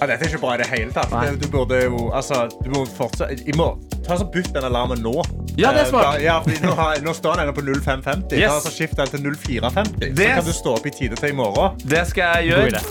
Ja, 0.00 0.06
dette 0.10 0.24
er 0.26 0.32
ikke 0.32 0.40
bra 0.42 0.54
i 0.54 0.58
det 0.62 0.66
hele 0.72 0.92
tatt. 0.92 1.10
Nei. 1.14 1.28
Du 1.40 1.46
burde 1.52 1.78
jo 1.84 2.08
Altså, 2.14 2.44
du 2.64 2.70
må 2.74 2.82
fortsette 2.96 3.36
I 3.48 3.54
må 3.56 3.68
ta 4.04 4.18
så 4.20 4.26
Bytt 4.28 4.50
den 4.52 4.64
alarmen 4.66 5.00
nå. 5.00 5.14
Ja, 5.56 5.70
det 5.72 5.84
er 5.84 5.84
Eh, 5.84 5.88
smart. 5.92 6.20
Ja, 6.20 6.40
fordi 6.42 6.58
nå, 6.66 6.74
har, 6.76 6.98
nå 7.04 7.14
står 7.14 7.38
den 7.40 7.54
på 7.56 7.62
0550. 7.62 8.36
Yes. 8.36 8.50
Ta 8.52 8.60
så 8.66 8.72
Skift 8.74 8.96
den 8.98 9.06
til 9.12 9.22
0450. 9.38 10.10
Så 10.16 10.28
kan 10.34 10.44
du 10.44 10.52
stå 10.52 10.74
opp 10.76 10.86
i 10.86 10.90
tide 10.90 11.16
til 11.16 11.30
i 11.30 11.36
morgen. 11.38 11.78
Det 11.88 12.02
skal 12.10 12.42
jeg 12.42 12.52
gjøre. 12.52 12.82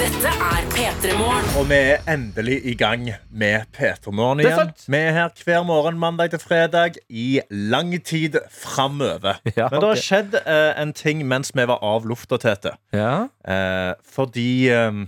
Dette 0.00 0.30
er 0.32 0.62
P3 0.72 1.10
Morgen. 1.18 1.48
Og 1.60 1.66
vi 1.68 1.76
er 1.76 2.06
endelig 2.08 2.54
i 2.70 2.72
gang 2.78 3.02
med 3.36 3.66
P3 3.76 4.12
Morgen 4.16 4.40
igjen. 4.40 4.70
Vi 4.88 4.96
er 4.96 5.10
her 5.12 5.42
hver 5.44 5.66
morgen 5.68 5.98
mandag 6.00 6.30
til 6.32 6.40
fredag 6.40 6.96
i 7.10 7.42
lang 7.50 7.92
tid 8.04 8.38
framover. 8.48 9.42
Ja, 9.58 9.66
Men 9.68 9.82
det 9.82 9.90
har 9.90 10.00
skjedd 10.00 10.38
eh, 10.40 10.70
en 10.80 10.94
ting 10.96 11.20
mens 11.28 11.52
vi 11.52 11.66
var 11.68 11.84
av 11.84 12.08
lufta, 12.08 12.38
Tete. 12.40 12.72
Ja. 12.96 13.26
Eh, 13.44 13.90
fordi 14.08 14.70
eh, 14.72 15.02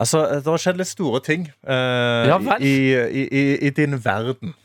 Altså, 0.00 0.24
det 0.38 0.48
har 0.48 0.64
skjedd 0.64 0.80
litt 0.80 0.88
store 0.94 1.20
ting 1.26 1.48
eh, 1.66 2.28
Ja 2.30 2.38
i, 2.62 2.72
i, 2.94 3.26
i, 3.28 3.44
i 3.68 3.74
din 3.76 3.98
verden. 4.00 4.56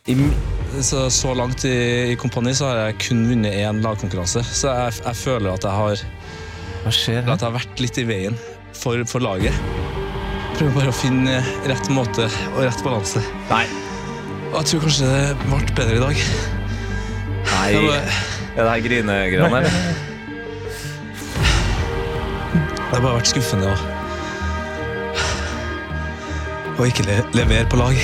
Så, 0.79 1.09
så 1.11 1.35
langt 1.35 1.67
i, 1.67 1.75
i 2.13 2.15
kompani 2.15 2.55
så 2.55 2.71
har 2.71 2.85
jeg 2.85 3.01
kun 3.09 3.27
vunnet 3.33 3.59
én 3.65 3.83
lagkonkurranse. 3.83 4.47
Så 4.47 4.71
jeg, 4.71 5.01
jeg 5.03 5.21
føler 5.25 5.57
at 5.57 5.67
jeg 5.67 5.79
har, 5.81 6.09
Hva 6.85 6.97
skjer 7.03 7.23
at 7.25 7.35
jeg 7.35 7.49
har 7.49 7.57
vært 7.59 7.83
litt 7.83 7.99
i 7.99 8.07
veien 8.07 8.43
for, 8.77 9.03
for 9.09 9.23
laget. 9.23 9.55
Prøver 10.57 10.73
bare 10.75 10.91
å 10.91 10.95
finne 10.95 11.39
rett 11.69 11.89
måte 11.93 12.27
og 12.53 12.59
rett 12.63 12.83
balanse. 12.85 13.23
Nei. 13.49 13.65
Og 14.51 14.59
jeg 14.59 14.69
tror 14.69 14.83
kanskje 14.85 15.09
det 15.09 15.23
ble 15.47 15.59
bedre 15.73 15.95
i 15.97 16.03
dag. 16.03 16.23
Nei. 17.53 17.69
Bare, 17.73 18.01
Er 18.53 18.61
det 18.61 18.69
her 18.69 18.83
grinegreiene 18.85 19.63
her? 19.63 19.65
det 22.53 22.99
har 22.99 23.01
bare 23.01 23.17
vært 23.17 23.31
skuffende 23.31 23.71
å, 23.71 23.75
å 26.77 26.85
ikke 26.85 27.05
le, 27.07 27.15
levere 27.33 27.65
på 27.71 27.79
lag. 27.81 27.97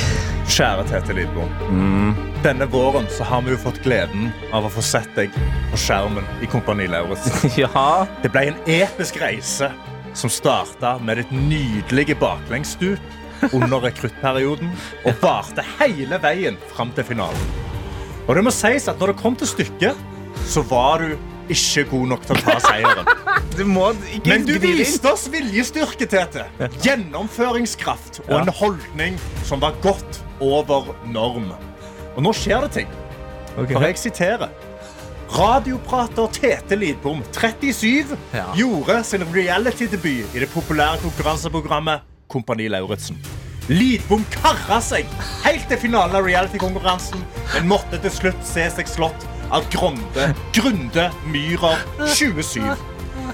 Kjære 0.50 0.88
Tete 0.90 1.14
Lidbo. 1.14 1.46
Mm. 1.70 2.16
Denne 2.42 2.66
våren 2.72 3.06
så 3.14 3.28
har 3.30 3.44
vi 3.46 3.54
jo 3.54 3.60
fått 3.62 3.78
gleden 3.86 4.32
av 4.56 4.66
å 4.66 4.72
få 4.74 4.82
sett 4.82 5.10
deg 5.14 5.30
på 5.70 5.78
skjermen 5.78 6.26
i 6.42 6.50
Kompani 6.50 6.88
Lauritz. 6.90 7.30
Ja. 7.62 8.08
Det 8.24 8.32
ble 8.34 8.48
en 8.50 8.58
episk 8.66 9.20
reise 9.22 9.70
som 10.20 10.32
starta 10.32 10.98
med 11.00 11.22
ditt 11.22 11.32
nydelige 11.32 12.18
baklengsstup 12.20 13.54
under 13.56 13.80
rekruttperioden 13.88 14.72
og 15.08 15.22
varte 15.24 15.64
hele 15.78 16.20
veien 16.22 16.60
fram 16.74 16.92
til 16.96 17.08
finalen. 17.08 17.52
Og 18.28 18.36
det 18.36 18.44
må 18.46 18.52
sies 18.54 18.90
at 18.92 19.00
når 19.00 19.14
det 19.14 19.22
kom 19.22 19.38
til 19.40 19.50
stykket, 19.50 20.02
så 20.50 20.64
var 20.68 21.02
du 21.02 21.16
ikke 21.50 21.86
god 21.90 22.12
nok 22.12 22.28
til 22.28 22.38
å 22.38 22.44
ta 22.46 22.60
seieren. 22.68 23.10
Du 23.60 23.64
må 23.68 23.90
ikke 24.14 24.30
Men 24.30 24.46
du 24.48 24.54
viste 24.62 25.10
oss 25.10 25.26
viljestyrke, 25.34 26.06
Tete. 26.08 26.46
Gjennomføringskraft 26.86 28.22
og 28.28 28.36
en 28.38 28.52
holdning 28.56 29.18
som 29.44 29.60
var 29.60 29.76
godt 29.84 30.22
over 30.40 30.94
norm. 31.10 31.50
Og 32.14 32.22
nå 32.24 32.32
skjer 32.38 32.64
det 32.68 32.72
ting. 32.78 32.94
For 33.58 33.84
jeg 33.84 34.00
siterer. 34.00 34.54
Radioprater 35.30 36.28
Tete 36.34 36.76
Lidbom, 36.76 37.22
37, 37.32 38.18
Ja. 38.34 38.46
gjorde 38.56 39.04
sin 39.04 39.24
reality-debut 39.34 40.26
i 40.36 40.40
det 40.40 40.50
populære 40.50 40.98
konkurranseprogrammet 41.02 42.02
Kompani 42.30 42.68
Lauritzen. 42.68 43.18
Lidbom 43.70 44.26
kara 44.34 44.80
seg 44.82 45.06
helt 45.46 45.68
til 45.70 45.78
finalen 45.78 46.16
av 46.18 46.26
reality-konkurransen, 46.26 47.22
men 47.54 47.68
måtte 47.70 48.00
til 48.02 48.12
slutt 48.12 48.42
se 48.46 48.66
seg 48.74 48.88
slått 48.90 49.28
av 49.52 49.66
Gronde 49.74 50.32
Grunde 50.54 51.12
Myhrer 51.30 51.78
27. 52.08 52.74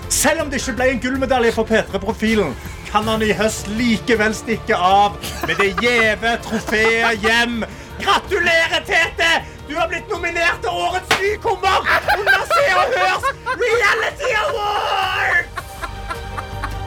Selv 0.09 0.41
om 0.41 0.49
det 0.51 0.59
ikke 0.61 0.75
ble 0.75 0.89
en 0.91 0.99
gullmedalje 0.99 1.53
for 1.55 1.63
P3-profilen, 1.63 2.51
kan 2.91 3.07
han 3.07 3.23
i 3.23 3.31
høst 3.35 3.67
likevel 3.79 4.35
stikke 4.35 4.75
av 4.75 5.15
med 5.47 5.55
det 5.59 5.71
gjeve 5.81 6.35
trofeet 6.43 7.23
hjem. 7.23 7.63
Gratulerer, 8.03 8.83
Tete! 8.85 9.54
Du 9.67 9.75
har 9.75 9.87
blitt 9.87 10.09
nominert 10.09 10.59
til 10.61 10.69
Årets 10.69 11.21
nykommer 11.21 11.77
under 12.17 12.41
Se 12.51 12.65
og 12.79 12.91
Hørs 12.95 13.23
Reality 13.61 14.31
Award! 14.41 15.45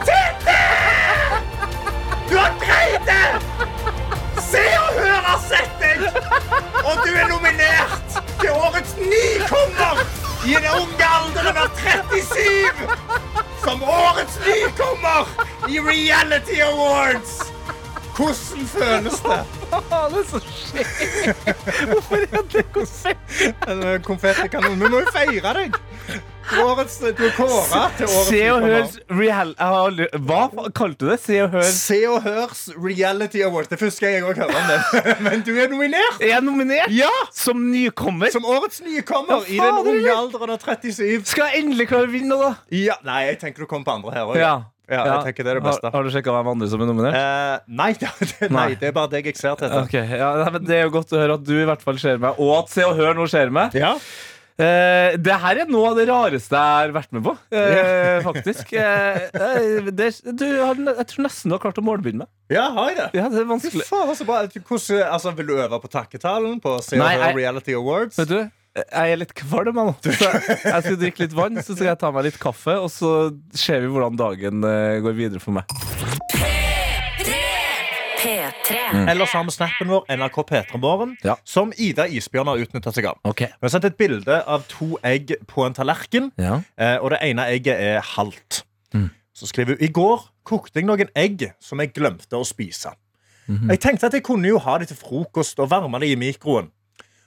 Titti! 0.07 0.61
Du 2.31 2.37
har 2.37 2.55
greid 2.62 3.01
det! 3.09 3.29
Se 4.51 4.62
og 4.79 5.01
Hør 5.01 5.20
har 5.26 5.43
sett 5.49 5.74
deg, 5.83 6.07
og 6.85 7.03
du 7.03 7.11
er 7.11 7.29
nominert 7.35 8.22
til 8.39 8.55
Årets 8.55 8.95
nykommer 9.03 10.05
i 10.47 10.55
den 10.55 10.70
unge 10.79 11.12
alderen 11.18 11.59
av 11.66 11.74
37 11.83 12.87
som 13.64 13.83
Årets 13.83 14.39
nykommer 14.47 15.26
i 15.68 15.83
Reality 15.83 16.62
Awards. 16.70 17.47
Hvordan 18.19 18.66
føles 18.66 19.21
det? 19.23 19.43
det 20.11 20.19
er 20.19 20.25
så 20.27 20.41
skjer? 20.43 20.89
Hvorfor 21.93 22.16
er 22.16 22.49
det 22.53 22.64
konfetti? 22.75 23.53
Konfettikanon. 24.03 24.75
Vi 24.81 24.91
må 24.91 25.05
jo 25.05 25.12
feire 25.14 25.53
deg. 25.55 25.77
Årets, 26.59 26.97
du 26.99 27.21
er 27.27 27.35
kåra 27.37 27.83
til 27.99 28.09
årets 28.09 28.31
Se 28.31 28.41
og. 28.51 28.64
Hørs 28.64 28.95
real... 29.12 29.53
Hva 30.25 30.41
kalte 30.75 31.05
du 31.05 31.11
det? 31.12 31.19
Se 31.21 31.37
og 31.45 31.53
Hørs 31.53 31.75
Se 31.77 31.99
og 32.09 32.23
Hørs 32.25 32.62
Reality 32.75 33.43
Awards. 33.47 33.69
Det 33.71 33.79
første 33.79 34.09
jeg 34.09 34.25
òg 34.25 34.41
hører 34.41 34.57
om 34.57 34.73
det. 34.73 35.05
Men 35.29 35.45
du 35.47 35.53
er 35.55 35.69
nominert 35.71 36.25
Jeg 36.25 36.35
Er 36.39 36.43
nominert? 36.43 36.91
Ja! 36.95 37.12
Som 37.37 37.69
nykommer? 37.71 38.33
som 38.35 38.49
årets 38.49 38.81
nykommer 38.83 39.45
Ja, 39.47 39.53
i 39.53 39.61
den 39.61 39.93
unge 39.93 40.16
alderen 40.16 40.57
av 40.57 40.59
37. 40.64 41.29
Skal 41.29 41.53
jeg 41.53 41.62
endelig 41.62 41.91
klare 41.93 42.09
å 42.09 42.12
vinne, 42.16 42.41
da? 42.41 42.51
Ja, 42.75 42.99
Nei, 43.07 43.21
jeg 43.29 43.39
tenker 43.45 43.62
du 43.62 43.71
kommer 43.71 43.87
på 43.87 43.99
andre 44.01 44.16
her 44.16 44.33
òg. 44.33 44.41
Ja. 44.41 44.57
Ja, 44.89 45.03
jeg 45.05 45.26
tenker 45.28 45.45
det 45.45 45.51
er 45.53 45.61
det 45.61 45.66
beste. 45.66 45.84
Har, 45.91 45.97
har 45.99 46.07
du 46.07 46.14
sjekka 46.14 46.32
hvem 46.32 46.49
andre 46.55 46.68
som 46.72 46.80
er 46.80 46.89
nominert? 46.89 47.18
Eh, 47.18 47.74
nei, 47.80 47.91
det, 48.01 48.09
det, 48.24 48.49
nei, 48.55 48.70
det 48.80 48.89
er 48.89 48.97
bare 48.97 49.12
deg 49.12 49.28
jeg 49.28 49.36
ser 49.36 49.59
til. 49.61 49.74
Okay, 49.84 50.07
ja, 50.16 50.30
nei, 50.47 50.62
Det 50.64 50.78
er 50.78 50.86
jo 50.86 50.95
godt 50.97 51.12
å 51.12 51.20
høre 51.20 51.36
at 51.36 51.45
du 51.45 51.55
i 51.59 51.66
hvert 51.68 51.84
fall 51.84 52.01
ser 52.01 52.18
meg, 52.22 52.41
og 52.41 52.55
at 52.62 52.72
Se 52.72 52.86
og 52.89 52.97
Hør 52.97 53.14
nå 53.18 53.28
ser 53.28 53.53
meg. 53.53 53.76
Ja. 53.76 53.95
Eh, 54.59 55.14
det 55.22 55.36
her 55.39 55.61
er 55.62 55.68
noe 55.70 55.93
av 55.93 55.99
det 56.01 56.09
rareste 56.09 56.59
jeg 56.59 56.78
har 56.80 56.91
vært 56.97 57.12
med 57.14 57.22
på, 57.28 57.34
eh, 57.55 58.16
faktisk. 58.26 58.72
Eh, 58.74 59.86
det, 59.95 60.09
du 60.34 60.47
har, 60.64 60.80
jeg 60.99 61.07
tror 61.12 61.26
nesten 61.28 61.53
du 61.53 61.55
har 61.55 61.62
klart 61.62 61.78
å 61.78 61.84
målbegynne 61.86 62.24
meg. 62.24 62.30
ja, 62.51 62.64
har 62.74 62.91
jeg 62.91 62.97
det? 62.99 63.07
Ja, 63.20 63.28
det 63.30 63.39
er 63.39 63.47
Fy 63.47 63.53
vanskelig. 63.53 63.86
faen, 63.86 64.09
altså. 64.11 64.26
Hvordan, 64.26 65.05
altså, 65.12 65.34
vil 65.39 65.53
du 65.53 65.55
øve 65.61 65.78
på 65.84 65.93
takketalen 65.93 66.59
på 66.64 66.74
Se 66.82 66.99
og 66.99 67.07
Hør 67.07 67.36
Reality 67.39 67.76
Awards? 67.78 68.18
Vet 68.18 68.32
du, 68.32 68.41
jeg 68.85 69.12
er 69.14 69.20
litt 69.20 69.35
kvalm 69.39 69.76
jeg 69.79 69.89
nå. 69.89 69.95
Så 70.05 70.29
jeg 70.29 70.83
skal 70.85 70.99
drikke 71.01 71.24
litt 71.26 71.37
vann, 71.37 71.61
så 71.62 71.74
skal 71.76 71.91
jeg 71.93 71.99
ta 72.01 72.11
meg 72.14 72.29
litt 72.29 72.39
kaffe, 72.43 72.74
og 72.83 72.91
så 72.93 73.12
ser 73.57 73.81
vi 73.85 73.91
hvordan 73.93 74.18
dagen 74.20 74.64
eh, 74.68 74.99
går 75.05 75.16
videre 75.18 75.43
for 75.43 75.57
meg. 75.59 75.64
P3. 78.18 79.09
Eller 79.11 79.26
sammen 79.31 79.47
med 79.47 79.55
snappen 79.55 79.91
vår 79.93 80.07
NRK 80.18 80.39
P3morgen, 80.49 81.12
Ja. 81.24 81.37
som 81.47 81.70
Ida 81.79 82.07
Isbjørn 82.11 82.49
har 82.51 82.59
utnytta 82.64 82.93
seg 82.93 83.07
av. 83.07 83.18
Okay. 83.24 83.47
Vi 83.47 83.64
har 83.68 83.70
sendt 83.76 83.87
et 83.87 83.97
bilde 84.01 84.41
av 84.47 84.64
to 84.68 84.99
egg 85.07 85.37
på 85.47 85.64
en 85.66 85.74
tallerken, 85.76 86.33
Ja. 86.39 86.61
eh, 86.76 86.97
og 86.99 87.11
det 87.11 87.20
ene 87.22 87.47
egget 87.47 87.79
er 87.79 88.01
halvt. 88.03 88.64
Mm. 88.95 89.11
Så 89.35 89.47
skriver 89.47 89.76
hun 89.79 89.85
i 89.87 89.93
går 89.93 90.24
kokte 90.45 90.81
jeg 90.81 90.87
noen 90.89 91.09
egg 91.14 91.53
som 91.61 91.79
jeg 91.79 91.93
glemte 91.95 92.35
å 92.35 92.45
spise. 92.45 92.95
Mhm. 93.49 93.70
Jeg 93.70 93.81
tenkte 93.81 94.07
at 94.07 94.12
jeg 94.12 94.22
kunne 94.24 94.49
jo 94.49 94.59
ha 94.59 94.79
det 94.79 94.89
til 94.89 94.97
frokost 94.97 95.59
og 95.61 95.70
varme 95.70 96.01
det 96.01 96.11
i 96.11 96.16
mikroen. 96.16 96.70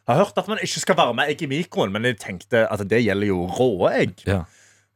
Jeg 0.07 0.15
har 0.15 0.23
hørt 0.25 0.37
at 0.41 0.47
man 0.49 0.59
ikke 0.63 0.79
skal 0.81 0.97
varme 0.97 1.25
egg 1.29 1.41
i 1.45 1.49
mikroen, 1.51 1.91
men 1.93 2.03
jeg 2.09 2.17
tenkte 2.19 2.63
at 2.71 2.81
det 2.89 3.03
gjelder 3.05 3.27
jo 3.29 3.43
rå 3.45 3.69
egg. 3.91 4.23
Ja. 4.27 4.41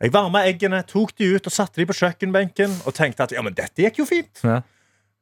Jeg 0.02 0.12
varma 0.14 0.42
eggene, 0.50 0.82
tok 0.90 1.14
de 1.18 1.30
ut 1.38 1.46
og 1.48 1.54
satte 1.56 1.80
de 1.80 1.86
på 1.88 1.96
kjøkkenbenken 1.96 2.74
og 2.86 2.96
tenkte 2.98 3.24
at 3.24 3.32
ja, 3.36 3.44
men 3.46 3.54
dette 3.56 3.86
gikk 3.86 4.02
jo 4.02 4.08
fint. 4.10 4.42
Ja. 4.44 4.58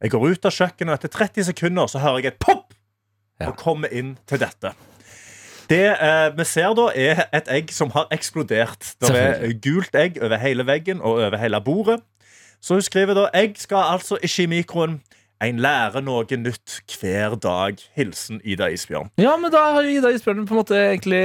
Jeg 0.01 0.11
går 0.15 0.23
ut 0.34 0.47
av 0.49 0.55
kjøkkenet, 0.55 0.89
og 0.89 0.97
etter 0.97 1.11
30 1.13 1.45
sekunder 1.51 1.91
så 1.91 2.01
hører 2.03 2.23
jeg 2.23 2.34
et 2.34 2.39
pop 2.43 2.73
Ja. 3.41 3.47
og 3.49 3.57
kommer 3.57 3.89
inn 3.91 4.15
til 4.29 4.39
dette. 4.39 4.71
Det 5.69 5.79
eh, 5.91 6.29
vi 6.38 6.43
ser 6.45 6.73
da, 6.77 6.89
er 6.95 7.23
et 7.34 7.47
egg 7.51 7.71
som 7.73 7.89
har 7.95 8.07
eksplodert. 8.13 8.93
Det 9.01 9.09
er 9.15 9.53
gult 9.63 9.95
egg 9.95 10.19
over 10.21 10.38
hele 10.41 10.65
veggen 10.67 10.99
og 11.01 11.17
over 11.23 11.38
hele 11.41 11.59
bordet. 11.65 11.99
Så 12.61 12.77
hun 12.77 12.81
skriver 12.86 13.15
da 13.17 13.25
egg 13.36 13.57
skal 13.59 13.93
altså 13.95 14.17
ikke 14.21 14.43
i 14.43 14.51
mikroen. 14.57 14.99
En 15.43 15.57
lærer 15.59 16.03
noe 16.05 16.23
nytt 16.39 16.77
hver 17.01 17.33
dag. 17.41 17.79
Hilsen 17.97 18.39
Ida 18.47 18.69
Isbjørn. 18.71 19.09
Ja, 19.19 19.33
men 19.39 19.51
da 19.51 19.63
har 19.75 19.83
Ida 19.87 20.11
Isbjørn 20.15 20.45
på 20.47 20.55
en 20.55 20.59
måte 20.61 20.77
egentlig, 20.79 21.19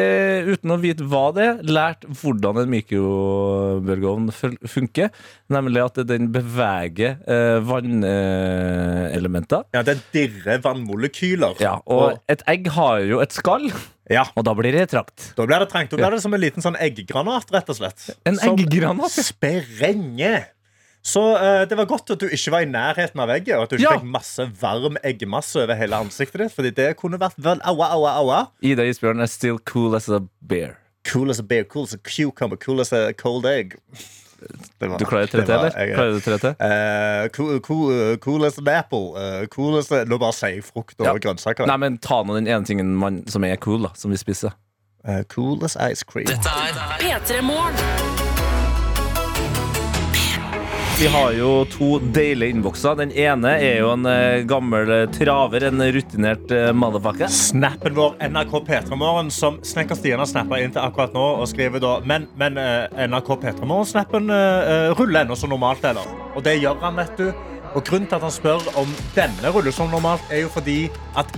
uten 0.48 0.74
å 0.74 0.78
vite 0.82 1.06
hva 1.06 1.28
det 1.36 1.44
er, 1.46 1.60
lært 1.68 2.06
hvordan 2.20 2.58
en 2.64 2.72
mikrobølgeovn 2.72 4.32
funker. 4.66 5.12
Nemlig 5.54 5.84
at 5.84 6.00
den 6.08 6.30
beveger 6.34 7.20
eh, 7.30 7.60
vannelementer. 7.68 9.68
Ja, 9.76 9.84
Den 9.86 10.02
dirrer 10.14 10.58
vannmolekyler. 10.66 11.54
Ja, 11.62 11.76
og 11.86 12.18
et 12.30 12.42
egg 12.50 12.66
har 12.74 13.04
jo 13.06 13.22
et 13.24 13.36
skall, 13.36 13.70
Ja, 14.08 14.22
og 14.34 14.44
da 14.48 14.54
blir 14.56 14.72
det 14.72 14.86
trakt. 14.88 15.34
Da 15.36 15.44
blir 15.44 15.60
det 15.60 15.68
trangt. 15.70 15.90
Da 15.92 15.98
blir 16.00 16.16
det 16.16 16.22
som 16.24 16.32
en 16.34 16.40
liten 16.40 16.64
sånn 16.64 16.78
egggranat, 16.80 17.50
rett 17.52 17.68
og 17.68 17.76
slett. 17.76 18.06
En 18.26 18.38
Som 18.40 18.56
egggranat? 18.56 19.12
Sprenger. 19.12 20.48
Så 21.08 21.22
uh, 21.38 21.62
det 21.70 21.76
var 21.78 21.86
godt 21.88 22.10
at 22.12 22.20
du 22.20 22.26
ikke 22.28 22.52
var 22.52 22.64
i 22.66 22.68
nærheten 22.68 23.20
av 23.24 23.30
egget, 23.32 23.54
og 23.56 23.62
at 23.64 23.70
du 23.72 23.76
ikke 23.78 23.86
Ja. 23.86 23.96
fikk 24.00 24.10
masse 24.12 24.44
varm 24.60 24.98
eggmasse 25.06 25.62
over 25.62 25.78
hele 25.78 25.96
ansiktet 26.04 26.42
ditt. 26.42 26.52
Fordi 26.56 26.72
det 26.76 26.90
kunne 27.00 27.20
vært 27.22 27.38
vel 27.40 27.62
aua, 27.64 27.88
aua, 27.96 28.12
aua. 28.20 28.40
Ida 28.60 28.84
Isbjørn 28.90 29.22
er 29.24 29.30
still 29.32 29.58
cool 29.70 29.96
as 29.96 30.08
a 30.12 30.20
bear. 30.42 30.76
Cool 31.08 31.30
as 31.32 31.38
a 31.40 31.46
bear, 31.46 31.64
cool 31.64 31.86
as 31.88 31.94
a 31.94 31.98
cucumber, 32.04 32.58
cool 32.60 32.80
as 32.84 32.92
a 32.92 33.12
cold 33.16 33.46
egg. 33.48 33.78
Det 34.38 34.86
var- 34.90 34.98
Du 35.00 35.04
klarer 35.08 35.26
tre 35.30 35.40
det 35.40 35.46
til, 35.46 35.54
var- 35.56 35.72
eller? 35.74 35.94
Klarer 35.96 36.12
du 36.12 36.20
tre 36.20 36.38
til? 36.38 36.54
Uh, 36.60 37.28
cool, 37.34 37.60
cool, 37.60 38.16
cool 38.18 38.44
as 38.44 38.58
an 38.58 38.68
apple. 38.68 39.14
Uh, 39.16 39.46
cool 39.46 39.78
as 39.78 39.90
a, 39.90 40.04
nå 40.04 40.18
bare 40.20 40.32
sier 40.36 40.54
jeg 40.60 40.64
frukt 40.68 41.00
og 41.00 41.06
Ja. 41.08 41.14
grønnsaker. 41.18 41.66
Nei, 41.66 41.76
men 41.76 41.96
ta 41.98 42.22
nå 42.22 42.34
den 42.36 42.46
ene 42.46 42.64
tingen 42.68 42.92
man, 42.94 43.22
som 43.26 43.42
er 43.44 43.56
cool, 43.56 43.82
da, 43.82 43.94
som 43.94 44.10
vi 44.12 44.16
spiser. 44.20 44.52
Uh, 45.08 45.22
cool 45.32 45.64
as 45.64 45.74
ice 45.80 46.02
cream. 46.04 46.26
P3 46.26 47.40
Morgen. 47.42 48.27
Vi 50.98 51.06
har 51.06 51.32
jo 51.32 51.64
to 51.70 51.88
deilige 52.10 52.50
innbokser. 52.50 52.96
Den 52.98 53.12
ene 53.14 53.52
er 53.62 53.76
jo 53.84 53.92
en 53.92 54.06
eh, 54.10 54.40
gammel 54.50 54.88
eh, 54.90 55.04
traver, 55.14 55.68
en 55.68 55.82
rutinert 55.94 56.50
eh, 56.50 56.72
motherfucker. 56.74 57.30
Snappen 57.30 57.94
vår 57.94 58.16
NRK 58.32 58.56
P3morgen 58.66 59.30
som 59.30 59.60
Snekker 59.62 59.94
Stian 59.94 60.18
har 60.18 60.26
snappa 60.26 60.58
inn 60.58 60.72
til 60.74 60.82
akkurat 60.82 61.14
nå 61.14 61.22
og 61.38 61.46
skriver 61.46 61.78
da 61.84 61.92
Men, 62.02 62.26
men 62.40 62.58
eh, 62.58 63.04
NRK 63.06 63.30
P3morgen-snappen 63.44 64.26
uh, 64.26 64.90
ruller 64.98 65.20
ennå 65.20 65.36
som 65.38 65.52
normalt, 65.54 65.86
eller? 65.86 66.08
Og 66.34 66.42
det 66.42 66.56
gjør 66.58 66.82
han, 66.82 66.98
vet 66.98 67.14
du. 67.22 67.28
Og 67.78 67.86
grunnen 67.86 68.10
til 68.10 68.18
at 68.18 68.26
han 68.26 68.34
spør 68.34 68.66
om 68.82 68.90
denne 69.14 69.52
ruller 69.54 69.76
som 69.76 69.94
normalt, 69.94 70.24
er 70.34 70.48
jo 70.48 70.50
fordi 70.50 70.80
at 71.14 71.30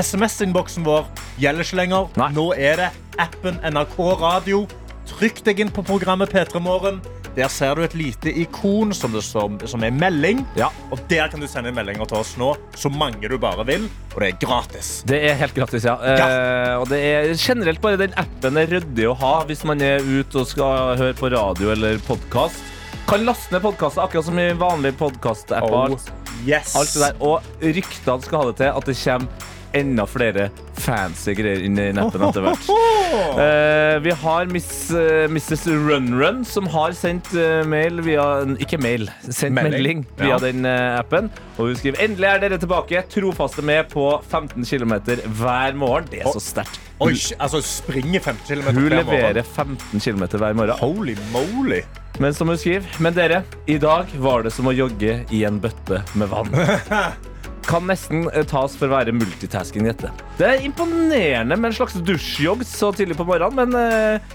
SMS-innboksen 0.00 0.88
vår 0.88 1.10
gjelder 1.44 1.68
ikke 1.68 1.82
lenger. 1.82 2.08
Nei. 2.22 2.30
Nå 2.40 2.46
er 2.56 2.80
det 2.80 2.88
appen 3.20 3.60
NRK 3.68 4.00
Radio. 4.24 4.64
Trykk 5.12 5.44
deg 5.44 5.60
inn 5.60 5.74
på 5.76 5.84
programmet 5.84 6.32
P3 6.32 6.64
Morgen. 6.64 7.04
Der 7.34 7.50
ser 7.50 7.74
du 7.74 7.82
et 7.82 7.94
lite 7.98 8.30
ikon 8.44 8.92
som, 8.94 9.14
som, 9.24 9.56
som 9.66 9.82
er 9.82 9.94
melding. 9.94 10.44
Ja. 10.58 10.68
Og 10.94 11.00
Der 11.10 11.26
kan 11.32 11.42
du 11.42 11.48
sende 11.50 11.72
meldinger 11.74 12.06
til 12.06 12.20
oss 12.20 12.34
nå, 12.38 12.52
så 12.78 12.90
mange 12.92 13.26
du 13.30 13.34
bare 13.42 13.66
vil. 13.66 13.88
Og 14.14 14.20
det 14.22 14.28
er 14.28 14.36
gratis. 14.44 14.90
Det 15.08 15.18
er 15.26 15.34
helt 15.40 15.56
gratis, 15.56 15.86
ja. 15.88 15.96
Eh, 15.98 16.74
og 16.78 16.86
det 16.92 17.00
er 17.02 17.32
generelt 17.34 17.82
bare 17.82 17.98
den 18.04 18.14
appen 18.20 18.60
er 18.60 18.70
ryddig 18.70 19.08
å 19.10 19.16
ha 19.18 19.34
hvis 19.48 19.64
man 19.66 19.82
er 19.82 20.04
ute 20.04 20.44
og 20.44 20.46
skal 20.52 20.94
høre 21.00 21.16
på 21.18 21.32
radio 21.34 21.72
eller 21.74 21.98
podkast. 22.06 22.62
Kan 23.08 23.26
laste 23.26 23.52
ned 23.52 23.64
podkaster 23.66 24.06
akkurat 24.06 24.28
som 24.30 24.38
i 24.40 24.46
vanlige 24.56 24.96
podkast-apper. 25.02 25.96
Oh, 25.98 26.46
yes. 26.46 26.76
Alt 26.78 26.94
det 26.94 27.02
der. 27.02 27.18
Og 27.18 27.66
ryktene 27.66 28.24
skal 28.24 28.40
ha 28.40 28.52
det 28.52 28.56
til 28.62 28.70
at 28.70 28.88
det 28.88 28.96
kommer 29.02 29.50
enda 29.76 30.04
flere 30.08 30.48
fancy 30.80 31.34
greier 31.38 31.62
inn 31.66 31.78
i 31.80 31.88
appen 32.00 32.24
etter 32.28 32.46
hvert. 32.46 32.70
Uh, 33.14 34.00
vi 34.02 34.10
har 34.18 34.48
Miss, 34.50 34.66
uh, 34.90 35.26
Mrs. 35.30 35.66
Run-Run, 35.70 36.40
som 36.46 36.66
har 36.72 36.94
sendt 36.98 37.28
uh, 37.36 37.60
mail 37.68 38.00
via 38.02 38.24
Ikke 38.62 38.78
mail, 38.82 39.06
sendt 39.28 39.54
melding, 39.54 39.74
Melding. 39.76 40.00
via 40.18 40.32
Ja. 40.32 40.38
den 40.42 40.66
eh, 40.66 40.98
appen. 40.98 41.28
Og 41.56 41.68
hun 41.70 41.76
skriver 41.78 42.02
endelig 42.02 42.26
er 42.30 42.42
dere 42.42 42.58
tilbake. 42.62 43.04
Trofaste 43.12 43.62
med 43.62 43.90
på 43.92 44.06
15 44.30 44.64
km 44.66 44.94
hver 45.38 45.76
morgen. 45.78 46.08
Det 46.10 46.22
er 46.24 46.32
så 46.34 46.42
sterkt. 46.42 46.80
Oi, 47.04 47.14
altså 47.38 47.60
springer 47.62 48.20
15 48.22 48.46
km 48.48 48.70
Hun 48.80 48.88
leverer 48.92 49.42
15 49.42 50.00
km 50.00 50.24
hver 50.34 50.56
morgen. 50.58 50.78
Holy 50.82 51.14
moly. 51.34 51.82
Men 52.22 52.34
som 52.34 52.50
hun 52.50 52.58
skriver, 52.58 52.86
men 53.02 53.14
dere, 53.14 53.42
i 53.66 53.78
dag 53.82 54.10
var 54.22 54.42
det 54.46 54.52
som 54.54 54.66
å 54.70 54.74
jogge 54.74 55.20
i 55.34 55.44
en 55.46 55.60
bøtte 55.62 56.02
med 56.14 56.30
vann. 56.34 56.50
Kan 57.64 57.86
nesten 57.88 58.26
eh, 58.34 58.44
tas 58.48 58.74
for 58.76 58.90
å 58.90 58.96
være 58.98 59.14
multitasking 59.16 59.86
dette. 59.88 60.10
Det 60.38 60.48
er 60.50 60.64
imponerende 60.66 61.56
med 61.56 61.70
en 61.70 61.76
slags 61.78 61.96
dusjjogg 62.04 62.64
så 62.68 62.90
tidlig 62.96 63.16
på 63.16 63.26
morgenen, 63.28 63.72
men 63.72 63.78
eh, 63.80 64.34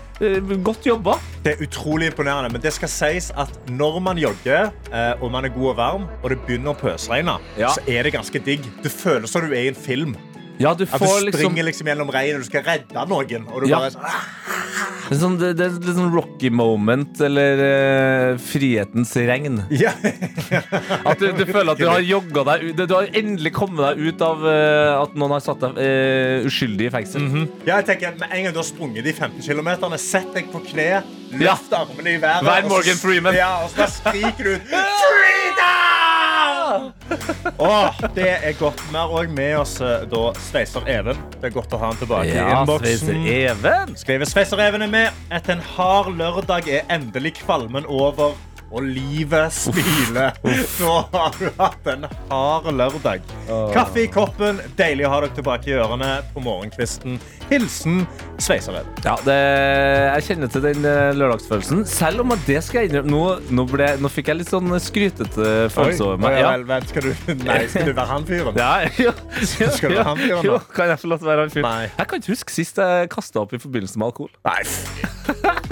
godt 0.66 0.88
jobba. 0.90 1.18
Det 1.46 1.54
er 1.54 1.62
utrolig 1.64 2.10
imponerende, 2.12 2.50
men 2.56 2.64
det 2.64 2.74
skal 2.76 2.92
sies 2.92 3.30
at 3.40 3.54
når 3.72 4.00
man 4.04 4.20
jogger, 4.20 4.74
uh, 4.92 5.14
og 5.24 5.30
man 5.32 5.48
er 5.48 5.54
god 5.56 5.70
og 5.72 5.78
varm, 5.80 6.08
og 6.20 6.34
det 6.34 6.40
begynner 6.48 6.74
å 6.74 6.80
pøsregne, 6.82 7.38
Ja. 7.56 7.70
så 7.72 7.86
er 7.88 8.04
det 8.04 8.12
ganske 8.18 8.42
digg. 8.44 8.66
Du 8.84 8.90
føler 8.92 9.30
som 9.32 9.46
du 9.46 9.54
er 9.54 9.70
i 9.70 9.72
en 9.72 9.80
film. 9.80 10.18
Ja, 10.60 10.74
du 10.76 10.84
At 10.84 10.92
du 10.92 10.98
får 11.06 11.22
liksom 11.24 11.40
springer 11.40 11.64
liksom 11.70 11.88
gjennom 11.88 12.10
regnet, 12.12 12.36
og 12.36 12.42
du 12.44 12.50
skal 12.50 12.64
redde 12.68 13.06
noen. 13.08 13.46
Og 13.48 13.62
du 13.64 13.68
Ja. 13.70 13.80
bare 13.80 13.92
sånn, 13.92 14.04
det 15.10 15.16
er 15.16 15.20
sånn, 15.22 15.38
det, 15.40 15.48
det 15.58 15.66
er 15.66 15.78
litt 15.80 15.96
sånn 15.98 16.12
Rocky 16.14 16.50
moment, 16.52 17.22
eller 17.26 17.62
eh, 17.64 18.38
Frihetens 18.44 19.14
regn. 19.16 19.62
ja. 19.72 19.94
At 21.06 21.20
du, 21.22 21.32
du 21.32 21.46
føler 21.48 21.72
at 21.72 21.80
du 21.80 21.88
har 21.88 22.02
jogga 22.04 22.44
deg 22.52 22.64
ut 22.70 22.80
Du 22.90 22.94
har 22.96 23.08
endelig 23.14 23.52
kommet 23.56 23.80
deg 23.86 24.04
ut 24.12 24.22
av 24.26 24.44
eh, 24.50 25.02
at 25.02 25.16
noen 25.20 25.32
har 25.38 25.44
satt 25.46 25.64
deg 25.64 25.80
eh, 25.84 26.46
uskyldig 26.50 26.90
i 26.90 26.94
fengsel. 26.94 27.30
ja, 27.66 27.80
jeg 27.80 27.88
tenker, 27.94 28.18
Med 28.20 28.30
en 28.36 28.44
gang 28.50 28.54
du 28.58 28.60
har 28.62 28.68
sprunget 28.68 29.04
de 29.08 29.14
15 29.14 29.42
km, 29.46 29.72
sett 30.00 30.30
deg 30.36 30.52
på 30.52 30.62
kne, 30.68 30.90
løft 31.40 31.72
armene 31.74 32.18
i 32.18 32.20
været. 32.22 32.44
Vær 32.44 32.60
og 32.60 32.70
så- 32.70 32.76
Morgan 32.76 33.02
Freeman. 33.06 33.36
Ja, 33.40 33.52
og 33.64 33.72
så 33.72 33.84
bare 33.86 33.96
skriker 33.96 34.44
du 34.44 34.54
ut 34.58 34.70
Freedom! 34.76 35.99
Åh, 37.60 38.00
det 38.16 38.30
er 38.30 38.54
godt. 38.60 38.82
Vi 38.90 38.96
har 38.98 39.14
òg 39.22 39.32
med 39.36 39.56
oss 39.60 39.78
eh, 39.82 40.04
da 40.12 40.22
Sveiser 40.50 40.86
Even. 40.90 41.18
Det 41.40 41.50
er 41.50 41.56
godt 41.56 41.74
å 41.76 41.80
ha 41.82 41.90
han 41.92 42.00
tilbake 42.00 42.30
i 42.30 42.36
Ja, 42.38 42.62
Sveiser 42.68 43.16
innboksen. 43.16 43.26
Even. 43.34 43.96
Skriver 44.00 44.30
Sveiser 44.30 44.62
Even 44.68 44.86
er 44.86 44.92
med. 44.94 45.24
Etter 45.34 45.58
en 45.58 45.66
hard 45.76 46.14
lørdag 46.20 46.70
er 46.70 46.86
endelig 46.94 47.36
kvalmen 47.42 47.88
over. 47.90 48.36
Og 48.70 48.86
livet 48.86 49.54
smiler. 49.54 50.36
Nå 50.80 50.94
har 51.14 51.36
du 51.40 51.48
hatt 51.58 51.88
en 51.90 52.06
hard 52.30 52.70
lørdag. 52.78 53.26
Kaffe 53.74 54.04
i 54.04 54.08
koppen. 54.12 54.62
Deilig 54.78 55.08
å 55.08 55.14
ha 55.16 55.22
dere 55.24 55.36
tilbake 55.38 55.72
i 55.72 55.78
ørene 55.80 56.12
på 56.36 56.44
morgenkvisten. 56.46 57.18
Hilsen 57.50 58.04
sveiserved. 58.38 58.88
Ja, 59.04 59.16
det, 59.26 59.38
jeg 60.14 60.28
kjenner 60.28 60.52
til 60.54 60.64
den 60.68 60.86
eh, 60.86 61.10
lørdagsfølelsen. 61.18 61.82
Selv 61.90 62.24
om 62.24 62.36
det 62.46 62.60
skal 62.66 62.84
jeg 62.84 62.92
innrømme 62.92 63.10
Nå, 63.10 63.24
nå, 63.58 63.66
ble, 63.72 63.88
nå 64.04 64.12
fikk 64.12 64.30
jeg 64.30 64.42
litt 64.42 64.52
sånn 64.52 64.70
skrytete 64.84 65.48
følelse 65.74 66.06
over 66.06 66.22
meg. 66.22 66.38
Ja. 66.40 66.54
vel, 66.70 66.86
skal, 66.92 67.10
du, 67.10 67.34
nei, 67.42 67.64
skal 67.72 67.90
du 67.90 67.94
være 67.96 68.08
han 68.12 68.28
fyren? 68.30 68.60
Ja, 68.60 68.70
ja, 69.08 69.16
ja, 69.40 69.72
Skal 69.74 69.96
du 69.96 69.98
være 69.98 70.08
han 70.12 70.22
fyren, 70.22 70.46
jo, 70.46 70.60
kan 70.76 70.94
jeg 70.94 71.02
få 71.02 71.10
lov 71.10 71.24
til 71.24 71.30
å 71.30 71.32
være 71.34 71.48
han 71.48 71.56
fyren? 71.56 71.90
Jeg 71.90 72.12
kan 72.12 72.22
ikke 72.22 72.36
huske 72.36 72.54
sist 72.54 72.82
jeg 72.84 73.10
kasta 73.14 73.42
opp 73.42 73.58
i 73.58 73.62
forbindelse 73.62 74.00
med 74.00 74.12
alkohol. 74.12 74.32
Nei. 74.46 74.62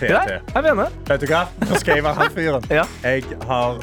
Nei. 0.00 0.24
TT. 0.24 0.32
Ja, 0.36 0.40
jeg 0.54 0.64
mener. 0.66 0.96
Vet 1.10 1.22
du 1.22 1.28
hva? 1.30 1.44
Nå 1.64 1.80
skal 1.82 1.98
jeg 1.98 2.06
være 2.06 2.20
han 2.20 2.34
fyren. 2.36 2.68
Ja. 2.72 2.86
Jeg 3.04 3.24
har 3.48 3.80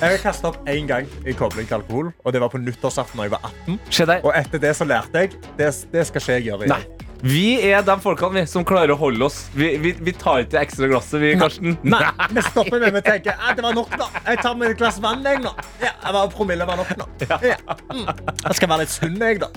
jeg 0.00 0.14
har 0.14 0.22
kasta 0.22 0.48
opp 0.48 0.68
én 0.70 0.86
gang 0.88 1.04
i 1.28 1.34
kobling 1.36 1.66
til 1.68 1.76
alkohol, 1.76 2.06
og 2.24 2.32
det 2.32 2.40
var 2.40 2.48
på 2.48 2.56
nyttårsaften 2.56 3.20
da 3.20 3.26
jeg 3.26 3.34
var 3.34 3.42
18. 3.50 3.74
Se. 3.92 4.06
Og 4.24 4.32
etter 4.32 4.62
det 4.62 4.72
så 4.78 4.86
lærte 4.88 5.26
jeg 5.26 5.34
det, 5.58 5.68
det 5.92 6.06
skal 6.08 6.22
ikke 6.22 6.36
jeg 6.38 6.46
gjøre. 6.48 6.68
Nei. 6.72 6.80
Vi 7.20 7.60
er 7.68 7.82
de 7.84 7.96
folkene 8.00 8.40
vi, 8.40 8.46
som 8.48 8.64
klarer 8.64 8.94
å 8.94 8.96
holde 8.96 9.26
oss. 9.26 9.42
Vi, 9.52 9.74
vi, 9.82 9.92
vi 10.00 10.14
tar 10.16 10.46
ikke 10.46 10.62
ekstra 10.62 10.88
glasset, 10.88 11.18
vi, 11.20 11.34
Karsten. 11.36 11.76
Nei, 11.84 12.00
vi 12.32 12.44
stopper 12.46 12.80
med 12.80 12.96
å 13.02 13.04
tenke 13.04 13.34
at 13.36 13.58
det 13.58 13.64
var 13.66 13.76
nok 13.76 13.92
nå. 14.00 14.06
Jeg 14.24 14.40
tar 14.40 14.56
meg 14.56 14.72
et 14.72 14.80
glass 14.80 15.02
vann. 15.04 15.20
Jeg, 15.26 15.42
nå. 15.44 15.52
Ja, 15.82 15.92
jeg 15.92 16.16
var 16.16 16.32
promille 16.32 16.68
var 16.68 16.80
nok 16.80 16.94
nå. 16.96 17.08
Ja. 17.28 17.58
Mm. 17.92 18.08
Jeg 18.08 18.56
skal 18.56 18.72
være 18.72 18.86
litt 18.86 18.94
sunn, 18.94 19.20
jeg, 19.20 19.42
da. 19.44 19.50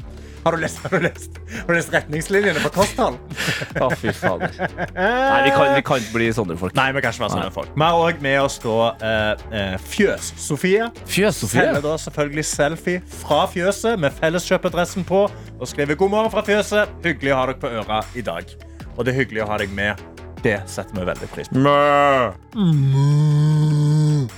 Har 0.44 0.52
du 0.52 0.60
lest, 0.60 0.80
har 0.84 0.89
du 0.91 1.00
lest, 1.06 1.38
har 1.56 1.68
du 1.70 1.78
lest 1.78 1.94
retningslinjene 1.94 2.60
på 2.66 2.72
kosthold? 2.76 3.16
Å, 3.84 3.88
fy 3.96 4.12
fader. 4.12 4.52
Nei, 4.60 5.38
vi 5.46 5.54
kan, 5.56 5.70
vi 5.78 5.84
kan 5.88 6.02
ikke 6.04 6.16
bli 6.18 6.28
sånne 6.36 6.58
folk. 6.60 6.76
Nei, 6.76 6.89
vi 6.98 7.04
kan 7.06 7.16
ikke 7.16 7.24
være 7.24 7.36
sånne 7.38 7.54
folk. 7.56 7.72
Vi 7.78 7.86
har 7.88 8.00
òg 8.10 8.20
med 8.26 8.39
oss 8.41 8.58
da 8.64 8.76
eh, 9.08 9.46
eh, 9.62 9.76
Fjøs-Sofie. 9.94 10.89
Fjøs-Sofie? 11.08 11.64
Sender 11.70 11.86
da 11.86 11.96
selvfølgelig 12.04 12.46
selfie 12.50 13.04
fra 13.24 13.46
fjøset 13.54 14.02
med 14.04 14.16
felleskjøpadressen 14.20 15.08
på 15.08 15.24
og 15.30 15.70
skriver 15.70 15.96
'God 15.96 16.12
morgen 16.12 16.34
fra 16.34 16.44
fjøset'. 16.44 16.91
Hyggelig 17.06 17.32
å 17.32 17.39
ha 17.39 17.46
dere 17.52 17.62
på 17.64 17.72
øra 17.80 18.02
i 18.20 18.26
dag. 18.26 18.52
Og 18.98 19.06
det 19.06 19.14
er 19.14 19.22
hyggelig 19.24 19.46
å 19.46 19.50
ha 19.54 19.62
deg 19.64 19.72
med. 19.72 20.04
Det 20.44 20.58
setter 20.68 21.00
vi 21.00 21.06
veldig 21.08 21.28
pris 21.32 21.48
på. 21.48 21.62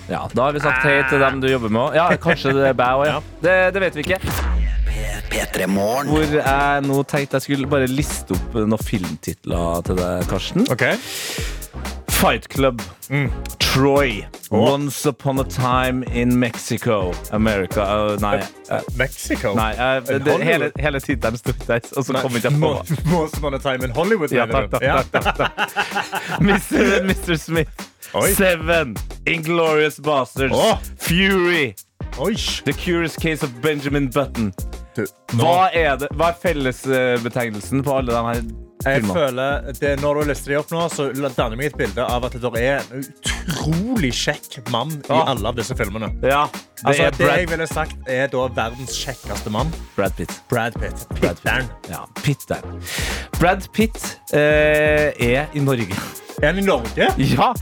Ja, 0.10 0.28
Da 0.38 0.43
har 0.45 0.53
vi 0.53 0.62
sagt 0.62 0.86
hei 0.86 0.99
til 1.10 1.20
dem 1.20 1.41
du 1.41 1.49
jobber 1.49 1.74
med. 1.74 1.97
Ja, 1.97 2.12
Kanskje 2.22 2.53
det 2.53 2.70
er 2.70 2.78
bæ 2.78 2.93
òg, 3.01 3.06
ja. 3.10 3.20
Det, 3.41 3.58
det 3.74 3.82
vet 3.88 3.97
vi 3.97 4.06
ikke. 4.06 4.74
P3 5.32 5.68
Morgen. 5.68 6.12
Hvor 6.14 6.38
jeg 6.38 6.86
nå 6.86 7.02
tenkte 7.10 7.39
jeg 7.39 7.48
skulle 7.48 7.70
bare 7.70 7.88
liste 7.91 8.36
opp 8.36 8.56
noen 8.56 8.82
filmtitler 8.82 9.86
til 9.88 10.00
deg, 10.00 10.28
Karsten. 10.32 10.68
Fight 12.16 12.48
Club. 12.50 12.82
Troy. 13.60 14.26
Once 14.52 15.06
Upon 15.06 15.39
a 15.39 15.43
Time 15.43 16.04
in 16.04 16.39
Mexico. 16.39 17.14
America. 17.32 17.82
Uh, 17.82 18.18
nei. 18.22 18.38
uh, 18.72 18.82
Mexico? 18.96 19.54
nei 19.54 19.74
uh, 19.74 20.02
det, 20.08 20.22
det, 20.26 20.38
hele 20.43 20.72
hele 20.80 21.00
tittelen 21.00 21.38
sto 21.38 21.52
der, 21.68 21.82
og 21.98 22.06
så 22.06 22.16
kom 22.22 22.38
ikke 22.38 22.52
jeg 22.54 22.62
på 22.62 22.72
Once 23.18 23.38
Upon 23.38 23.54
a 23.54 23.60
Time 23.60 23.84
in 23.84 23.91
Hollywood. 23.91 24.32
Ja, 24.32 24.46
takk, 24.46 24.72
takk, 24.72 24.82
du? 24.82 24.88
takk, 24.88 25.12
takk, 25.12 25.36
takk, 25.36 25.60
takk. 25.60 26.39
Mr. 26.39 27.04
Mr. 27.04 27.36
Smith. 27.36 27.91
Oi. 28.16 28.32
Seven. 28.32 28.96
Inglorious 29.28 30.00
Bastards. 30.00 30.56
Oh. 30.56 30.80
Fury. 30.98 31.76
Oi. 32.20 32.34
The 32.64 32.74
Curious 32.74 33.18
Case 33.18 33.43
of 33.43 33.62
Benjamin 33.62 34.08
Button. 34.08 34.54
Hva 35.36 35.70
er, 35.74 35.96
det, 36.00 36.10
hva 36.16 36.32
er 36.32 36.38
fellesbetegnelsen 36.41 37.84
på 37.86 37.98
alle 37.98 38.14
de 38.14 38.22
her 38.30 38.41
Jeg 38.86 39.04
føler 39.08 39.68
det, 39.80 39.91
Når 40.02 40.20
du 40.20 40.30
lister 40.30 40.54
de 40.54 40.58
opp 40.60 40.72
nå, 40.72 40.86
så 40.93 41.10
danner 41.16 41.58
meg 41.60 41.72
et 41.72 41.78
bilde 41.80 42.06
av 42.06 42.28
at 42.28 42.38
det 42.39 42.52
er 42.62 42.84
en 42.93 43.04
utrolig 43.04 44.12
kjekk 44.16 44.60
mann 44.74 44.93
i 45.02 45.20
alle 45.20 45.50
av 45.50 45.58
disse 45.58 45.76
filmene. 45.78 46.12
Ja, 46.24 46.46
det 46.52 46.86
Altså, 46.86 47.10
det 47.18 47.30
jeg 47.32 47.50
ville 47.50 47.68
sagt, 47.68 47.96
er 48.08 48.28
da 48.32 48.43
verdens 48.56 48.93
kjekkeste 49.00 49.54
mann. 49.54 49.72
Brad 49.96 50.14
Pitt. 50.18 50.36
Brad 50.52 50.78
Pitt. 50.80 51.08
Brad 51.20 51.39
Pitteren. 51.41 51.72
Pitt. 51.72 51.96
Ja, 51.96 52.04
Pitt. 52.22 53.39
Brad 53.39 53.66
Pitt 53.74 54.06
eh, 54.36 55.12
er 55.18 55.50
i 55.56 55.64
Norge. 55.64 55.98
Er 56.43 56.52
han 56.52 56.60
i 56.60 56.66
Norge? 56.66 57.08
Ja, 57.18 57.54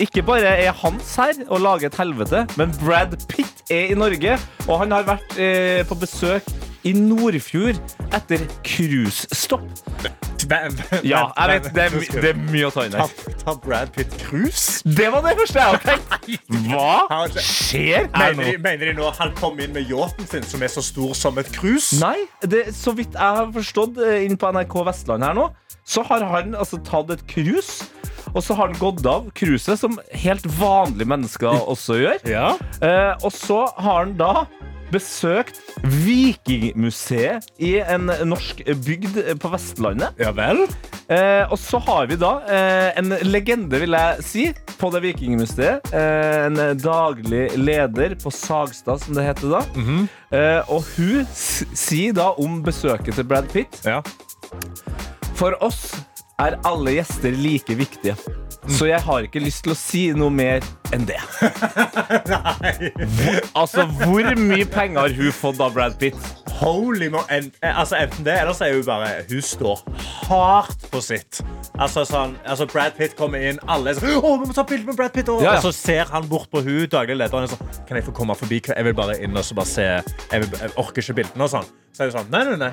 Ikke 0.00 0.22
bare 0.24 0.56
er 0.56 0.72
hans 0.80 1.14
her 1.20 1.36
og 1.48 1.60
lager 1.60 1.90
et 1.90 1.98
helvete, 2.00 2.46
men 2.56 2.72
Brad 2.80 3.16
Pitt 3.28 3.68
er 3.70 3.92
i 3.92 3.98
Norge. 3.98 4.38
Og 4.66 4.78
han 4.80 4.94
har 4.96 5.04
vært 5.06 5.36
eh, 5.38 5.82
på 5.88 5.98
besøk 6.00 6.48
i 6.84 6.92
Nordfjord 6.96 7.78
etter 8.14 8.42
cruisestopp. 8.66 9.64
Ja, 10.44 11.30
jeg 11.32 11.48
vet, 11.48 11.68
det 11.72 11.84
er, 11.86 11.94
det 12.20 12.30
er 12.34 12.40
mye 12.50 12.66
å 12.68 12.72
ta 12.74 12.82
inn 12.84 12.92
Ta, 12.92 13.06
der. 13.08 13.36
ta 13.40 13.54
Brad 13.64 13.92
Pitt 13.94 14.12
cruise? 14.20 14.82
Det 14.84 15.06
var 15.14 15.24
det 15.24 15.32
første 15.38 15.62
jeg 15.62 15.70
hadde 15.70 15.94
tenkt. 15.94 16.42
Hva 16.68 17.22
skjer 17.40 18.10
her 18.12 18.36
nå? 18.36 18.50
mener 18.60 18.90
de 18.90 18.96
nå 18.98 19.08
han 19.16 19.32
kom 19.38 19.60
inn 19.64 19.72
med 19.72 19.88
yachten 19.88 20.28
sin, 20.28 20.44
som 20.44 20.64
er 20.66 20.72
så 20.74 20.84
stor 20.84 21.14
som 21.16 21.40
et 21.40 21.48
cruise? 21.54 21.96
Nei, 22.02 22.26
det, 22.44 22.66
så 22.76 22.92
vidt 22.98 23.16
jeg 23.16 23.38
har 23.40 23.48
forstått 23.56 24.00
eh, 24.04 24.20
inn 24.26 24.36
på 24.40 24.52
NRK 24.52 24.76
Vestland 24.90 25.24
her 25.24 25.38
nå, 25.38 25.48
så 25.88 26.04
har 26.10 26.26
han 26.28 26.52
altså 26.58 26.80
tatt 26.84 27.14
et 27.16 27.24
cruise. 27.30 27.88
Og 28.34 28.42
så 28.42 28.56
har 28.58 28.68
han 28.72 28.78
gått 28.80 29.04
av 29.06 29.28
cruiset, 29.38 29.78
som 29.78 29.96
helt 30.10 30.44
vanlige 30.58 31.08
mennesker 31.08 31.56
også 31.72 32.00
gjør. 32.02 32.20
Ja. 32.28 32.48
Eh, 32.84 33.12
og 33.24 33.30
så 33.32 33.62
har 33.78 34.02
han 34.04 34.16
da 34.20 34.32
besøkt 34.94 35.58
Vikingmuseet 36.04 37.46
i 37.62 37.76
en 37.82 38.08
norsk 38.28 38.62
bygd 38.86 39.18
på 39.42 39.50
Vestlandet. 39.52 40.14
Ja 40.22 40.30
vel? 40.36 40.64
Eh, 41.12 41.44
og 41.52 41.58
så 41.60 41.80
har 41.84 42.06
vi 42.08 42.16
da 42.20 42.32
eh, 42.48 42.90
en 43.00 43.12
legende, 43.28 43.80
vil 43.82 43.96
jeg 43.96 44.24
si, 44.24 44.44
på 44.80 44.90
det 44.94 45.02
Vikingmuseet. 45.04 45.90
Eh, 45.92 46.46
en 46.46 46.60
daglig 46.80 47.48
leder 47.60 48.16
på 48.22 48.32
Sagstad, 48.34 49.02
som 49.04 49.18
det 49.18 49.26
heter 49.26 49.58
da. 49.58 49.62
eh, 50.32 50.72
og 50.72 50.86
hun 50.96 51.26
sier 51.34 52.14
da 52.16 52.30
om 52.40 52.62
besøket 52.64 53.18
til 53.18 53.28
Brad 53.28 53.50
Pitt 53.52 53.82
Ja. 53.84 54.00
For 55.34 55.56
oss 55.64 55.90
er 56.40 56.56
alle 56.66 56.96
gjester 56.96 57.34
like 57.34 57.74
viktige. 57.78 58.14
Så 58.68 58.86
jeg 58.88 59.00
har 59.04 59.26
ikke 59.26 59.42
lyst 59.44 59.64
til 59.66 59.74
å 59.74 59.76
si 59.76 60.04
noe 60.16 60.32
mer 60.32 60.64
enn 60.94 61.04
det. 61.08 61.18
Hvor, 63.14 63.38
altså, 63.60 63.84
hvor 63.86 64.30
mye 64.38 64.64
penger 64.70 65.00
har 65.00 65.14
hun 65.18 65.32
fått 65.34 65.60
av 65.60 65.74
Brad 65.74 65.98
Pitt? 66.00 66.16
Holy 66.54 67.08
mo 67.10 67.24
en, 67.34 67.48
eh, 67.62 67.78
altså 67.80 67.98
Enten 67.98 68.24
det, 68.24 68.36
eller 68.40 68.54
så 68.54 68.68
er 68.68 68.76
hun 68.76 68.84
bare 68.86 69.24
Hun 69.26 69.42
står 69.42 69.80
hardt 70.28 70.84
på 70.92 71.00
sitt. 71.02 71.40
Altså 71.74 72.04
sånn, 72.06 72.36
altså 72.46 72.68
Brad 72.70 72.94
Pitt 72.98 73.16
kommer 73.18 73.42
inn, 73.42 73.58
alle 73.66 73.90
er 73.92 73.98
sånn 73.98 74.14
Å, 74.20 74.34
vi 74.40 74.48
må 74.48 74.54
ta 74.56 74.64
bilde 74.68 74.86
med 74.88 74.98
Brad 75.00 75.12
Pitt! 75.16 75.28
Og, 75.32 75.42
Ja, 75.44 75.56
og 75.58 75.66
så 75.66 75.74
ser 75.74 76.08
han 76.14 76.28
bort 76.30 76.48
på 76.52 76.62
hun 76.64 76.84
daglig 76.92 77.18
lederen 77.18 77.48
og 77.48 77.56
sånn 77.56 77.72
Kan 77.88 77.98
jeg 77.98 78.06
få 78.06 78.14
komme 78.16 78.36
forbi? 78.38 78.62
Jeg 78.70 78.86
vil 78.86 78.96
bare 78.96 79.18
inn 79.24 79.34
og 79.36 79.44
så 79.46 79.58
bare 79.58 79.72
se 79.72 79.88
Jeg, 79.90 80.44
vil, 80.44 80.48
jeg 80.60 80.76
orker 80.80 81.02
ikke 81.02 81.18
bildene 81.20 81.48
og 81.48 81.52
sånn. 81.58 81.72
Så 81.94 82.02
er 82.02 82.08
det 82.10 82.14
sånn 82.16 82.30
Nei, 82.32 82.40
nei, 82.48 82.54
nei. 82.58 82.72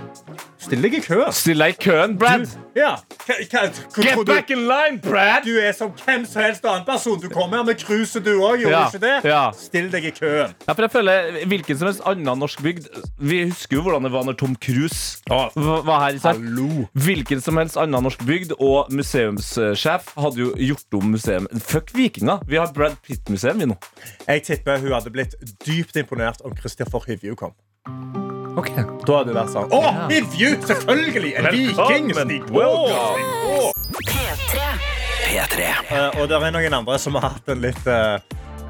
Still 0.62 0.82
deg 0.82 0.96
i 0.98 1.00
kø. 1.04 1.18
Still 1.34 1.62
deg 1.62 1.76
i 1.76 1.78
køen, 1.84 2.16
Brad. 2.18 2.48
Ja. 2.78 2.96
Hva, 3.26 3.36
hva, 3.38 3.62
hva, 3.70 4.04
Get 4.06 4.18
du- 4.18 4.24
back 4.26 4.50
in 4.54 4.64
line, 4.70 4.98
Brad! 5.04 5.44
Du 5.46 5.60
er 5.62 5.76
som 5.78 5.92
hvem 5.94 6.26
som 6.26 6.42
helst 6.42 6.66
annen 6.66 6.86
person. 6.88 7.20
Du 7.22 7.28
kommer 7.30 7.60
her 7.60 7.68
med 7.68 7.78
cruiset, 7.82 8.24
du 8.26 8.32
òg. 8.40 8.64
Gjorde 8.64 8.72
Ja, 8.72 8.88
ikke 8.90 9.02
det? 9.04 9.30
ja. 9.30 9.44
Still 9.58 9.90
deg 9.94 10.08
i 10.10 10.14
køen. 10.16 10.56
Ja, 10.66 10.74
for 10.74 10.82
jeg 10.88 10.94
føler 10.96 11.46
Hvilken 11.52 11.78
som 11.78 11.90
helst 11.90 12.02
annen 12.06 12.40
norsk 12.42 12.62
bygd 12.66 12.88
Vi 13.20 13.44
husker 13.50 13.78
jo 13.78 13.84
hvordan 13.86 14.08
det 14.08 14.12
var 14.14 14.26
når 14.26 14.38
Tom 14.42 14.56
Cruise 14.56 15.22
ah. 15.30 15.50
var 15.56 16.08
her. 16.08 16.18
Hallo. 16.24 16.88
Hvilken 16.94 17.42
som 17.42 17.58
helst 17.62 17.78
annen 17.78 18.08
norsk 18.08 18.26
bygd 18.26 18.56
og 18.58 18.90
museumssjef 18.94 20.14
hadde 20.18 20.42
jo 20.42 20.54
gjort 20.72 20.98
om 20.98 21.12
museum. 21.14 21.50
Fuck 21.62 21.94
vikinger! 21.98 22.42
Vi 22.50 22.58
har 22.58 22.74
Brad 22.74 22.98
Pitt-museum, 23.06 23.62
vi 23.62 23.70
nå. 23.70 23.78
Jeg 24.28 24.46
tipper 24.50 24.82
hun 24.82 24.96
hadde 24.98 25.14
blitt 25.14 25.38
dypt 25.66 26.02
imponert 26.02 26.42
om 26.46 26.58
Christopher 26.58 27.06
Hivju 27.06 27.38
kom. 27.38 27.54
Ok 28.60 28.72
Da 29.08 29.20
hadde 29.22 29.32
det 29.32 29.38
vært 29.38 29.54
sånn 29.54 29.72
Å, 29.72 29.82
Hivju! 30.12 30.50
Selvfølgelig! 30.68 31.32
En 31.40 31.48
viking! 31.56 32.12
P3. 34.08 34.66
P3. 35.22 35.68
Uh, 35.88 36.20
og 36.20 36.28
det 36.32 36.38
er 36.38 36.54
noen 36.56 36.76
andre 36.82 36.98
som 37.00 37.16
har 37.20 37.30
hatt 37.30 37.52
en 37.52 37.62
litt 37.64 37.88
eh, 37.88 38.18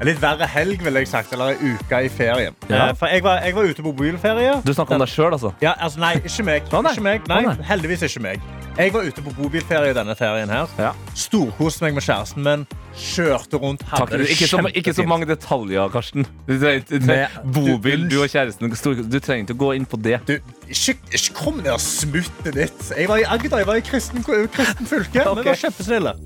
en 0.02 0.08
litt 0.10 0.18
verre 0.22 0.46
helg, 0.50 0.82
vil 0.82 0.98
jeg 0.98 1.08
sagt, 1.08 1.32
eller 1.36 1.54
en 1.54 1.76
uke 1.76 2.00
i 2.04 2.08
ferien. 2.12 2.56
Ja. 2.68 2.88
Eh, 2.90 2.94
for 2.98 3.06
jeg 3.12 3.22
var, 3.24 3.40
jeg 3.46 3.54
var 3.54 3.68
ute 3.70 3.82
på 3.86 3.92
bobilferie. 3.94 4.56
Du 4.66 4.72
snakker 4.74 4.98
om 4.98 5.04
deg 5.04 5.12
sjøl, 5.12 5.32
altså? 5.36 5.52
Ja, 5.62 5.76
altså, 5.78 6.02
nei, 6.02 6.16
ikke 6.26 6.44
meg. 6.48 6.66
Å, 6.72 6.82
nei. 6.82 6.92
Ikke 6.96 7.06
meg. 7.06 7.28
Nei, 7.30 7.40
Å, 7.46 7.54
nei. 7.54 7.66
heldigvis 7.70 8.02
ikke 8.08 8.22
meg. 8.26 8.42
Jeg 8.72 8.92
var 8.94 9.04
ute 9.04 9.20
på 9.22 9.32
bobilferie 9.36 9.92
denne 9.94 10.14
ferien 10.16 10.48
her. 10.48 10.70
Ja. 10.80 10.90
Storkoste 11.14 11.84
meg 11.84 11.94
med 11.98 12.02
kjæresten 12.06 12.42
min. 12.46 12.62
Kjørte 12.96 13.60
rundt. 13.60 13.82
Hadde 13.88 14.06
Takk, 14.06 14.10
det 14.22 14.30
ikke, 14.32 14.48
så, 14.48 14.58
ikke 14.64 14.92
så 14.94 15.02
kjempefint. 15.02 15.08
mange 15.12 15.28
detaljer, 15.28 15.88
Karsten. 15.92 16.26
Du 16.48 16.54
trenger, 16.56 16.80
du 16.88 16.96
trenger, 17.06 17.36
Med- 17.44 17.52
bobil, 17.54 18.06
du- 18.08 18.16
du 18.16 18.22
og 18.24 18.28
kjæresten. 18.32 18.74
stor- 18.76 18.94
Du 19.12 19.18
trenger 19.20 19.44
ikke 19.46 19.56
å 19.58 19.60
gå 19.66 19.70
inn 19.76 19.86
på 19.86 20.00
det. 20.02 20.18
Du, 20.26 20.34
ikke, 20.72 20.96
ikke 21.12 21.34
kom 21.36 21.60
ned 21.62 21.78
smuttet 21.84 22.54
ditt. 22.56 22.82
Jeg 22.96 23.08
var 23.08 23.20
i 23.20 23.24
Agder. 23.28 23.58
Jeg 23.62 23.66
var 23.66 23.76
i 23.76 23.80
kristen, 23.92 24.24
kristen 24.24 24.86
fylke. 24.88 25.24
Ok. 25.32 25.44
Vi 25.44 25.48
var 25.52 25.60
kjempesnille. 25.66 26.16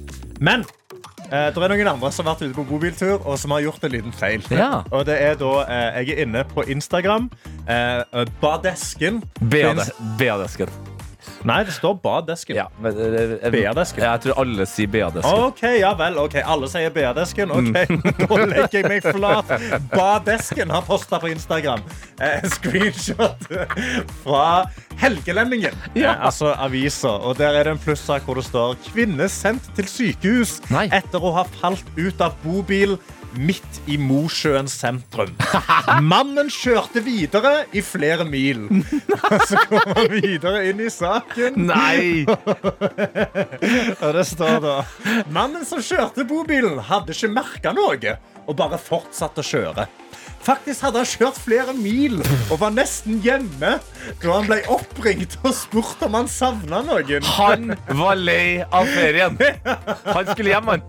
Men 0.41 0.64
Eh, 1.27 1.49
det 1.51 1.59
er 1.59 1.72
noen 1.74 1.89
andre 1.91 2.11
som 2.14 2.27
har 2.29 2.37
vært 2.37 2.47
ute 2.47 2.57
på 2.57 2.66
bobiltur 2.68 3.16
og 3.18 3.39
som 3.41 3.55
har 3.57 3.64
gjort 3.66 3.87
en 3.87 3.95
liten 3.97 4.14
feil. 4.14 4.45
Ja. 4.55 4.83
Og 4.95 5.07
det 5.09 5.18
er 5.22 5.35
da, 5.41 5.53
eh, 5.66 6.03
Jeg 6.07 6.18
er 6.18 6.22
inne 6.27 6.45
på 6.45 6.62
Instagram. 6.62 7.31
Eh, 7.68 8.24
badesken. 8.41 9.22
BA-desken. 9.41 10.95
Nei, 11.47 11.61
det 11.64 11.74
står 11.76 11.94
badesken. 12.03 12.57
Ja, 12.59 12.66
men, 12.82 12.97
eh, 12.99 13.36
eh, 13.38 13.53
BA-desken. 13.55 14.03
Jeg 14.03 14.22
tror 14.24 14.40
alle 14.42 14.66
sier 14.66 14.90
BA-desken. 14.90 15.44
OK, 15.47 15.62
ja 15.78 15.92
vel. 15.99 16.18
ok, 16.18 16.34
Alle 16.42 16.68
sier 16.70 16.90
BA-desken. 16.90 17.53
Ok, 17.55 17.92
nå 18.24 18.38
legger 18.51 18.80
jeg 18.80 18.88
meg 18.90 19.07
flat. 19.07 19.53
Badesken 19.92 20.74
har 20.74 20.82
posta 20.86 21.20
på 21.22 21.30
Instagram 21.30 21.84
eh, 22.18 22.42
screenshot 22.51 23.47
fra 24.24 24.66
Helgelendingen. 24.99 25.76
Ja. 25.94 26.16
Eh, 26.16 26.26
altså 26.30 26.51
avisa. 26.57 27.14
Og 27.22 27.38
der 27.38 27.55
er 27.61 27.68
det 27.68 27.76
en 27.76 27.82
plussak 27.84 28.26
hvor 28.26 28.40
det 28.40 28.47
står 28.49 28.74
'Kvinne 28.88 29.28
sendt 29.30 29.70
til 29.76 29.86
sykehus 29.90 30.59
Nei. 30.72 30.88
etter 30.90 31.22
å 31.22 31.34
ha 31.36 31.47
falt 31.61 31.86
ut 31.97 32.20
av 32.20 32.34
bobil'. 32.44 32.99
Midt 33.37 33.80
i 33.87 33.99
Mosjøen 34.01 34.68
sentrum. 34.70 35.34
Mannen 36.03 36.49
kjørte 36.53 37.03
videre 37.05 37.66
i 37.76 37.82
flere 37.84 38.24
mil. 38.28 38.66
Så 39.49 39.61
kommer 39.68 40.01
han 40.01 40.14
videre 40.14 40.62
inn 40.70 40.80
i 40.80 40.91
saken. 40.93 41.59
Nei! 41.68 42.24
Og 44.01 44.11
det 44.16 44.26
står 44.28 44.59
da 44.64 44.76
Mannen 45.32 45.66
som 45.68 45.82
kjørte 45.84 46.26
bobilen, 46.28 46.80
hadde 46.89 47.14
ikke 47.16 47.32
merka 47.34 47.74
noe 47.76 48.16
og 48.47 48.57
bare 48.59 48.78
fortsatte 48.80 49.43
å 49.43 49.47
kjøre. 49.47 49.87
Faktisk 50.47 50.84
hadde 50.86 51.01
han 51.03 51.09
kjørt 51.11 51.38
flere 51.42 51.72
mil 51.74 52.20
og 52.22 52.61
var 52.61 52.70
nesten 52.74 53.18
hjemme 53.24 53.72
da 54.22 54.30
han 54.30 54.47
ble 54.47 54.61
oppringt 54.70 55.34
og 55.42 55.51
spurt 55.59 56.05
om 56.07 56.14
han 56.14 56.28
savna 56.30 56.82
noen. 56.86 57.26
Han 57.36 57.72
var 57.99 58.20
lei 58.20 58.62
av 58.64 58.86
ferien. 58.94 59.34
Han 60.07 60.30
skulle 60.30 60.53
hjem, 60.53 60.70
han. 60.70 60.84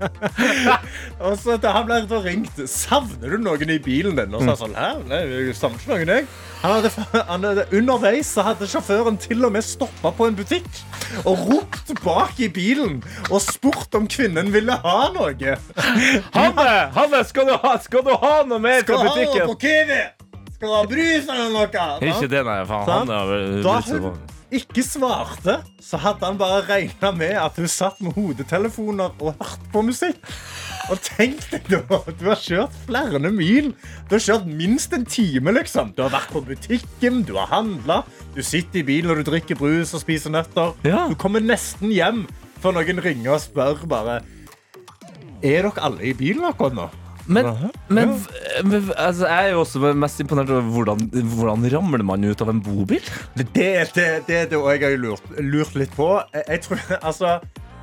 Og 1.26 1.34
så 1.42 1.58
da 1.62 1.74
han 1.80 1.88
ble 1.90 2.22
ringt 2.28 2.62
Savner 2.70 3.34
du 3.34 3.42
noen 3.42 3.72
i 3.74 3.80
bilen 3.82 4.18
din? 4.20 4.36
Og 4.38 4.44
så 4.46 4.54
sa 4.54 4.54
han 4.54 4.62
sånn, 4.62 4.78
Hæ? 4.78 4.90
Nei, 5.10 5.22
jeg 5.32 5.58
savner 5.58 5.82
ikke 5.82 5.94
noen, 5.96 6.14
jeg. 6.14 6.30
Han 6.68 6.74
hadde, 6.84 6.92
han 7.30 7.46
hadde, 7.48 7.64
underveis 7.80 8.28
så 8.36 8.44
hadde 8.44 8.68
sjåføren 8.68 9.16
til 9.24 9.46
og 9.48 9.54
med 9.56 9.64
stoppa 9.64 10.12
på 10.18 10.28
en 10.28 10.36
butikk 10.36 10.68
og 11.24 11.40
ropt 11.48 11.94
bak 12.04 12.40
i 12.44 12.50
bilen 12.52 12.98
og 13.30 13.40
spurt 13.46 13.96
om 13.96 14.08
kvinnen 14.12 14.52
ville 14.52 14.76
ha 14.84 14.98
noe. 15.16 15.56
Hanne, 16.36 16.70
Hanne 16.98 17.24
skal, 17.30 17.48
du 17.48 17.56
ha, 17.64 17.76
skal 17.84 18.04
du 18.04 18.12
ha 18.20 18.34
noe 18.50 18.60
mer 18.60 18.82
Skal 18.84 19.00
fra 19.00 19.04
du 19.06 19.14
ha 19.14 19.28
noe 19.32 19.46
på 19.54 19.60
Kiwi? 19.64 20.02
Skal 20.58 20.68
du 20.68 20.74
ha 20.76 20.82
brus 20.90 21.30
eller 21.30 21.54
noe? 21.54 21.86
Ikke 22.12 22.32
det, 22.36 22.44
nei. 22.48 22.58
Faen, 22.68 22.90
Sant? 22.90 23.14
han 23.14 23.16
er 23.22 23.32
vel- 23.32 23.64
Da 23.64 23.78
lyst 23.80 23.94
til 23.94 24.02
å- 24.02 24.12
hun 24.18 24.34
ikke 24.58 24.84
svarte, 24.88 25.58
så 25.84 25.98
hadde 26.00 26.24
han 26.24 26.38
bare 26.40 26.62
regna 26.70 27.12
med 27.12 27.34
at 27.36 27.58
hun 27.60 27.68
satt 27.68 27.98
med 28.02 28.16
hodetelefoner 28.16 29.12
og 29.20 29.34
hørte 29.40 29.72
på 29.74 29.82
musikk. 29.84 30.20
Og 30.88 31.00
tenk 31.04 31.42
deg 31.52 31.66
da, 31.68 32.00
Du 32.20 32.28
har 32.30 32.40
kjørt 32.40 32.76
flere 32.86 33.20
mil. 33.34 33.72
Du 34.08 34.16
har 34.16 34.24
kjørt 34.24 34.48
minst 34.48 34.94
en 34.96 35.06
time. 35.08 35.54
liksom 35.56 35.94
Du 35.98 36.04
har 36.06 36.14
vært 36.14 36.32
på 36.34 36.44
butikken, 36.48 37.24
du 37.28 37.36
har 37.40 37.52
handla, 37.52 38.04
du 38.36 38.42
sitter 38.46 38.82
i 38.82 38.86
bilen 38.88 39.12
og 39.12 39.22
du 39.22 39.32
drikker 39.32 39.60
brus 39.60 39.94
og 39.98 40.04
spiser 40.04 40.34
nøtter. 40.34 40.76
Ja. 40.88 41.08
Du 41.12 41.18
kommer 41.20 41.44
nesten 41.44 41.92
hjem 41.92 42.26
før 42.62 42.80
noen 42.80 43.04
ringer 43.04 43.36
og 43.36 43.44
spør 43.44 43.84
bare 43.90 44.22
Er 45.44 45.68
dere 45.68 45.84
alle 45.86 46.10
i 46.10 46.16
bilen 46.18 46.48
akkurat 46.48 46.78
nå? 46.78 46.88
Men, 47.28 47.44
men, 47.92 48.14
men 48.64 48.86
altså, 48.96 49.28
jeg 49.28 49.50
er 49.50 49.52
jo 49.52 49.64
også 49.66 49.90
mest 50.00 50.22
imponert 50.24 50.50
over 50.50 50.70
hvordan, 50.72 51.02
hvordan 51.12 51.66
ramler 51.74 52.04
man 52.08 52.24
ut 52.24 52.42
av 52.42 52.54
en 52.54 52.62
bobil? 52.64 53.04
Det 53.36 53.50
det, 53.52 53.66
det, 53.98 54.06
det, 54.30 54.38
det 54.54 54.62
jeg 54.62 54.84
har 54.86 54.96
lurt, 55.02 55.34
lurt 55.44 55.76
litt 55.76 55.92
på. 55.92 56.08
Jeg 56.48 56.62
tror, 56.64 56.86
altså, 57.10 57.34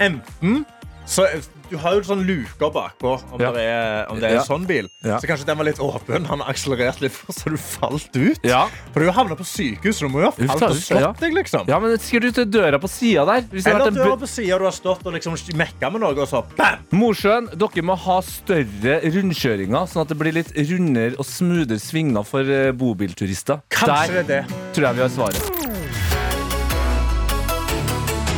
enten 0.01 0.63
så, 1.05 1.29
Du 1.71 1.79
har 1.81 1.95
jo 1.97 2.03
sånn 2.05 2.23
luker 2.29 2.71
bakpå 2.75 3.15
om 3.33 3.41
Ja. 3.41 3.51
det 3.53 3.63
er, 3.65 4.05
om 4.13 4.19
det 4.21 4.29
er 4.31 4.35
Ja. 4.35 4.41
en 4.43 4.47
sånn 4.47 4.67
bil. 4.67 4.89
Ja. 5.03 5.19
Så 5.19 5.27
kanskje 5.27 5.47
den 5.47 5.57
var 5.57 5.65
litt 5.65 5.79
åpen. 5.81 6.27
Han 6.27 6.41
akselererte 6.43 7.01
litt 7.03 7.13
for, 7.13 7.33
så 7.33 7.51
du 7.51 7.57
falt 7.57 8.15
ut. 8.17 8.39
Ja. 8.45 8.67
For 8.93 9.01
du 9.01 9.11
havna 9.11 9.35
på 9.35 9.45
sykehus, 9.49 9.97
så 9.99 10.07
du 10.07 10.13
må 10.13 10.21
jo 10.21 10.31
ha 10.31 10.31
falt 10.33 10.63
og 10.63 10.77
slått 10.77 11.21
deg, 11.21 11.33
liksom. 11.33 11.67
Ja, 11.69 11.79
men 11.81 11.97
Skal 11.99 12.21
du 12.21 12.31
til 12.33 12.45
døra 12.47 12.79
på 12.79 12.89
sida 12.89 13.25
der? 13.25 13.43
Hvis 13.49 13.67
Eller 13.67 13.87
er 13.89 14.17
på 14.17 14.29
sida 14.29 14.59
du 14.59 14.65
har 14.65 14.73
stått 14.77 15.07
og 15.07 15.13
liksom 15.15 15.35
mekka 15.57 15.91
med 15.91 16.01
noe, 16.03 16.13
og 16.21 16.29
så 16.29 16.45
bam! 16.57 16.79
Mosjøen, 16.93 17.49
dere 17.57 17.83
må 17.83 17.97
ha 17.97 18.21
større 18.21 19.01
rundkjøringer, 19.03 19.89
sånn 19.89 20.03
at 20.03 20.09
det 20.09 20.19
blir 20.19 20.33
litt 20.37 20.53
rundere 20.55 21.17
og 21.19 21.25
smoothere 21.25 21.81
svinger 21.81 22.25
for 22.27 22.41
eh, 22.45 22.73
bobilturister. 22.73 23.63
Kanskje 23.71 24.13
Der 24.15 24.23
det 24.23 24.31
er 24.31 24.43
det. 24.43 24.75
tror 24.75 24.85
jeg 24.87 24.95
vi 24.95 25.01
har 25.01 25.09
svaret. 25.09 25.41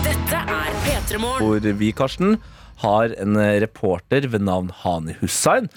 Dette 0.06 0.38
er 0.40 0.70
P3 0.86 1.18
Morgen. 1.20 1.42
Hvor 1.46 1.78
vi, 1.80 1.92
Karsten, 1.92 2.36
har 2.86 3.16
en 3.20 3.36
eh, 3.42 3.56
reporter 3.64 4.28
ved 4.32 4.46
navn 4.46 4.70
Hani 4.84 5.16
Hussain. 5.20 5.68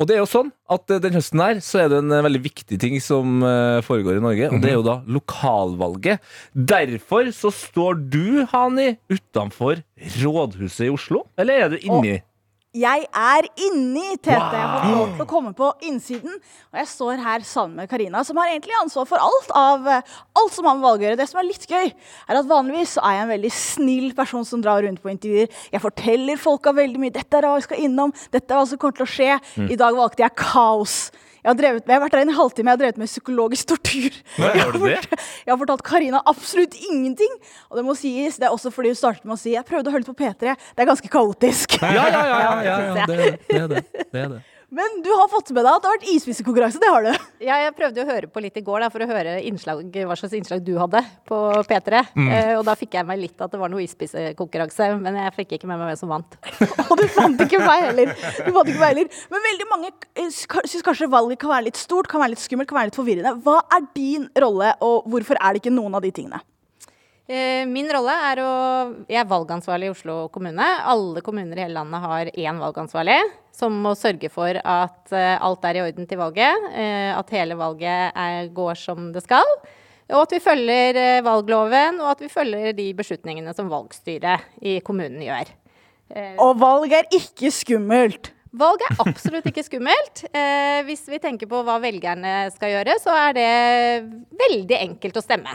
Og 0.00 0.06
det 0.08 0.14
er 0.16 0.22
jo 0.22 0.30
sånn 0.30 0.48
at 0.72 0.88
eh, 0.90 1.00
den 1.04 1.16
høsten 1.18 1.42
her 1.44 1.58
så 1.64 1.82
er 1.82 1.90
det 1.92 1.98
en 2.02 2.14
eh, 2.16 2.22
veldig 2.24 2.40
viktig 2.46 2.78
ting 2.80 2.96
som 3.04 3.42
foregår 3.86 4.18
i 4.18 4.24
Norge, 4.24 4.48
og 4.50 4.62
det 4.64 4.70
er 4.72 4.78
jo 4.78 4.86
da 4.86 4.96
lokalvalget. 5.12 6.22
Derfor 6.54 7.30
så 7.36 7.52
står 7.54 8.00
du, 8.12 8.46
Hani, 8.52 8.94
utenfor 9.12 9.82
rådhuset 10.22 10.86
i 10.88 10.92
Oslo. 10.94 11.24
Eller 11.40 11.66
er 11.66 11.74
du 11.74 11.78
inni? 11.80 12.18
Jeg 12.70 13.02
er 13.10 13.46
inni, 13.66 14.12
Tete. 14.22 14.30
Jeg 14.30 14.62
har 14.62 14.76
fått 14.76 14.92
lov 14.94 15.14
til 15.16 15.24
å 15.24 15.26
komme 15.26 15.50
på 15.58 15.70
innsiden. 15.88 16.36
Og 16.70 16.78
jeg 16.78 16.86
står 16.86 17.18
her 17.18 17.42
sammen 17.42 17.80
med 17.80 17.90
Karina, 17.90 18.20
som 18.22 18.38
har 18.38 18.52
egentlig 18.52 18.76
ansvar 18.78 19.08
for 19.10 19.18
alt 19.18 19.50
av 19.58 19.88
eh, 19.90 20.12
alt 20.38 20.54
som 20.54 20.68
har 20.68 20.76
med 20.78 20.86
valg 20.86 21.02
å 21.02 21.08
gjøre. 21.08 21.18
Det 21.18 21.26
som 21.26 21.40
er 21.42 21.48
litt 21.48 21.66
gøy, 21.66 21.90
er 21.90 22.38
at 22.38 22.46
vanligvis 22.46 22.92
er 23.00 23.16
jeg 23.16 23.24
en 23.24 23.32
veldig 23.32 23.50
snill 23.56 24.14
person 24.14 24.46
som 24.46 24.62
drar 24.62 24.84
rundt 24.86 25.02
på 25.02 25.10
intervjuer. 25.10 25.50
Jeg 25.74 25.82
forteller 25.82 26.38
folka 26.38 26.70
veldig 26.76 27.02
mye. 27.02 27.16
'Dette 27.16 27.40
er 27.40 27.48
hva 27.48 27.58
vi 27.58 27.66
skal 27.66 27.82
innom. 27.88 28.14
Dette 28.30 28.54
er 28.54 28.62
hva 28.62 28.70
som 28.70 28.78
kommer 28.78 29.00
til 29.00 29.08
å 29.08 29.14
skje'. 29.16 29.40
Mm. 29.64 29.66
I 29.74 29.80
dag 29.82 29.98
valgte 29.98 30.22
jeg 30.22 30.38
kaos. 30.38 31.00
Jeg 31.40 31.48
har, 31.48 31.56
drevet 31.56 31.86
med, 31.86 31.94
jeg 31.94 31.96
har 31.96 32.02
vært 32.04 32.14
der 32.18 32.22
en 32.26 32.36
halvtime, 32.36 32.68
jeg 32.68 32.76
har 32.76 32.80
drevet 32.82 32.98
med 33.00 33.08
psykologisk 33.08 33.68
tortur. 33.70 34.16
Nei, 34.42 34.48
Jeg 34.52 34.60
har 34.60 34.74
det? 34.76 35.20
Jeg 35.46 35.48
har 35.48 35.58
fortalt 35.62 35.82
Karina 35.88 36.20
absolutt 36.28 36.74
ingenting. 36.76 37.32
Og 37.70 37.78
det 37.80 37.84
må 37.86 37.94
sies, 37.96 38.36
det 38.36 38.44
er 38.44 38.52
også 38.52 38.68
fordi 38.74 38.92
hun 38.92 38.98
startet 38.98 39.24
med 39.24 39.38
å 39.38 39.40
si 39.40 39.54
jeg 39.54 39.64
prøvde 39.64 39.88
å 39.88 39.94
holde 39.94 40.04
på 40.10 40.18
P3. 40.18 40.52
Det 40.52 40.84
er 40.84 40.90
ganske 40.90 41.08
kaotisk. 41.08 41.78
Ja, 41.80 42.04
ja, 42.12 42.20
ja, 42.28 42.50
ja, 42.66 42.78
ja, 42.80 43.06
det, 43.06 43.18
det 43.48 43.60
er 43.60 43.68
det. 43.74 43.84
det, 44.10 44.24
er 44.24 44.32
det. 44.36 44.40
Men 44.70 45.00
du 45.02 45.10
har 45.10 45.26
fått 45.28 45.48
med 45.50 45.64
deg 45.66 45.72
at 45.72 45.82
det 45.82 45.88
har 45.90 45.96
vært 45.96 46.10
isspisekonkurranse. 46.12 46.78
Det 46.78 46.90
har 46.94 47.02
du. 47.02 47.24
Ja, 47.42 47.56
jeg 47.58 47.72
prøvde 47.74 48.04
å 48.04 48.06
høre 48.06 48.28
på 48.30 48.42
litt 48.44 48.58
i 48.60 48.62
går 48.62 48.84
da, 48.84 48.90
for 48.94 49.02
å 49.02 49.08
høre 49.10 49.32
innslag, 49.48 49.80
hva 50.06 50.16
slags 50.18 50.36
innslag 50.38 50.62
du 50.62 50.76
hadde 50.78 51.00
på 51.26 51.38
P3. 51.66 52.02
Mm. 52.14 52.28
Eh, 52.36 52.52
og 52.54 52.62
da 52.68 52.76
fikk 52.78 52.94
jeg 53.00 53.08
meg 53.08 53.18
litt 53.18 53.42
at 53.42 53.50
det 53.50 53.58
var 53.58 53.72
noe 53.72 53.82
isspisekonkurranse, 53.82 54.92
men 55.02 55.18
jeg 55.24 55.34
fikk 55.40 55.56
ikke 55.58 55.70
med 55.70 55.80
meg 55.80 55.90
hvem 55.90 55.98
som 55.98 56.14
vant. 56.14 56.38
Og 56.90 56.94
du 57.00 57.06
fant 57.10 57.42
ikke 57.42 57.58
meg 57.64 57.88
heller. 57.88 58.14
Du 58.14 58.52
fant 58.54 58.70
ikke 58.70 58.78
meg 58.78 58.92
heller. 58.92 59.18
Men 59.34 59.44
veldig 59.48 59.68
mange 59.72 59.90
eh, 59.90 60.30
syns 60.30 60.86
kanskje 60.86 61.10
valget 61.10 61.42
kan 61.42 61.54
være 61.56 61.66
litt 61.66 61.80
stort, 61.80 62.10
kan 62.10 62.22
være 62.22 62.36
litt 62.36 62.44
skummelt, 62.44 62.70
kan 62.70 62.78
være 62.78 62.92
litt 62.92 63.00
forvirrende. 63.00 63.34
Hva 63.42 63.58
er 63.74 63.90
din 63.96 64.30
rolle, 64.44 64.70
og 64.86 65.10
hvorfor 65.10 65.40
er 65.40 65.56
det 65.56 65.64
ikke 65.64 65.74
noen 65.74 65.98
av 65.98 66.06
de 66.06 66.14
tingene? 66.14 66.44
Eh, 67.30 67.62
min 67.70 67.86
rolle 67.94 68.14
er 68.26 68.40
å 68.42 68.52
Jeg 69.06 69.20
er 69.20 69.28
valgansvarlig 69.30 69.86
i 69.86 69.92
Oslo 69.92 70.14
kommune. 70.34 70.66
Alle 70.82 71.22
kommuner 71.22 71.58
i 71.58 71.62
hele 71.62 71.76
landet 71.76 72.02
har 72.02 72.30
én 72.32 72.58
valgansvarlig 72.58 73.20
som 73.54 73.76
må 73.84 73.92
sørge 73.98 74.30
for 74.32 74.56
at 74.58 75.12
eh, 75.14 75.36
alt 75.38 75.68
er 75.68 75.78
i 75.78 75.84
orden 75.84 76.08
til 76.10 76.18
valget. 76.18 76.66
eh, 76.74 77.12
at 77.14 77.30
hele 77.30 77.54
valget 77.54 78.18
er, 78.18 78.50
går 78.50 78.74
som 78.74 79.12
det 79.14 79.22
skal. 79.22 79.46
Og 80.10 80.24
at 80.24 80.34
vi 80.34 80.42
følger 80.42 81.22
valgloven, 81.22 82.00
og 82.02 82.16
at 82.16 82.24
vi 82.24 82.32
følger 82.32 82.74
de 82.74 82.88
beslutningene 82.98 83.54
som 83.54 83.70
valgstyret 83.70 84.42
i 84.66 84.80
kommunen 84.82 85.22
gjør. 85.22 85.52
Og 86.42 86.56
valg 86.58 86.90
er 86.98 87.06
ikke 87.14 87.52
skummelt. 87.54 88.32
Valg 88.50 88.82
er 88.82 88.98
absolutt 89.04 89.46
ikke 89.46 89.62
skummelt. 89.62 90.24
Eh, 90.34 90.82
hvis 90.88 91.06
vi 91.06 91.22
tenker 91.22 91.46
på 91.46 91.62
hva 91.62 91.78
velgerne 91.78 92.48
skal 92.50 92.74
gjøre, 92.74 92.98
så 92.98 93.14
er 93.14 93.36
det 93.38 93.50
veldig 94.42 94.80
enkelt 94.80 95.20
å 95.20 95.22
stemme. 95.22 95.54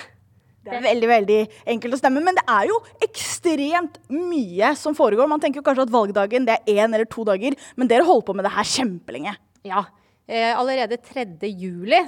Det 0.65 0.79
er 0.79 0.85
veldig 0.87 1.09
veldig 1.11 1.39
enkelt 1.75 1.97
å 1.97 1.99
stemme, 2.01 2.23
men 2.25 2.37
det 2.39 2.45
er 2.49 2.69
jo 2.71 2.79
ekstremt 3.05 3.99
mye 4.13 4.71
som 4.79 4.97
foregår. 4.97 5.29
Man 5.29 5.43
tenker 5.43 5.61
jo 5.61 5.67
kanskje 5.67 5.85
at 5.85 5.93
valgdagen 5.93 6.47
det 6.47 6.57
er 6.57 6.81
én 6.81 6.89
eller 6.89 7.05
to 7.09 7.25
dager, 7.27 7.53
men 7.77 7.91
dere 7.91 8.07
holder 8.07 8.25
på 8.25 8.35
med 8.37 8.47
det 8.47 8.55
her 8.55 8.73
kjempelenge. 8.75 9.35
Ja. 9.65 9.85
Eh, 10.27 10.57
allerede 10.57 10.97
3. 10.97 11.37
juli 11.53 11.99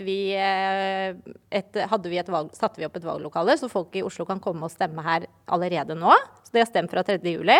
vi 0.00 0.32
eh, 0.32 1.10
et, 1.52 1.76
vi 2.08 2.16
et 2.16 2.30
valg, 2.32 2.54
satte 2.56 2.80
vi 2.80 2.86
opp 2.86 2.96
et 2.96 3.04
valglokale, 3.04 3.58
så 3.60 3.68
folk 3.68 3.92
i 3.92 4.02
Oslo 4.02 4.24
kan 4.24 4.40
komme 4.40 4.64
og 4.64 4.72
stemme 4.72 5.04
her 5.04 5.26
allerede 5.52 5.92
nå. 5.92 6.14
Så 6.46 6.54
de 6.54 6.62
har 6.62 6.70
stemt 6.70 6.88
fra 6.88 7.04
3. 7.04 7.18
juli. 7.28 7.58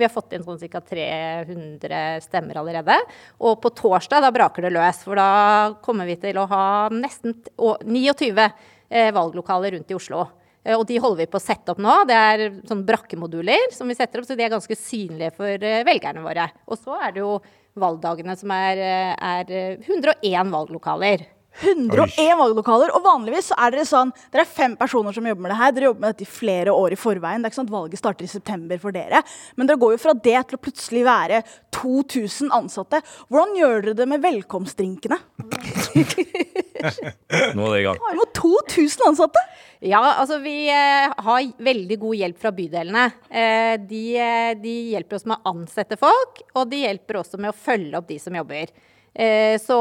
Vi 0.00 0.06
har 0.06 0.12
fått 0.14 0.32
inn 0.32 0.46
sånn 0.46 0.62
ca. 0.64 0.80
300 0.80 2.22
stemmer 2.24 2.56
allerede. 2.56 2.96
Og 3.44 3.60
på 3.60 3.68
torsdag 3.76 4.24
da 4.24 4.32
braker 4.32 4.64
det 4.64 4.72
løs, 4.78 5.04
for 5.04 5.20
da 5.20 5.74
kommer 5.84 6.08
vi 6.08 6.16
til 6.24 6.40
å 6.40 6.48
ha 6.48 6.64
nesten 6.88 7.36
å- 7.60 7.76
29 7.84 8.38
eh, 8.40 8.56
valglokaler 8.90 9.76
rundt 9.76 9.90
i 9.90 9.96
Oslo. 9.96 10.24
Eh, 10.64 10.76
Og 10.76 10.86
de 10.88 10.98
holder 11.00 11.24
vi 11.24 11.30
på 11.30 11.40
å 11.40 11.44
sette 11.44 11.72
opp 11.72 11.80
nå. 11.80 11.94
Det 12.08 12.16
er 12.16 12.46
sånn 12.68 12.84
brakkemoduler 12.86 13.70
som 13.72 13.88
vi 13.88 13.96
setter 13.98 14.20
opp, 14.20 14.28
så 14.28 14.36
de 14.36 14.44
er 14.44 14.52
ganske 14.52 14.76
synlige 14.76 15.32
for 15.36 15.48
eh, 15.64 15.84
velgerne 15.86 16.24
våre. 16.24 16.50
Og 16.68 16.78
så 16.80 16.98
er 17.00 17.14
det 17.16 17.22
jo 17.24 17.38
valgdagene 17.80 18.36
som 18.36 18.50
er, 18.54 18.80
eh, 18.84 19.14
er 19.14 19.52
eh, 19.54 19.76
101 19.88 20.50
valglokaler 20.52 21.26
101 21.60 22.38
valglokaler, 22.40 22.92
og 22.96 23.04
vanligvis 23.04 23.50
så 23.50 23.58
er 23.60 23.74
dere 23.74 23.86
sånn 23.88 24.12
Dere 24.32 24.46
er 24.46 24.50
fem 24.50 24.76
personer 24.80 25.14
som 25.16 25.26
jobber 25.26 25.44
med 25.44 25.52
det 25.52 25.60
her. 25.60 25.74
Dere 25.76 25.90
jobber 25.90 26.04
med 26.04 26.14
dette 26.14 26.26
i 26.26 26.30
flere 26.30 26.74
år 26.74 26.94
i 26.94 27.00
forveien. 27.00 27.42
Det 27.42 27.48
er 27.48 27.52
ikke 27.52 27.60
sånn 27.60 27.70
at 27.70 27.74
Valget 27.74 28.02
starter 28.02 28.26
i 28.26 28.30
september 28.30 28.80
for 28.82 28.96
dere. 28.96 29.22
Men 29.56 29.68
dere 29.68 29.80
går 29.80 29.96
jo 29.96 30.02
fra 30.02 30.14
det 30.16 30.38
til 30.48 30.58
å 30.58 30.64
plutselig 30.64 31.04
være 31.06 31.42
2000 31.76 32.52
ansatte. 32.56 33.02
Hvordan 33.28 33.56
gjør 33.58 33.86
dere 33.86 33.98
det 34.00 34.08
med 34.10 34.24
velkomstdrinkene? 34.24 35.18
Nå 37.56 37.66
er 37.66 37.74
det 37.74 37.80
i 37.80 37.86
gang. 37.86 38.00
Har 38.04 38.16
imot 38.16 38.34
2000 38.38 39.08
ansatte! 39.10 39.42
Ja, 39.80 40.00
altså 40.20 40.36
vi 40.42 40.68
eh, 40.68 41.12
har 41.24 41.46
veldig 41.64 41.96
god 42.02 42.18
hjelp 42.18 42.42
fra 42.42 42.50
bydelene. 42.52 43.06
Eh, 43.32 43.76
de, 43.80 44.02
eh, 44.20 44.50
de 44.60 44.74
hjelper 44.92 45.16
oss 45.16 45.24
med 45.28 45.38
å 45.38 45.54
ansette 45.54 45.96
folk, 46.00 46.42
og 46.52 46.68
de 46.68 46.82
hjelper 46.82 47.22
også 47.22 47.40
med 47.40 47.54
å 47.54 47.56
følge 47.56 47.96
opp 47.96 48.10
de 48.10 48.18
som 48.20 48.36
jobber. 48.36 48.74
Eh, 49.14 49.56
så 49.62 49.78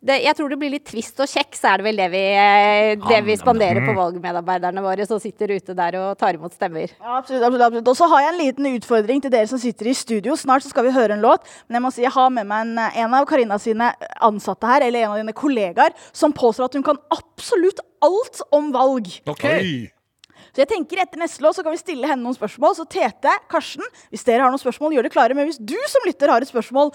det, 0.00 0.16
jeg 0.24 0.36
tror 0.36 0.48
det 0.48 0.56
blir 0.60 0.72
litt 0.72 0.86
tvist 0.88 1.18
og 1.20 1.28
kjekk, 1.28 1.56
så 1.58 1.74
er 1.74 1.80
det 1.80 1.84
vel 1.84 1.98
det 2.00 2.06
vi, 2.14 2.22
eh, 2.32 2.94
det 3.02 3.18
vi 3.26 3.36
spanderer 3.36 3.84
på 3.84 3.92
valgmedarbeiderne 3.98 4.84
våre 4.84 5.04
som 5.08 5.20
sitter 5.20 5.52
ute 5.52 5.76
der 5.76 5.98
og 6.00 6.14
tar 6.20 6.38
imot 6.38 6.56
stemmer. 6.56 6.94
Ja, 6.96 7.18
absolutt, 7.18 7.44
absolutt, 7.44 7.66
absolutt. 7.66 7.92
Og 7.92 7.98
så 7.98 8.08
har 8.08 8.24
jeg 8.24 8.32
en 8.32 8.40
liten 8.40 8.70
utfordring 8.70 9.20
til 9.20 9.34
dere 9.34 9.50
som 9.50 9.60
sitter 9.60 9.92
i 9.92 9.96
studio. 9.96 10.38
Snart 10.40 10.64
så 10.64 10.72
skal 10.72 10.88
vi 10.88 10.96
høre 10.96 11.18
en 11.18 11.24
låt, 11.24 11.44
men 11.68 11.78
jeg 11.78 11.84
må 11.84 11.92
si 11.92 12.06
jeg 12.06 12.14
har 12.16 12.32
med 12.32 12.48
meg 12.48 12.64
en, 12.70 12.82
en 13.04 13.20
av 13.20 13.28
Karina 13.28 13.60
sine 13.60 13.92
ansatte 14.24 14.72
her, 14.72 14.88
eller 14.88 15.04
en 15.04 15.14
av 15.18 15.20
dine 15.20 15.36
kollegaer, 15.36 15.96
som 16.16 16.32
påstår 16.32 16.70
at 16.70 16.80
hun 16.80 16.86
kan 16.86 17.00
absolutt 17.12 17.84
alt 18.00 18.40
om 18.56 18.72
valg. 18.72 19.12
Så 20.50 20.62
jeg 20.64 20.70
tenker 20.72 21.02
etter 21.02 21.20
neste 21.20 21.44
låt 21.44 21.58
så 21.58 21.64
kan 21.66 21.74
vi 21.74 21.80
stille 21.80 22.08
henne 22.10 22.24
noen 22.24 22.36
spørsmål. 22.36 22.76
Så 22.78 22.86
Tete, 22.90 23.34
Karsten, 23.50 23.86
hvis 24.10 24.24
dere 24.26 24.44
har 24.44 24.52
noen 24.52 24.62
spørsmål, 24.62 24.96
gjør 24.96 25.06
det 25.06 25.12
klare. 25.14 25.36
Men 25.38 25.48
hvis 25.50 25.60
du 25.62 25.76
som 25.90 26.06
lytter 26.08 26.32
har 26.32 26.42
et 26.42 26.50
spørsmål, 26.50 26.92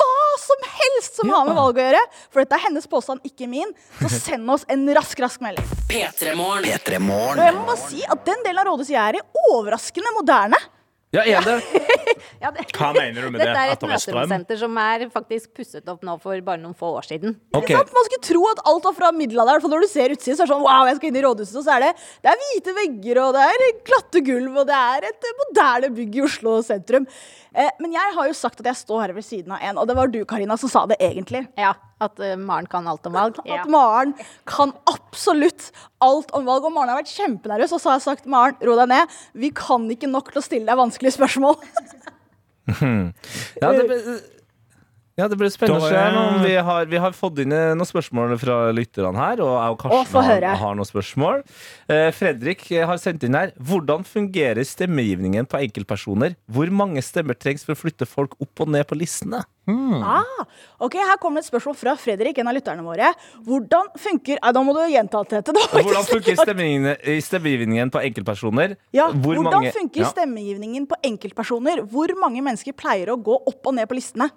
hva 0.00 0.10
som 0.42 0.66
helst 0.76 1.20
som 1.20 1.32
har 1.32 1.46
med 1.48 1.56
valg 1.58 1.80
å 1.80 1.86
gjøre, 1.86 2.02
for 2.28 2.42
dette 2.42 2.58
er 2.58 2.66
hennes 2.68 2.90
påstand, 2.90 3.24
ikke 3.26 3.48
min, 3.50 3.72
så 4.02 4.12
send 4.30 4.52
oss 4.52 4.66
en 4.70 4.84
rask, 4.96 5.22
rask 5.22 5.44
melding. 5.44 5.70
P3morgen. 5.90 7.40
Og 7.40 7.46
jeg 7.46 7.56
må 7.56 7.64
bare 7.68 7.80
si 7.86 8.04
at 8.04 8.26
den 8.28 8.44
delen 8.46 8.62
av 8.62 8.70
rådet 8.72 8.90
jeg 8.92 9.00
er 9.00 9.20
i, 9.20 9.24
overraskende 9.50 10.14
moderne. 10.18 10.60
Ja, 11.12 11.24
er 11.26 11.42
det? 11.42 11.54
Ja, 12.40 12.50
det- 12.54 12.66
Hva 12.76 12.90
mener 12.94 13.24
du 13.26 13.30
med 13.32 13.40
det? 13.40 13.46
Dette 13.48 13.60
er 13.64 13.70
At 13.72 13.80
et 13.82 13.82
det 13.82 13.90
er 13.96 14.00
strøm? 14.02 14.14
møteromsenter 14.20 14.58
som 14.60 14.76
er 14.80 15.02
faktisk 15.12 15.50
pusset 15.56 15.88
opp 15.90 16.04
nå 16.06 16.14
for 16.22 16.40
bare 16.46 16.60
noen 16.62 16.76
få 16.76 16.90
år 17.00 17.06
siden. 17.08 17.34
Okay. 17.56 17.74
Sant? 17.76 17.90
Man 17.96 18.06
skulle 18.06 18.22
tro 18.28 18.42
at 18.50 18.60
alt 18.70 18.86
var 18.88 18.94
fra 18.96 19.10
middelalderen. 19.16 19.60
for 19.64 19.72
Når 19.72 19.84
du 19.84 19.88
ser 19.90 20.14
utsiden, 20.14 20.36
så 20.38 20.44
er 20.44 20.46
det 20.48 20.54
sånn 20.54 20.62
Wow, 20.64 20.86
jeg 20.88 20.96
skal 21.00 21.10
inn 21.10 21.18
i 21.20 21.24
rådhuset, 21.26 21.56
og 21.60 21.66
så 21.66 21.74
er 21.76 21.84
det 21.86 21.90
Det 22.22 22.30
er 22.32 22.40
hvite 22.44 22.76
vegger, 22.78 23.20
og 23.24 23.34
det 23.36 23.44
er 23.48 23.66
glatte 23.90 24.22
gulv, 24.30 24.56
og 24.62 24.66
det 24.70 24.78
er 24.78 25.08
et 25.10 25.28
eh, 25.32 25.36
moderne 25.42 25.92
bygg 25.98 26.16
i 26.20 26.24
Oslo 26.28 26.56
sentrum. 26.66 27.06
Eh, 27.54 27.70
men 27.80 27.92
jeg 27.98 28.14
har 28.16 28.30
jo 28.30 28.38
sagt 28.40 28.60
at 28.62 28.70
jeg 28.70 28.80
står 28.84 29.00
her 29.08 29.12
ved 29.16 29.26
siden 29.26 29.52
av 29.56 29.60
en, 29.66 29.78
og 29.82 29.88
det 29.90 29.96
var 29.98 30.12
du, 30.12 30.20
Karina, 30.24 30.56
som 30.60 30.68
sa 30.72 30.86
det 30.86 31.00
egentlig. 31.02 31.46
Ja, 31.58 31.74
at 32.04 32.22
uh, 32.22 32.34
Maren 32.40 32.68
kan 32.70 32.88
alt 32.90 33.06
om 33.08 33.16
valg. 33.16 33.38
Ja. 33.44 33.60
At 33.60 33.70
Maren 33.72 34.14
kan 34.48 34.74
absolutt 34.90 35.70
alt 36.04 36.32
om 36.36 36.48
valg. 36.48 36.66
Og 36.66 36.74
Maren 36.74 36.92
har 36.94 37.00
vært 37.02 37.12
kjempenervøs, 37.12 37.76
og 37.76 37.82
så 37.82 37.92
har 37.92 38.00
jeg 38.00 38.08
sagt 38.08 38.28
Maren, 38.30 38.58
ro 38.64 38.76
deg 38.80 38.92
ned. 38.92 39.16
Vi 39.44 39.52
kan 39.56 39.86
ikke 39.92 40.10
nok 40.10 40.32
til 40.32 40.42
å 40.42 40.46
stille 40.46 40.68
deg 40.70 40.80
vanskelige 40.80 41.18
spørsmål. 41.18 41.60
Ja, 42.70 43.72
det 43.74 43.82
ja, 45.20 45.28
det 45.30 45.36
blir 45.40 45.52
spennende 45.52 45.84
å 45.84 45.90
se 45.92 46.00
om 46.20 46.40
vi 46.42 46.54
har, 46.70 46.88
vi 46.90 47.00
har 47.04 47.12
fått 47.16 47.38
inn 47.44 47.52
eh, 47.54 47.74
noen 47.76 47.88
spørsmål 47.88 48.34
fra 48.40 48.58
lytterne 48.76 49.20
her, 49.20 49.42
og 49.44 49.52
jeg 49.52 49.76
og 49.76 49.76
Å, 49.76 49.78
få 49.78 49.92
Karsten 50.00 50.18
har, 50.24 50.28
høre. 50.32 50.56
har 50.64 50.74
noen 50.80 50.88
spørsmål. 50.88 51.44
Eh, 51.92 52.08
Fredrik 52.16 52.66
har 52.88 52.98
sendt 53.02 53.28
inn 53.28 53.36
her. 53.38 53.52
Hvordan 53.60 54.02
fungerer 54.08 54.64
stemmegivningen 54.66 55.46
på 55.50 55.60
enkeltpersoner? 55.60 56.34
Hvor 56.50 56.72
mange 56.72 57.04
stemmer 57.04 57.36
trengs 57.38 57.62
for 57.68 57.76
å 57.76 57.80
flytte 57.84 58.08
folk 58.08 58.34
opp 58.40 58.64
og 58.66 58.72
ned 58.74 58.88
på 58.90 58.98
listene? 58.98 59.44
Ah, 59.70 60.24
ok, 60.82 60.96
Her 60.98 61.18
kommer 61.22 61.38
et 61.44 61.46
spørsmål 61.46 61.76
fra 61.78 61.92
Fredrik, 62.00 62.40
en 62.42 62.48
av 62.50 62.56
lytterne 62.56 62.82
våre. 62.82 63.12
Hvordan 63.46 63.92
funker 64.02 64.40
ah, 64.42 64.50
Da 64.56 64.64
må 64.66 64.72
du 64.74 64.80
gjenta 64.90 65.20
alt 65.20 65.30
dette. 65.36 65.52
Det 65.54 65.62
var 65.62 65.76
Og 65.76 65.78
ikke 65.84 65.92
hvordan 65.92 66.08
funker 66.16 66.38
stemmegivningen, 66.40 66.96
eh, 67.04 67.20
stemmegivningen 67.22 67.92
på 67.94 68.02
enkeltpersoner? 68.08 68.74
Ja, 68.96 69.06
Hvor 69.12 69.36
hvordan 69.38 69.46
mange- 69.60 69.72
funker 69.76 70.02
Ja. 70.02 70.10
stemmegivningen 70.10 70.88
på 70.90 70.98
enkeltpersoner? 71.06 71.84
Hvor 71.92 72.10
mange 72.18 72.42
mennesker 72.42 72.74
pleier 72.74 73.12
å 73.14 73.18
gå 73.22 73.36
opp 73.46 73.70
og 73.70 73.76
ned 73.78 73.86
på 73.92 73.94
listene? 74.00 74.30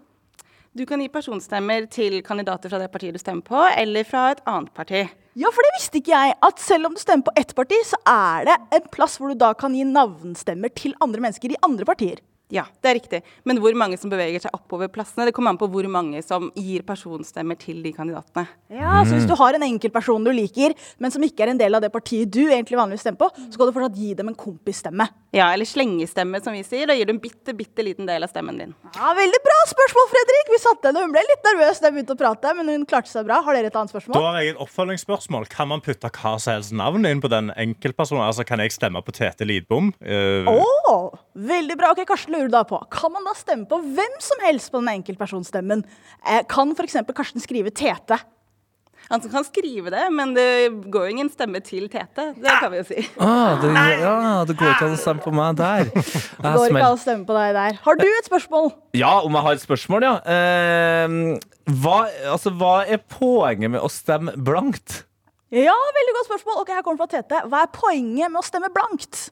Du 0.73 0.87
kan 0.89 0.97
gi 1.03 1.05
personstemmer 1.13 1.85
til 1.93 2.15
kandidater 2.25 2.71
fra 2.71 2.79
det 2.81 2.87
partiet 2.89 3.13
du 3.13 3.21
stemmer 3.21 3.45
på, 3.45 3.59
eller 3.77 4.07
fra 4.09 4.31
et 4.33 4.39
annet 4.49 4.71
parti. 4.73 5.03
Ja, 5.37 5.51
for 5.53 5.61
det 5.61 5.73
visste 5.75 5.99
ikke 5.99 6.15
jeg. 6.15 6.33
At 6.47 6.63
selv 6.65 6.89
om 6.89 6.95
du 6.97 7.01
stemmer 7.01 7.27
på 7.27 7.33
ett 7.37 7.53
parti, 7.53 7.77
så 7.85 7.99
er 8.09 8.47
det 8.49 8.55
en 8.79 8.87
plass 8.95 9.19
hvor 9.21 9.29
du 9.29 9.37
da 9.37 9.51
kan 9.53 9.75
gi 9.77 9.85
navnstemmer 9.85 10.73
til 10.73 10.95
andre 11.05 11.21
mennesker 11.27 11.53
i 11.53 11.59
andre 11.61 11.85
partier. 11.85 12.23
Ja, 12.51 12.65
det 12.83 12.89
er 12.89 12.97
riktig. 12.99 13.19
Men 13.47 13.57
hvor 13.63 13.73
mange 13.77 13.97
som 13.97 14.11
beveger 14.11 14.43
seg 14.43 14.53
oppover 14.53 14.89
plassene, 14.91 15.25
det 15.29 15.33
kommer 15.35 15.53
an 15.53 15.59
på 15.61 15.69
hvor 15.71 15.87
mange 15.89 16.19
som 16.25 16.49
gir 16.59 16.83
personstemmer 16.85 17.57
til 17.57 17.79
de 17.85 17.93
kandidatene. 17.95 18.45
Ja, 18.73 18.99
så 19.07 19.15
Hvis 19.15 19.27
du 19.29 19.35
har 19.39 19.55
en 19.55 19.65
enkeltperson 19.65 20.25
du 20.25 20.31
liker, 20.35 20.75
men 21.01 21.13
som 21.13 21.23
ikke 21.23 21.45
er 21.45 21.53
en 21.53 21.61
del 21.61 21.73
av 21.73 21.81
det 21.81 21.89
partiet 21.93 22.29
du 22.29 22.43
egentlig 22.43 22.77
vanligvis 22.77 23.05
stemmer 23.05 23.23
på, 23.23 23.29
så 23.47 23.55
skal 23.55 23.69
du 23.69 23.75
fortsatt 23.77 23.97
gi 23.97 24.11
dem 24.19 24.29
en 24.29 24.37
kompisstemme. 24.37 25.07
Ja, 25.33 25.47
eller 25.53 25.65
slengestemme, 25.65 26.41
som 26.43 26.53
vi 26.53 26.61
sier. 26.67 26.85
Da 26.89 26.97
gir 26.97 27.09
du 27.09 27.15
en 27.15 27.21
bitte, 27.23 27.55
bitte 27.57 27.85
liten 27.85 28.05
del 28.09 28.25
av 28.25 28.29
stemmen 28.29 28.59
din. 28.59 28.75
Ja, 28.99 29.15
Veldig 29.17 29.39
bra 29.45 29.57
spørsmål, 29.71 30.09
Fredrik! 30.11 30.51
Vi 30.53 30.61
satte 30.61 30.91
henne. 30.91 31.05
Hun 31.07 31.13
ble 31.15 31.23
litt 31.25 31.47
nervøs 31.47 31.81
da 31.81 31.89
jeg 31.89 31.95
begynte 31.97 32.17
å 32.17 32.21
prate, 32.21 32.53
men 32.59 32.69
hun 32.69 32.85
klarte 32.89 33.09
seg 33.09 33.25
bra. 33.25 33.39
Har 33.45 33.57
dere 33.57 33.71
et 33.71 33.79
annet 33.79 33.93
spørsmål? 33.93 34.19
Da 34.19 34.23
har 34.27 34.39
jeg 34.41 34.53
et 34.53 34.61
oppfølgingsspørsmål. 34.61 35.49
Kan 35.53 35.71
man 35.71 35.81
putte 35.85 36.11
hva 36.13 36.35
som 36.43 36.57
helst 36.57 36.75
navn 36.75 37.07
inn 37.09 37.23
på 37.23 37.31
den 37.33 37.49
enkeltpersonen? 37.49 38.25
Altså, 38.27 38.45
kan 38.45 38.61
jeg 38.61 38.75
stemme 38.75 39.01
på 39.01 39.15
Tete 39.15 39.47
Lidbom? 39.47 39.93
Uh... 40.03 40.49
Oh, 40.53 41.09
veldig 41.33 41.79
bra. 41.79 41.93
Ok, 41.95 42.03
Karsten 42.09 42.35
lurer 42.43 42.53
da 42.53 42.63
på. 42.67 42.79
Kan 42.93 43.15
man 43.15 43.25
da 43.27 43.33
stemme 43.37 43.67
på 43.69 43.79
hvem 43.95 44.19
som 44.23 44.43
helst 44.45 44.71
på 44.73 44.83
den 44.83 44.93
enkeltpersonstemmen? 44.99 45.83
Eh, 46.27 46.43
kan 46.49 46.75
f.eks. 46.75 46.99
Karsten 47.15 47.43
skrive 47.43 47.73
Tete? 47.73 48.19
Han 49.09 49.19
kan 49.19 49.43
skrive 49.43 49.91
det, 49.91 50.03
men 50.15 50.31
det 50.35 50.69
går 50.91 51.07
jo 51.07 51.11
ingen 51.11 51.29
stemme 51.31 51.59
til 51.65 51.89
Tete. 51.91 52.29
Det 52.39 52.53
kan 52.61 52.71
vi 52.71 52.79
jo 52.79 52.85
si. 52.87 53.03
Ah, 53.19 53.59
det, 53.59 53.71
ja, 53.99 54.15
det 54.47 54.55
går 54.57 54.71
ikke 54.71 54.87
an 54.87 54.95
å 54.95 55.01
stemme 55.01 55.23
på 55.25 55.33
meg 55.35 55.57
der. 55.59 55.89
Det 56.43 56.53
går 56.55 56.71
ikke 56.71 56.85
an 56.87 56.95
å 56.95 57.01
stemme 57.01 57.27
på 57.27 57.35
deg 57.35 57.51
der. 57.57 57.79
Har 57.83 57.99
du 57.99 58.05
et 58.07 58.29
spørsmål? 58.29 58.71
Ja, 58.97 59.13
om 59.25 59.35
jeg 59.35 59.45
har 59.47 59.59
et 59.59 59.63
spørsmål, 59.63 60.07
ja. 60.07 60.15
Eh, 60.23 61.17
hva, 61.83 61.99
altså, 62.31 62.53
hva 62.55 62.75
er 62.87 63.03
poenget 63.11 63.75
med 63.75 63.83
å 63.83 63.91
stemme 63.91 64.35
blankt? 64.39 65.03
Ja, 65.53 65.75
veldig 65.99 66.15
godt 66.17 66.31
spørsmål. 66.31 66.63
Ok, 66.63 66.73
her 66.73 66.85
kommer 66.85 67.03
fra 67.03 67.11
Tete. 67.11 67.43
Hva 67.51 67.65
er 67.67 67.73
poenget 67.75 68.31
med 68.31 68.39
å 68.39 68.47
stemme 68.47 68.71
blankt? 68.73 69.27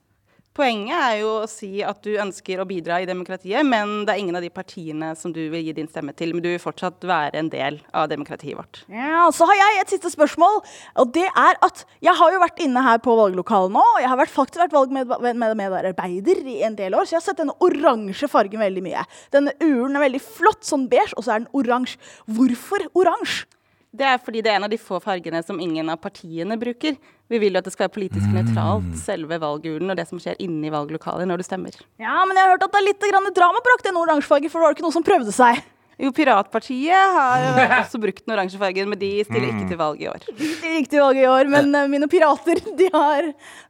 Poenget 0.51 0.97
er 0.99 1.13
jo 1.21 1.29
å 1.39 1.47
si 1.47 1.79
at 1.79 2.01
du 2.03 2.09
ønsker 2.19 2.59
å 2.59 2.65
bidra 2.67 2.97
i 2.99 3.05
demokratiet, 3.07 3.63
men 3.63 4.01
det 4.03 4.11
er 4.11 4.19
ingen 4.19 4.35
av 4.35 4.43
de 4.43 4.49
partiene 4.51 5.13
som 5.15 5.31
du 5.31 5.39
vil 5.53 5.63
gi 5.63 5.75
din 5.77 5.87
stemme 5.87 6.11
til. 6.11 6.33
Men 6.35 6.43
du 6.43 6.49
vil 6.51 6.59
fortsatt 6.59 7.05
være 7.07 7.39
en 7.39 7.47
del 7.53 7.77
av 7.95 8.09
demokratiet 8.11 8.57
vårt. 8.59 8.81
Ja, 8.91 9.29
Så 9.31 9.47
har 9.47 9.55
jeg 9.55 9.79
et 9.79 9.93
siste 9.93 10.11
spørsmål. 10.11 10.59
Og 10.99 11.13
det 11.15 11.23
er 11.29 11.55
at 11.63 11.85
Jeg 12.03 12.17
har 12.19 12.33
jo 12.33 12.41
vært 12.43 12.59
inne 12.59 12.83
her 12.83 12.99
på 12.99 13.15
valglokalet 13.15 13.71
nå. 13.71 13.79
og 13.79 14.01
Jeg 14.01 14.09
har 14.11 14.19
vært, 14.19 14.33
faktisk 14.35 14.59
vært 14.65 14.75
valgmedarbeider 14.75 16.43
i 16.43 16.63
en 16.67 16.75
del 16.75 16.99
år, 16.99 17.07
så 17.07 17.15
jeg 17.15 17.21
har 17.21 17.27
sett 17.29 17.39
denne 17.39 17.55
oransje 17.63 18.27
fargen 18.27 18.59
veldig 18.59 18.83
mye. 18.83 19.05
Denne 19.31 19.55
uren 19.61 19.95
er 19.95 20.03
veldig 20.09 20.21
flott, 20.21 20.65
sånn 20.67 20.89
beige, 20.91 21.15
og 21.15 21.23
så 21.23 21.37
er 21.37 21.45
den 21.45 21.51
oransje. 21.55 21.95
Hvorfor 22.27 22.89
oransje? 22.91 23.47
Det 23.91 24.05
er 24.07 24.21
fordi 24.23 24.39
det 24.43 24.51
er 24.51 24.59
en 24.61 24.67
av 24.67 24.71
de 24.71 24.79
få 24.79 25.01
fargene 25.03 25.41
som 25.43 25.59
ingen 25.59 25.89
av 25.91 25.99
partiene 25.99 26.55
bruker. 26.59 26.95
Vi 27.31 27.39
vil 27.39 27.55
jo 27.55 27.61
at 27.61 27.67
det 27.67 27.71
skal 27.71 27.87
være 27.87 27.95
politisk 27.95 28.31
nøytralt, 28.35 28.95
selve 28.99 29.37
valgurnen 29.39 29.93
og 29.93 29.99
det 29.99 30.07
som 30.09 30.19
skjer 30.19 30.39
inne 30.43 30.67
i 30.67 30.73
valglokalet 30.73 31.29
når 31.29 31.39
du 31.39 31.47
stemmer. 31.47 31.77
Ja, 32.01 32.21
men 32.27 32.35
jeg 32.35 32.43
har 32.43 32.57
hørt 32.57 32.65
at 32.67 32.73
det 32.73 32.81
er 32.81 32.89
litt 32.89 33.05
grann 33.07 33.29
drama 33.37 33.61
brakt 33.63 33.87
den 33.87 33.99
oransjefargen, 34.01 34.51
for 34.51 34.59
det 34.59 34.67
var 34.67 34.75
ikke 34.75 34.87
noen 34.87 34.97
som 34.99 35.07
prøvde 35.07 35.35
seg. 35.35 35.61
Jo, 36.01 36.09
Piratpartiet 36.15 37.15
har 37.15 37.59
også 37.83 37.99
brukt 38.01 38.23
den 38.25 38.33
oransje 38.33 38.59
fargen, 38.59 38.89
men 38.89 38.99
de 38.99 39.09
stiller 39.27 39.51
ikke 39.51 39.67
til 39.69 39.79
valg 39.79 40.01
i 40.01 40.07
år. 40.09 40.23
De 40.39 40.47
gikk 40.49 40.89
til 40.89 41.03
valget 41.03 41.23
i 41.23 41.29
år, 41.29 41.49
men 41.51 41.75
eh, 41.77 41.89
mine 41.91 42.09
pirater 42.11 42.61
de 42.79 42.87
har 42.93 43.27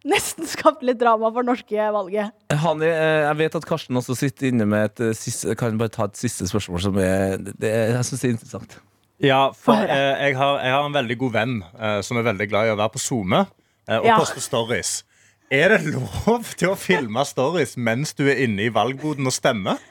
nesten 0.07 0.47
skapt 0.47 0.85
litt 0.87 1.01
drama 1.01 1.29
for 1.29 1.43
det 1.43 1.51
norske 1.51 1.89
valget. 1.97 2.31
Hanni, 2.63 2.87
eh, 2.87 3.25
jeg 3.27 3.39
vet 3.41 3.57
at 3.59 3.67
Karsten 3.67 3.99
også 3.99 4.15
sitter 4.21 4.51
inne 4.51 4.69
med 4.69 4.93
et 4.93 5.03
eh, 5.09 5.17
siste 5.17 5.57
Kan 5.59 5.77
bare 5.81 5.91
ta 5.91 6.07
et 6.07 6.19
siste 6.19 6.47
spørsmål 6.47 6.85
som 6.87 6.97
er 7.03 7.35
det, 7.41 7.67
Jeg 7.67 8.07
syns 8.07 8.23
det 8.23 8.29
er 8.29 8.37
interessant. 8.37 8.79
Ja, 9.21 9.51
for 9.53 9.77
eh, 9.77 10.25
jeg, 10.27 10.35
har, 10.39 10.59
jeg 10.65 10.73
har 10.73 10.85
en 10.87 10.95
veldig 10.95 11.17
god 11.21 11.33
venn 11.35 11.55
eh, 11.77 11.99
som 12.05 12.17
er 12.17 12.25
veldig 12.31 12.47
glad 12.49 12.67
i 12.69 12.73
å 12.73 12.77
være 12.79 12.93
på 12.95 13.01
SoMe 13.03 13.43
eh, 13.45 13.97
og 13.99 14.05
Ja. 14.09 14.17
poste 14.17 14.41
stories. 14.41 15.03
Er 15.51 15.73
det 15.75 15.81
lov 15.93 16.53
til 16.57 16.71
å 16.71 16.77
filme 16.79 17.23
stories 17.27 17.75
mens 17.77 18.13
du 18.17 18.23
er 18.31 18.39
inne 18.45 18.65
i 18.69 18.73
valgboden 18.73 19.27
og 19.27 19.35
stemmer? 19.35 19.81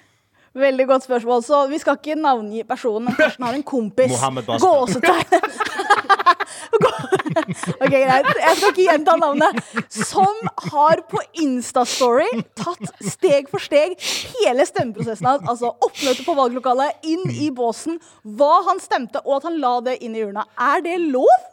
Veldig 0.57 0.87
godt 0.89 1.05
spørsmål. 1.07 1.45
Så 1.47 1.61
vi 1.71 1.79
skal 1.79 1.99
ikke 2.01 2.17
navngi 2.19 2.65
personen, 2.67 3.05
men 3.07 3.15
Karsten 3.21 3.45
har 3.47 3.55
en 3.55 3.63
kompis. 3.63 4.11
Gåsetegn. 4.11 5.45
ok, 7.83 7.93
greit. 7.93 8.31
Jeg 8.41 8.57
skal 8.57 8.73
ikke 8.73 8.87
gjenta 8.87 9.17
navnet. 9.21 9.61
Som 9.91 10.51
har 10.71 11.05
på 11.11 11.23
Instastory 11.43 12.29
tatt 12.59 12.85
steg 13.05 13.51
for 13.51 13.63
steg 13.63 13.97
hele 14.41 14.67
stemmeprosessen 14.69 15.27
hans. 15.31 15.47
Altså 15.51 15.73
oppmøte 15.73 16.27
på 16.27 16.37
valglokalet, 16.39 17.01
inn 17.07 17.31
i 17.31 17.51
båsen, 17.55 18.01
hva 18.25 18.61
han 18.69 18.83
stemte, 18.83 19.23
og 19.27 19.41
at 19.41 19.49
han 19.51 19.61
la 19.63 19.77
det 19.91 20.01
inn 20.05 20.17
i 20.17 20.25
urna. 20.27 20.47
Er 20.61 20.85
det 20.85 20.99
lov? 21.11 21.49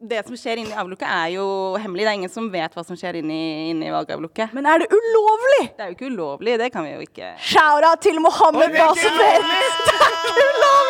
Det 0.00 0.22
som 0.24 0.32
skjer 0.32 0.56
inni 0.56 0.72
i 0.72 0.78
avlukket 0.80 1.04
er 1.04 1.34
jo 1.34 1.76
hemmelig. 1.76 2.06
Det 2.06 2.08
er 2.08 2.18
ingen 2.22 2.32
som 2.32 2.46
vet 2.48 2.72
hva 2.72 2.80
som 2.88 2.96
skjer 2.96 3.18
inni, 3.20 3.36
i, 3.36 3.68
inne 3.74 3.90
valgavlukket. 3.92 4.54
Men 4.56 4.64
er 4.64 4.80
det 4.80 4.88
ulovlig? 4.96 5.64
Det 5.76 5.82
er 5.84 5.90
jo 5.90 5.96
ikke 5.98 6.08
ulovlig, 6.08 6.54
det 6.62 6.70
kan 6.72 6.86
vi 6.86 6.94
jo 6.94 7.04
ikke 7.04 7.34
Shout-out 7.44 8.00
til 8.06 8.16
Mohammed 8.24 8.64
Oi, 8.64 8.72
det 8.72 8.80
er 8.80 8.84
ikke 8.96 9.12
Basefer! 9.12 9.44
Det 9.84 9.92
er 10.00 10.12
ikke 10.16 10.44
ulovlig! 10.48 10.80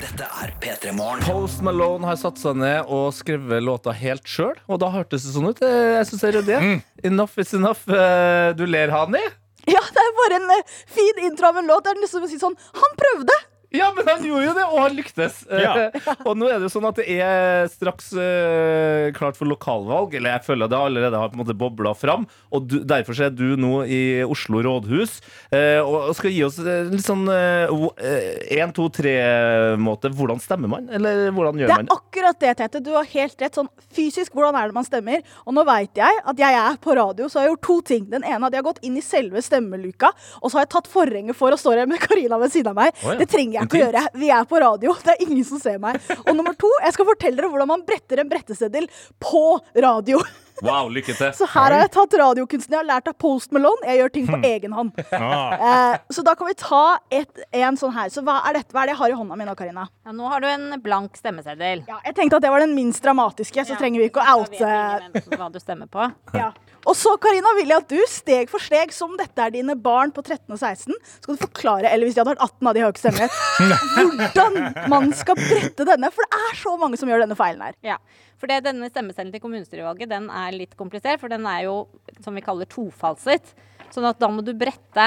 Dette 0.00 0.24
er 0.42 0.52
P3 0.62 0.92
Morgen. 0.96 1.22
Post 1.26 1.60
Malone 1.66 2.08
har 2.08 2.16
satt 2.16 2.38
seg 2.40 2.56
ned 2.56 2.88
og 2.88 3.10
skrevet 3.12 3.60
låta 3.64 3.92
helt 3.96 4.24
sjøl, 4.28 4.54
og 4.70 4.80
da 4.80 4.88
hørtes 4.94 5.26
det 5.26 5.34
sånn 5.34 5.50
ut. 5.50 5.60
Eh, 5.66 5.98
Jeg 5.98 6.08
syns 6.08 6.22
det 6.24 6.30
er 6.30 6.36
ryddig. 6.38 6.60
Enough 7.10 7.36
is 7.42 7.52
enough. 7.58 7.82
Eh, 7.88 8.52
Du 8.56 8.64
ler, 8.66 8.88
Hani? 8.94 9.20
Ja, 9.68 9.82
det 9.92 10.00
er 10.06 10.14
bare 10.16 10.38
en 10.40 10.50
eh, 10.56 10.62
fin 10.88 11.20
intro 11.28 11.50
av 11.52 11.58
en 11.60 11.68
låt. 11.68 11.84
Det 11.84 11.92
er 11.92 12.00
nesten 12.00 12.16
som 12.20 12.24
å 12.24 12.30
si 12.32 12.38
sånn 12.40 12.56
Han 12.80 12.96
prøvde! 12.96 13.36
Ja, 13.70 13.92
men 13.94 14.08
han 14.08 14.24
gjorde 14.26 14.46
jo 14.48 14.54
det, 14.56 14.64
og 14.66 14.78
han 14.82 14.96
lyktes. 14.98 15.44
Ja. 15.46 15.90
og 16.28 16.34
nå 16.38 16.48
er 16.50 16.58
det 16.58 16.66
jo 16.66 16.72
sånn 16.74 16.88
at 16.88 16.98
det 16.98 17.06
er 17.22 17.68
straks 17.70 18.10
uh, 18.18 19.10
klart 19.14 19.38
for 19.38 19.46
lokalvalg. 19.46 20.16
Eller 20.18 20.34
jeg 20.34 20.46
føler 20.48 20.70
det 20.70 20.78
allerede 20.78 21.20
har 21.20 21.30
på 21.30 21.38
en 21.38 21.42
måte 21.44 21.56
bobla 21.58 21.94
fram. 21.94 22.26
Og 22.50 22.66
du, 22.66 22.80
derfor 22.82 23.14
er 23.22 23.30
du 23.30 23.54
nå 23.60 23.84
i 23.86 24.00
Oslo 24.26 24.62
rådhus 24.66 25.20
uh, 25.54 25.80
og 25.86 26.10
og 26.10 26.16
skal 26.18 26.32
gi 26.32 26.40
oss 26.42 26.58
eh, 26.62 26.88
litt 26.90 27.04
sånn 27.04 27.28
én, 27.30 28.72
to, 28.74 28.88
tre-måte. 28.94 30.10
Hvordan 30.16 30.40
stemmer 30.42 30.70
man? 30.72 30.88
Eller 30.92 31.28
hvordan 31.34 31.60
gjør 31.60 31.74
man 31.74 31.86
det? 31.86 31.94
er 31.94 32.00
akkurat 32.00 32.40
det, 32.42 32.52
Tete. 32.58 32.82
Du 32.84 32.92
har 32.96 33.06
helt 33.12 33.44
rett. 33.44 33.58
Sånn 33.60 33.70
fysisk, 33.94 34.34
hvordan 34.34 34.58
er 34.58 34.70
det 34.70 34.76
man 34.76 34.86
stemmer? 34.86 35.22
Og 35.44 35.54
nå 35.56 35.64
veit 35.68 36.00
jeg 36.00 36.22
at 36.32 36.40
jeg 36.40 36.58
er 36.58 36.78
på 36.82 36.96
radio, 36.98 37.28
så 37.30 37.40
jeg 37.40 37.48
har 37.48 37.52
gjort 37.54 37.66
to 37.68 37.78
ting. 37.92 38.06
Den 38.10 38.26
ene 38.26 38.48
at 38.48 38.56
jeg 38.56 38.62
har 38.62 38.68
gått 38.70 38.82
inn 38.86 38.98
i 38.98 39.04
selve 39.04 39.42
stemmeluka, 39.44 40.12
og 40.40 40.50
så 40.50 40.60
har 40.60 40.66
jeg 40.66 40.72
tatt 40.76 40.90
forhenget 40.90 41.38
for 41.38 41.54
å 41.54 41.60
stå 41.60 41.76
her 41.76 41.90
med 41.90 42.02
Karina 42.02 42.40
ved 42.40 42.54
siden 42.54 42.72
av 42.72 42.80
meg. 42.80 42.94
Oh, 43.04 43.12
ja. 43.12 43.18
Det 43.20 43.28
trenger 43.30 43.59
jeg 43.59 43.59
ikke 43.66 43.78
å 43.78 43.82
gjøre. 43.84 44.04
Vi 44.20 44.30
er 44.34 44.46
på 44.50 44.60
radio. 44.62 44.94
Det 45.04 45.14
er 45.14 45.24
ingen 45.26 45.44
som 45.46 45.60
ser 45.62 45.80
meg. 45.82 45.98
Og 46.24 46.32
nummer 46.36 46.56
to, 46.58 46.70
jeg 46.84 46.96
skal 46.96 47.08
fortelle 47.08 47.40
dere 47.40 47.50
hvordan 47.52 47.70
man 47.70 47.84
bretter 47.86 48.22
en 48.22 48.30
bretteseddel 48.30 48.88
på 49.22 49.44
radio. 49.84 50.20
Wow, 50.64 50.90
lykke 50.92 51.14
til. 51.16 51.32
Så 51.36 51.48
her 51.48 51.74
har 51.74 51.84
jeg 51.84 51.92
tatt 51.94 52.16
radiokunsten 52.20 52.74
jeg 52.74 52.80
har 52.82 52.88
lært 52.88 53.10
av 53.10 53.16
Post 53.20 53.54
Malone. 53.56 53.86
Jeg 53.88 54.00
gjør 54.00 54.12
ting 54.16 54.28
på 54.30 54.40
egen 54.52 54.76
hånd. 54.76 54.94
Eh, 55.70 55.96
så 56.12 56.22
da 56.24 56.32
kan 56.38 56.48
vi 56.48 56.54
ta 56.58 56.98
et, 57.12 57.40
en 57.54 57.76
sånn 57.78 57.92
her. 57.94 58.08
Så 58.12 58.22
hva 58.24 58.38
er 58.48 58.56
dette? 58.56 58.72
Hva 58.74 58.82
er 58.82 58.90
det 58.90 58.94
jeg 58.94 59.00
har 59.00 59.12
i 59.12 59.16
hånda 59.18 59.36
mi 59.38 59.44
nå, 59.46 59.54
Karina? 59.58 59.84
Ja, 60.06 60.14
nå 60.16 60.30
har 60.30 60.42
du 60.42 60.46
en 60.48 60.80
blank 60.82 61.18
stemmeseddel. 61.18 61.84
Ja, 61.88 61.98
jeg 62.06 62.16
tenkte 62.16 62.38
at 62.38 62.46
det 62.46 62.52
var 62.52 62.64
den 62.64 62.72
minst 62.76 63.02
dramatiske, 63.04 63.64
så 63.68 63.76
trenger 63.78 64.02
vi 64.02 64.08
ikke 64.10 64.22
å 64.24 64.40
oute 64.40 65.36
Hva 65.36 65.50
du 65.52 65.60
stemmer 65.62 65.90
på. 65.90 66.08
ja. 66.40 66.50
Og 66.88 66.96
så, 66.96 67.12
Karina, 67.20 67.52
vil 67.58 67.70
jeg 67.70 67.82
at 67.84 67.92
du 67.92 67.98
steg 68.08 68.50
for 68.50 68.62
steg, 68.62 68.94
som 68.96 69.12
dette 69.20 69.44
er 69.44 69.52
dine 69.52 69.76
barn 69.76 70.14
på 70.16 70.24
13 70.24 70.46
og 70.48 70.58
16, 70.58 70.96
skal 71.20 71.36
du 71.36 71.42
forklare, 71.42 71.90
eller 71.90 72.08
hvis 72.08 72.16
de 72.16 72.22
hadde 72.22 72.32
vært 72.32 72.46
18, 72.46 72.70
av 72.70 72.76
de 72.76 72.84
har 72.84 72.88
jo 72.88 74.08
hvordan 74.10 74.88
man 74.90 75.12
skal 75.16 75.38
brette 75.38 75.86
denne. 75.88 76.10
For 76.14 76.24
det 76.24 76.40
er 76.48 76.58
så 76.62 76.74
mange 76.80 77.00
som 77.00 77.10
gjør 77.10 77.26
denne 77.26 77.36
feilen 77.38 77.66
her. 77.68 77.76
Ja, 77.84 77.98
for 78.40 78.48
det, 78.48 78.62
denne 78.64 78.88
stemmeseddelen 78.88 79.34
til 79.34 79.42
kommunestyrevalget 79.44 80.10
den 80.10 80.30
er 80.32 80.56
litt 80.56 80.72
komplisert, 80.78 81.20
for 81.20 81.32
den 81.32 81.44
er 81.48 81.66
jo 81.66 81.74
som 82.24 82.36
vi 82.36 82.44
kaller 82.44 82.68
tofalset. 82.70 83.52
Sånn 83.92 84.08
at 84.08 84.20
da 84.20 84.30
må 84.32 84.44
du 84.46 84.54
brette 84.56 85.06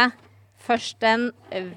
først 0.63 0.99
den 1.03 1.25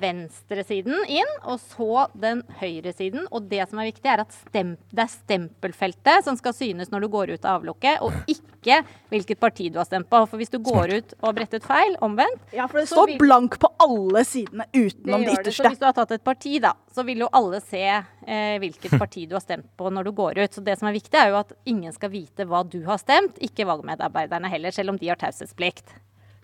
venstre 0.00 0.62
siden 0.66 0.94
inn, 1.10 1.30
og 1.42 1.58
så 1.58 2.04
den 2.14 2.42
høyre 2.60 2.92
siden. 2.94 3.24
Og 3.34 3.48
det 3.50 3.64
som 3.68 3.80
er 3.82 3.88
viktig, 3.90 4.06
er 4.12 4.22
at 4.22 4.34
stemp, 4.36 4.78
det 4.94 5.02
er 5.02 5.10
stempelfeltet 5.10 6.24
som 6.26 6.38
skal 6.38 6.54
synes 6.54 6.92
når 6.92 7.02
du 7.06 7.08
går 7.12 7.32
ut 7.34 7.44
av 7.48 7.58
avlukket, 7.60 7.98
og 8.06 8.14
ikke 8.30 8.80
hvilket 9.12 9.40
parti 9.42 9.68
du 9.74 9.80
har 9.80 9.88
stemt 9.88 10.08
på. 10.10 10.20
For 10.30 10.38
hvis 10.40 10.52
du 10.54 10.58
går 10.62 10.94
ut 11.00 11.14
og 11.20 11.28
har 11.30 11.36
brettet 11.40 11.66
feil, 11.66 11.96
omvendt 12.02 12.54
Ja, 12.54 12.66
for 12.70 12.78
det 12.82 12.88
står 12.90 13.10
vil- 13.12 13.18
blank 13.24 13.58
på 13.62 13.70
alle 13.82 14.24
sidene 14.26 14.66
utenom 14.72 15.20
det 15.22 15.28
det 15.32 15.38
ytterste. 15.40 15.50
det. 15.50 15.54
Så 15.56 15.68
hvis 15.74 15.82
du 15.82 15.86
har 15.90 15.92
tatt 15.98 16.14
et 16.16 16.24
parti, 16.24 16.58
da, 16.62 16.72
så 16.94 17.04
vil 17.06 17.18
jo 17.26 17.28
alle 17.32 17.60
se 17.60 17.82
eh, 17.82 18.58
hvilket 18.62 18.98
parti 19.02 19.26
du 19.28 19.34
har 19.38 19.42
stemt 19.44 19.68
på 19.76 19.90
når 19.90 20.04
du 20.04 20.12
går 20.12 20.38
ut. 20.44 20.52
Så 20.54 20.62
det 20.64 20.78
som 20.78 20.88
er 20.88 20.96
viktig, 20.98 21.14
er 21.18 21.30
jo 21.34 21.40
at 21.42 21.52
ingen 21.66 21.92
skal 21.92 22.10
vite 22.14 22.46
hva 22.46 22.62
du 22.66 22.84
har 22.86 22.98
stemt, 23.02 23.38
ikke 23.42 23.66
valgmedarbeiderne 23.66 24.50
heller, 24.50 24.70
selv 24.74 24.90
om 24.94 24.98
de 24.98 25.08
har 25.10 25.16
taushetsplikt. 25.20 25.94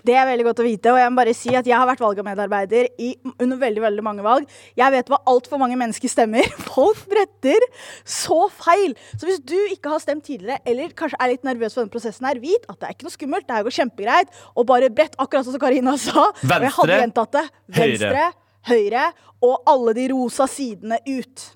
Det 0.07 0.15
er 0.19 0.27
veldig 0.27 0.47
godt 0.49 0.61
å 0.63 0.67
vite, 0.67 0.93
og 0.93 0.99
jeg 0.99 1.13
må 1.13 1.21
bare 1.21 1.35
si 1.37 1.53
at 1.55 1.69
jeg 1.69 1.79
har 1.79 1.87
vært 1.87 2.03
valgmedarbeider 2.03 2.89
i, 3.03 3.13
under 3.37 3.61
veldig 3.61 3.85
veldig 3.85 4.05
mange 4.07 4.25
valg. 4.27 4.49
Jeg 4.79 4.95
vet 4.95 5.13
hva 5.13 5.21
altfor 5.31 5.61
mange 5.63 5.79
mennesker 5.79 6.11
stemmer. 6.11 6.49
Folk 6.73 7.05
bretter 7.11 7.63
så 8.03 8.41
feil. 8.51 8.97
Så 9.15 9.29
hvis 9.29 9.41
du 9.47 9.57
ikke 9.75 9.93
har 9.95 10.03
stemt 10.03 10.27
tidligere, 10.27 10.59
eller 10.67 10.95
kanskje 10.99 11.21
er 11.23 11.35
litt 11.35 11.47
nervøs 11.47 11.77
for 11.77 11.85
denne 11.85 11.95
prosessen 11.95 12.29
her, 12.29 12.43
vit 12.43 12.67
at 12.67 12.81
det 12.81 12.89
er 12.89 12.97
ikke 12.97 13.09
noe 13.09 13.17
skummelt. 13.17 13.49
Det 13.49 13.59
her 13.59 13.67
går 13.69 13.79
kjempegreit. 13.79 14.39
Og 14.59 14.69
bare 14.69 14.91
brett, 14.93 15.19
akkurat 15.23 15.47
sånn 15.47 15.57
som 15.57 15.63
Karina 15.63 15.97
sa. 16.01 16.29
og 16.33 16.53
jeg 16.67 16.77
hadde 16.79 17.01
gjentatt 17.05 17.39
det. 17.39 17.47
høyre. 17.79 17.87
Venstre, 17.87 18.29
høyre, 18.73 19.09
og 19.43 19.71
alle 19.71 19.95
de 19.99 20.11
rosa 20.13 20.47
sidene 20.51 20.99
ut. 21.07 21.51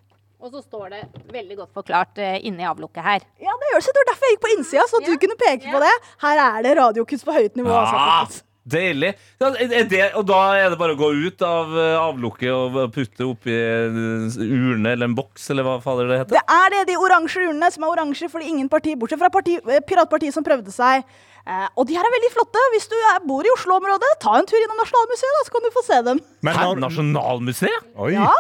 Og 0.47 0.53
så 0.55 0.61
står 0.63 0.91
det 0.95 0.99
veldig 1.35 1.57
godt 1.59 1.73
forklart 1.75 2.19
uh, 2.23 2.37
inni 2.47 2.63
avlukket 2.71 3.03
her. 3.03 3.25
Ja, 3.43 3.51
det 3.59 3.71
gjør 3.73 3.81
det. 3.83 3.95
Det 3.97 4.03
var 4.03 4.11
derfor 4.13 4.29
jeg 4.29 4.37
gikk 4.37 4.43
på 4.45 4.51
innsida, 4.55 4.85
så 4.87 5.01
at 5.01 5.09
du 5.09 5.15
kunne 5.25 5.39
peke 5.41 5.73
på 5.75 5.81
det. 5.83 5.95
Her 6.23 6.43
er 6.45 6.61
det 6.67 6.75
radiokunst 6.79 7.27
på 7.27 7.35
høyt 7.35 7.59
nivå. 7.59 7.73
Altså, 7.75 7.97
Ah, 7.99 8.37
deilig. 8.77 9.11
Ja, 9.43 9.51
er 9.51 9.89
det, 9.91 10.05
og 10.19 10.25
da 10.31 10.39
er 10.61 10.71
det 10.71 10.79
bare 10.79 10.95
å 10.95 11.01
gå 11.01 11.09
ut 11.27 11.43
av 11.47 11.75
eh, 11.75 11.99
avlukket 11.99 12.51
og 12.55 12.79
putte 12.95 13.27
oppi 13.27 13.55
en 13.59 13.99
urne 14.39 14.95
eller 14.95 15.11
en 15.11 15.19
boks, 15.19 15.51
eller 15.55 15.67
hva 15.67 15.77
fader 15.83 16.11
det 16.11 16.21
heter? 16.23 16.39
Det 16.39 16.57
er 16.61 16.75
det, 16.77 16.85
de 16.93 16.99
oransje 17.03 17.43
urnene 17.47 17.71
som 17.75 17.87
er 17.87 17.95
oransje 17.97 18.31
fordi 18.31 18.51
ingen 18.55 18.71
parti, 18.71 18.95
bortsett 18.99 19.23
fra 19.23 19.31
parti, 19.35 19.59
eh, 19.67 19.83
Piratpartiet 19.87 20.35
som 20.35 20.47
prøvde 20.47 20.75
seg. 20.75 21.03
Eh, 21.47 21.69
og 21.75 21.87
de 21.91 21.95
her 21.99 22.07
er 22.07 22.15
veldig 22.21 22.33
flotte. 22.35 22.63
Hvis 22.75 22.87
du 22.91 22.99
er, 23.13 23.23
bor 23.27 23.47
i 23.47 23.55
Oslo-området, 23.55 24.15
ta 24.23 24.39
en 24.39 24.47
tur 24.51 24.63
innom 24.63 24.79
Nasjonalmuseet, 24.83 25.41
da, 25.41 25.47
så 25.47 25.55
kan 25.59 25.67
du 25.67 25.73
få 25.75 25.87
se 25.87 26.03
dem. 26.11 26.23
Men 26.47 26.59
Hæ? 26.59 26.69
Nasjonalmuseet? 26.87 27.91
Oi. 27.99 28.15
Ja. 28.19 28.31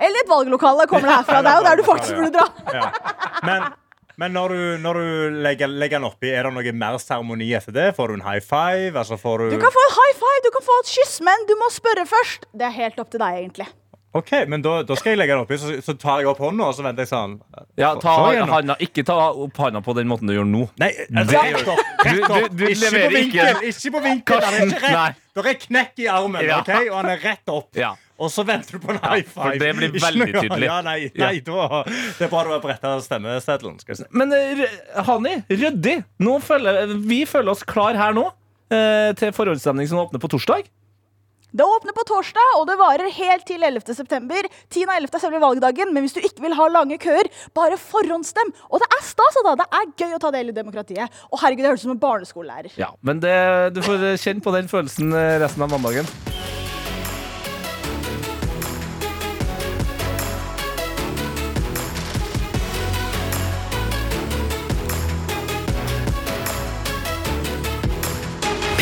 Eller 0.00 0.22
et 0.24 0.30
valglokale 0.30 0.86
kommer 0.90 1.08
det 1.10 1.16
herfra. 1.16 1.42
Det 1.42 1.50
er 1.52 1.58
jo 1.60 1.66
der 1.68 1.76
du 1.76 1.84
faktisk 1.88 2.14
burde 2.16 2.32
dra. 2.38 2.46
Ja. 2.74 2.90
Men, 3.48 3.64
men 4.18 4.32
når 4.34 4.54
du, 4.54 4.60
når 4.82 4.94
du 5.00 5.40
legger, 5.46 5.68
legger 5.70 5.98
den 5.98 6.06
oppi, 6.10 6.30
er 6.34 6.46
det 6.48 6.52
noe 6.54 6.72
mer 6.74 6.98
seremoni 7.02 7.50
etter 7.58 7.74
det? 7.74 7.88
Får 7.96 8.08
du 8.08 8.14
en 8.20 8.26
high 8.28 8.40
five? 8.44 8.94
Altså 8.98 9.18
får 9.18 9.38
du 9.44 9.50
Du 9.56 9.58
kan 9.62 9.74
få 9.74 9.82
en 9.88 9.96
high 9.98 10.14
five, 10.22 10.40
du 10.46 10.50
kan 10.54 10.66
få 10.70 10.78
et 10.84 10.94
kyss, 10.94 11.18
men 11.26 11.44
du 11.50 11.54
må 11.60 11.68
spørre 11.74 12.06
først. 12.06 12.46
Det 12.54 12.66
er 12.70 12.74
helt 12.78 12.98
opp 13.02 13.10
til 13.14 13.22
deg, 13.22 13.42
egentlig. 13.42 13.68
OK, 14.16 14.30
men 14.48 14.62
da, 14.64 14.78
da 14.88 14.94
skal 14.96 15.12
jeg 15.12 15.18
legge 15.20 15.34
den 15.36 15.42
oppi, 15.44 15.58
så, 15.60 15.74
så 15.84 15.92
tar 16.00 16.22
jeg 16.22 16.30
opp 16.30 16.38
hånda, 16.40 16.70
og 16.70 16.74
så 16.74 16.82
venter 16.86 17.04
jeg 17.04 17.10
sånn. 17.10 17.34
Ja, 17.78 17.90
ta 18.00 18.14
handa, 18.48 18.74
ikke 18.82 19.04
ta 19.06 19.18
opp 19.36 19.58
handa 19.60 19.82
på 19.84 19.92
den 19.98 20.08
måten 20.10 20.26
du 20.30 20.32
gjør 20.32 20.48
nå. 20.48 20.62
Nei, 20.80 20.88
altså, 21.12 21.28
Det- 21.28 21.42
rett 21.58 21.68
opp. 21.74 21.82
Rett 22.08 22.24
opp. 22.24 22.48
du- 22.48 22.56
du 22.56 22.64
ikke 22.72 22.88
på 22.94 23.10
vinkel. 23.12 23.50
ikke- 23.52 23.68
Ikke 23.68 23.92
på 23.98 24.02
vinkel. 24.06 24.40
Han 24.46 24.54
er 24.54 24.66
ikke 24.72 24.80
rett. 24.96 25.20
Det 25.36 25.44
er 25.52 25.58
knekk 25.66 25.92
i 26.02 26.08
armen, 26.08 26.40
Ja. 26.48 26.58
ok? 26.64 26.72
og 26.88 26.96
han 27.02 27.10
er 27.12 27.18
rett 27.28 27.52
opp. 27.52 27.68
Ja. 27.76 27.92
Og 28.18 28.32
så 28.34 28.42
venter 28.42 28.78
du 28.78 28.82
på 28.82 28.90
en 28.90 28.98
high 29.02 29.22
for 29.26 29.46
five. 29.46 29.60
det 29.62 29.74
blir 29.78 29.92
veldig 29.94 30.26
tydelig. 30.42 30.66
Ja, 30.66 30.80
nei, 30.82 30.96
nei 31.14 31.36
da, 31.46 31.84
det 31.86 32.26
er 32.26 32.32
bra 32.32 32.40
du 32.48 32.50
har 32.56 32.64
bretta 32.64 32.96
stemmeseddelen. 33.04 33.76
Si. 33.78 34.08
Men 34.10 34.34
eh, 34.34 34.64
Hani, 35.06 35.36
ryddig. 35.52 36.00
Nå 36.26 36.40
føler, 36.42 36.96
vi 37.06 37.22
føler 37.30 37.54
oss 37.54 37.62
klar 37.62 37.94
her 37.98 38.16
nå 38.18 38.26
eh, 38.74 39.14
til 39.18 39.30
forhåndsstemning 39.36 39.86
som 39.90 40.02
åpner 40.02 40.22
på 40.22 40.30
torsdag. 40.34 40.66
Det 41.48 41.64
åpner 41.64 41.94
på 41.96 42.02
torsdag, 42.04 42.50
og 42.58 42.66
det 42.68 42.74
varer 42.76 43.08
helt 43.16 43.46
til 43.48 43.62
11. 43.64 43.94
september. 43.96 44.44
10. 44.68 44.82
og 44.84 44.90
11. 44.98 45.14
er 45.16 45.22
selve 45.22 45.38
valgdagen, 45.40 45.94
men 45.96 46.04
hvis 46.04 46.12
du 46.12 46.20
ikke 46.20 46.44
vil 46.44 46.52
ha 46.58 46.66
lange 46.68 46.98
køer, 47.00 47.30
bare 47.56 47.78
forhåndsstem. 47.80 48.50
Og 48.68 48.82
det 48.82 48.90
er 48.98 49.06
stas, 49.06 49.38
da. 49.46 49.54
Det 49.62 49.68
er 49.78 49.88
gøy 50.02 50.18
å 50.18 50.20
ta 50.26 50.34
del 50.34 50.52
i 50.52 50.56
demokratiet. 50.58 51.22
Og 51.32 51.40
herregud, 51.40 51.64
det 51.64 51.70
høres 51.72 51.86
ut 51.86 51.88
som 51.88 51.94
en 51.96 52.02
barneskolelærer. 52.04 52.74
Ja, 52.82 52.90
Men 53.00 53.22
det, 53.24 53.32
du 53.78 53.80
får 53.86 54.10
kjenne 54.20 54.44
på 54.44 54.52
den 54.58 54.68
følelsen 54.68 55.14
eh, 55.16 55.38
resten 55.40 55.64
av 55.64 55.72
mandagen. 55.72 56.10